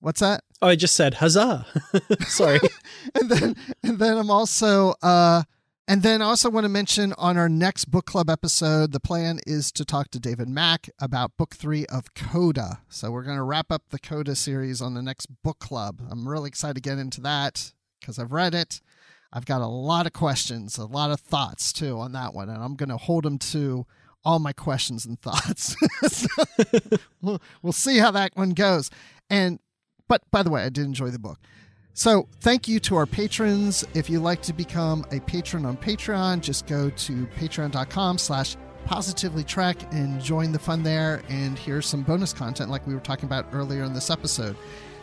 what's 0.00 0.20
that? 0.20 0.42
Oh, 0.62 0.68
I 0.68 0.76
just 0.76 0.96
said 0.96 1.14
huzzah. 1.14 1.66
Sorry. 2.26 2.60
and 3.14 3.30
then 3.30 3.56
and 3.82 3.98
then 3.98 4.16
I'm 4.18 4.30
also 4.30 4.94
uh 5.02 5.42
and 5.88 6.02
then 6.02 6.20
I 6.20 6.24
also 6.24 6.50
want 6.50 6.64
to 6.64 6.68
mention 6.68 7.12
on 7.16 7.36
our 7.36 7.48
next 7.48 7.86
book 7.86 8.06
club 8.06 8.28
episode, 8.28 8.90
the 8.90 8.98
plan 8.98 9.38
is 9.46 9.70
to 9.72 9.84
talk 9.84 10.10
to 10.10 10.18
David 10.18 10.48
Mack 10.48 10.90
about 11.00 11.36
book 11.36 11.54
three 11.54 11.86
of 11.86 12.12
Coda. 12.14 12.80
So 12.88 13.12
we're 13.12 13.22
going 13.22 13.36
to 13.36 13.44
wrap 13.44 13.70
up 13.70 13.82
the 13.90 14.00
Coda 14.00 14.34
series 14.34 14.82
on 14.82 14.94
the 14.94 15.02
next 15.02 15.26
book 15.44 15.60
club. 15.60 16.02
I'm 16.10 16.28
really 16.28 16.48
excited 16.48 16.74
to 16.74 16.80
get 16.80 16.98
into 16.98 17.20
that 17.20 17.72
because 18.00 18.18
I've 18.18 18.32
read 18.32 18.52
it. 18.52 18.80
I've 19.32 19.46
got 19.46 19.60
a 19.60 19.68
lot 19.68 20.06
of 20.06 20.12
questions, 20.12 20.76
a 20.76 20.86
lot 20.86 21.12
of 21.12 21.20
thoughts 21.20 21.72
too 21.72 22.00
on 22.00 22.10
that 22.12 22.34
one, 22.34 22.48
and 22.48 22.62
I'm 22.62 22.74
going 22.74 22.88
to 22.88 22.96
hold 22.96 23.24
them 23.24 23.38
to 23.38 23.86
all 24.24 24.40
my 24.40 24.52
questions 24.52 25.06
and 25.06 25.20
thoughts. 25.20 25.76
So, 26.08 26.28
we'll, 27.22 27.40
we'll 27.62 27.72
see 27.72 27.98
how 27.98 28.10
that 28.10 28.32
one 28.34 28.50
goes. 28.50 28.90
And 29.30 29.60
but 30.08 30.22
by 30.30 30.42
the 30.42 30.50
way, 30.50 30.62
I 30.62 30.68
did 30.68 30.84
enjoy 30.84 31.10
the 31.10 31.18
book. 31.18 31.38
So 31.94 32.28
thank 32.40 32.68
you 32.68 32.78
to 32.80 32.96
our 32.96 33.06
patrons. 33.06 33.84
If 33.94 34.10
you'd 34.10 34.20
like 34.20 34.42
to 34.42 34.52
become 34.52 35.06
a 35.12 35.20
patron 35.20 35.64
on 35.64 35.78
Patreon, 35.78 36.42
just 36.42 36.66
go 36.66 36.90
to 36.90 37.26
patreon.com 37.38 38.18
slash 38.18 38.56
positively 38.84 39.42
trek 39.42 39.78
and 39.92 40.22
join 40.22 40.52
the 40.52 40.58
fun 40.58 40.82
there 40.82 41.22
and 41.28 41.58
hear 41.58 41.80
some 41.80 42.02
bonus 42.02 42.32
content 42.32 42.70
like 42.70 42.86
we 42.86 42.94
were 42.94 43.00
talking 43.00 43.24
about 43.24 43.46
earlier 43.52 43.82
in 43.82 43.94
this 43.94 44.10
episode. 44.10 44.56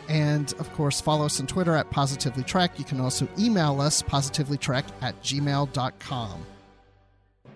And 0.08 0.52
of 0.60 0.72
course, 0.72 1.00
follow 1.00 1.26
us 1.26 1.40
on 1.40 1.46
Twitter 1.46 1.74
at 1.74 1.90
Positively 1.90 2.44
Trek. 2.44 2.78
You 2.78 2.84
can 2.84 3.00
also 3.00 3.26
email 3.38 3.80
us 3.80 4.02
positivelytrek 4.02 4.84
at 5.02 5.20
gmail.com. 5.22 6.46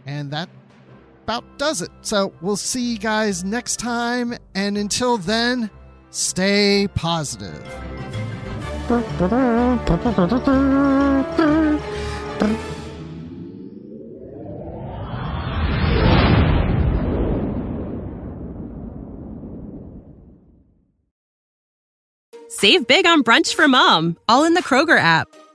And 0.07 0.31
that 0.31 0.49
about 1.25 1.45
does 1.59 1.83
it. 1.83 1.91
So 2.01 2.33
we'll 2.41 2.57
see 2.57 2.93
you 2.93 2.99
guys 2.99 3.45
next 3.45 3.77
time. 3.77 4.35
And 4.55 4.79
until 4.79 5.19
then, 5.19 5.71
stay 6.11 6.89
positive. 6.95 7.63
Save 22.49 22.89
big 22.89 23.07
on 23.07 23.23
brunch 23.23 23.55
for 23.55 23.69
mom, 23.69 24.17
all 24.29 24.45
in 24.45 24.55
the 24.55 24.63
Kroger 24.63 24.99
app. 24.99 25.29